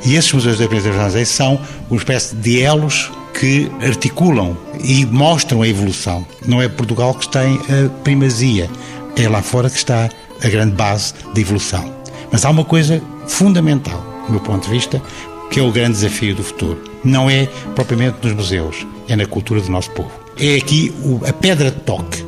E 0.05 0.15
esses 0.15 0.31
museus 0.33 0.57
de 0.57 0.63
empresas 0.63 0.87
estrangeiras 0.87 1.29
são 1.29 1.59
uma 1.89 1.97
espécie 1.97 2.35
de 2.35 2.61
elos 2.61 3.11
que 3.33 3.69
articulam 3.81 4.57
e 4.83 5.05
mostram 5.05 5.61
a 5.61 5.67
evolução. 5.67 6.25
Não 6.45 6.61
é 6.61 6.67
Portugal 6.67 7.13
que 7.13 7.27
tem 7.29 7.55
a 7.55 7.89
primazia, 8.03 8.69
é 9.15 9.27
lá 9.27 9.41
fora 9.41 9.69
que 9.69 9.77
está 9.77 10.09
a 10.41 10.49
grande 10.49 10.75
base 10.75 11.13
da 11.33 11.41
evolução. 11.41 11.93
Mas 12.31 12.45
há 12.45 12.49
uma 12.49 12.65
coisa 12.65 13.01
fundamental, 13.27 14.03
do 14.25 14.31
meu 14.31 14.41
ponto 14.41 14.65
de 14.65 14.69
vista, 14.69 15.01
que 15.49 15.59
é 15.59 15.63
o 15.63 15.71
grande 15.71 15.93
desafio 15.93 16.35
do 16.35 16.43
futuro. 16.43 16.83
Não 17.03 17.29
é 17.29 17.47
propriamente 17.75 18.17
nos 18.23 18.33
museus, 18.33 18.87
é 19.07 19.15
na 19.15 19.25
cultura 19.25 19.61
do 19.61 19.71
nosso 19.71 19.91
povo. 19.91 20.11
É 20.37 20.55
aqui 20.55 20.93
a 21.27 21.33
pedra 21.33 21.69
de 21.69 21.79
toque, 21.81 22.25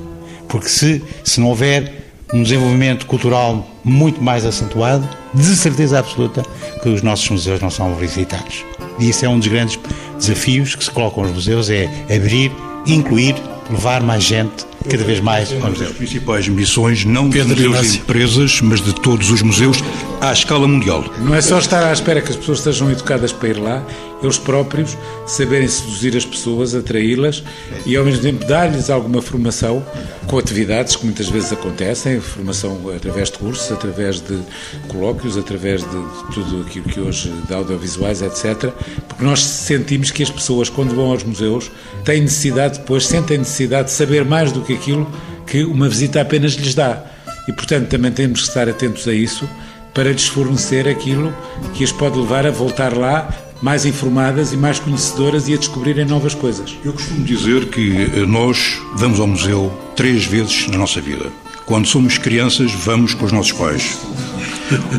porque 0.47 0.69
se, 0.69 1.03
se 1.23 1.39
não 1.39 1.49
houver 1.49 2.04
um 2.33 2.43
desenvolvimento 2.43 3.05
cultural 3.05 3.67
muito 3.83 4.21
mais 4.21 4.45
acentuado, 4.45 5.07
de 5.33 5.55
certeza 5.55 5.99
absoluta 5.99 6.43
que 6.81 6.89
os 6.89 7.01
nossos 7.01 7.29
museus 7.29 7.61
não 7.61 7.69
são 7.69 7.93
visitados. 7.95 8.63
E 8.99 9.09
isso 9.09 9.25
é 9.25 9.29
um 9.29 9.39
dos 9.39 9.47
grandes 9.47 9.79
desafios 10.17 10.75
que 10.75 10.83
se 10.83 10.91
colocam 10.91 11.23
aos 11.23 11.33
museus, 11.33 11.69
é 11.69 11.85
abrir, 12.03 12.51
incluir, 12.85 13.35
levar 13.69 14.01
mais 14.01 14.23
gente 14.23 14.65
cada 14.87 15.03
vez 15.03 15.19
mais 15.19 15.51
ao 15.51 15.69
museu. 15.69 15.87
As 15.87 15.93
principais 15.93 16.47
missões, 16.47 17.05
não 17.05 17.29
de 17.29 17.43
museus 17.43 17.81
de 17.81 17.97
empresas, 17.97 18.61
mas 18.61 18.81
de 18.81 18.93
todos 18.93 19.29
os 19.31 19.41
museus 19.41 19.83
à 20.21 20.31
escala 20.31 20.67
mundial. 20.67 21.03
Não 21.19 21.35
é 21.35 21.41
só 21.41 21.59
estar 21.59 21.83
à 21.83 21.91
espera 21.91 22.21
que 22.21 22.29
as 22.29 22.35
pessoas 22.35 22.59
estejam 22.59 22.89
educadas 22.91 23.31
para 23.31 23.49
ir 23.49 23.57
lá, 23.57 23.85
eles 24.21 24.37
próprios 24.37 24.97
saberem 25.25 25.67
seduzir 25.67 26.15
as 26.15 26.25
pessoas, 26.25 26.73
atraí-las 26.73 27.43
e 27.85 27.95
ao 27.95 28.05
mesmo 28.05 28.21
tempo 28.21 28.45
dar-lhes 28.45 28.89
alguma 28.89 29.21
formação 29.21 29.85
com 30.27 30.39
atividades 30.39 30.95
que 30.95 31.05
muitas 31.05 31.29
vezes 31.29 31.51
acontecem, 31.51 32.19
formação 32.19 32.79
através 32.95 33.29
de 33.29 33.37
cursos, 33.37 33.71
através 33.71 34.19
de 34.21 34.39
colóquios, 34.87 35.37
através 35.37 35.81
de, 35.81 36.33
tudo 36.33 36.65
aquilo 36.65 36.85
que 36.85 36.99
hoje 36.99 37.31
de 37.47 37.53
audiovisuais, 37.53 38.21
etc. 38.21 38.71
Porque 39.07 39.23
nós 39.23 39.41
sentimos 39.41 40.11
que 40.11 40.23
as 40.23 40.29
pessoas, 40.29 40.69
quando 40.69 40.95
vão 40.95 41.11
aos 41.11 41.23
museus, 41.23 41.71
têm 42.03 42.21
necessidade 42.21 42.79
depois, 42.79 43.05
sentem 43.05 43.37
necessidade 43.37 43.89
de 43.89 43.93
saber 43.93 44.25
mais 44.25 44.51
do 44.51 44.61
que 44.61 44.74
aquilo 44.75 45.09
que 45.47 45.63
uma 45.63 45.89
visita 45.89 46.21
apenas 46.21 46.53
lhes 46.53 46.75
dá. 46.75 47.03
E, 47.47 47.53
portanto, 47.53 47.89
também 47.89 48.11
temos 48.11 48.41
que 48.41 48.47
estar 48.47 48.67
atentos 48.69 49.07
a 49.07 49.13
isso 49.13 49.47
para 49.93 50.11
lhes 50.11 50.27
fornecer 50.27 50.87
aquilo 50.87 51.33
que 51.73 51.83
as 51.83 51.91
pode 51.91 52.19
levar 52.19 52.45
a 52.45 52.51
voltar 52.51 52.95
lá 52.95 53.29
mais 53.61 53.85
informadas 53.85 54.51
e 54.51 54.57
mais 54.57 54.79
conhecedoras 54.79 55.47
e 55.47 55.53
a 55.53 55.57
descobrirem 55.57 56.05
novas 56.05 56.35
coisas. 56.35 56.77
Eu 56.83 56.93
costumo 56.93 57.23
dizer 57.23 57.69
que 57.69 58.11
eh, 58.13 58.25
nós 58.25 58.81
vamos 58.95 59.19
ao 59.19 59.27
museu 59.27 59.71
três 59.95 60.25
vezes 60.25 60.67
na 60.67 60.77
nossa 60.77 60.99
vida. 60.99 61.31
Quando 61.65 61.87
somos 61.87 62.17
crianças, 62.17 62.71
vamos 62.71 63.13
com 63.13 63.25
os 63.25 63.31
nossos 63.31 63.53
pais. 63.53 63.97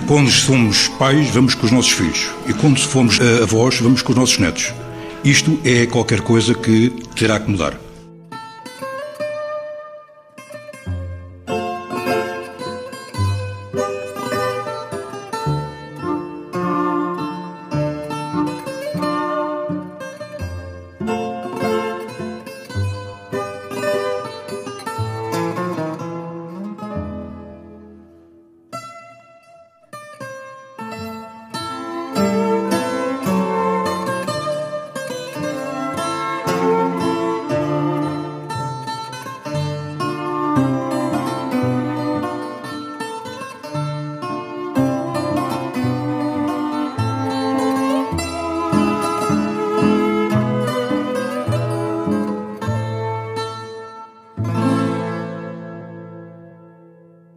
Quando 0.06 0.30
somos 0.30 0.88
pais, 0.88 1.30
vamos 1.30 1.54
com 1.54 1.66
os 1.66 1.72
nossos 1.72 1.92
filhos. 1.92 2.28
E 2.48 2.54
quando 2.54 2.78
formos 2.80 3.20
eh, 3.20 3.42
avós, 3.42 3.78
vamos 3.78 4.02
com 4.02 4.12
os 4.12 4.18
nossos 4.18 4.38
netos. 4.38 4.72
Isto 5.22 5.58
é 5.64 5.86
qualquer 5.86 6.20
coisa 6.20 6.54
que 6.54 6.90
terá 7.14 7.38
que 7.38 7.50
mudar. 7.50 7.85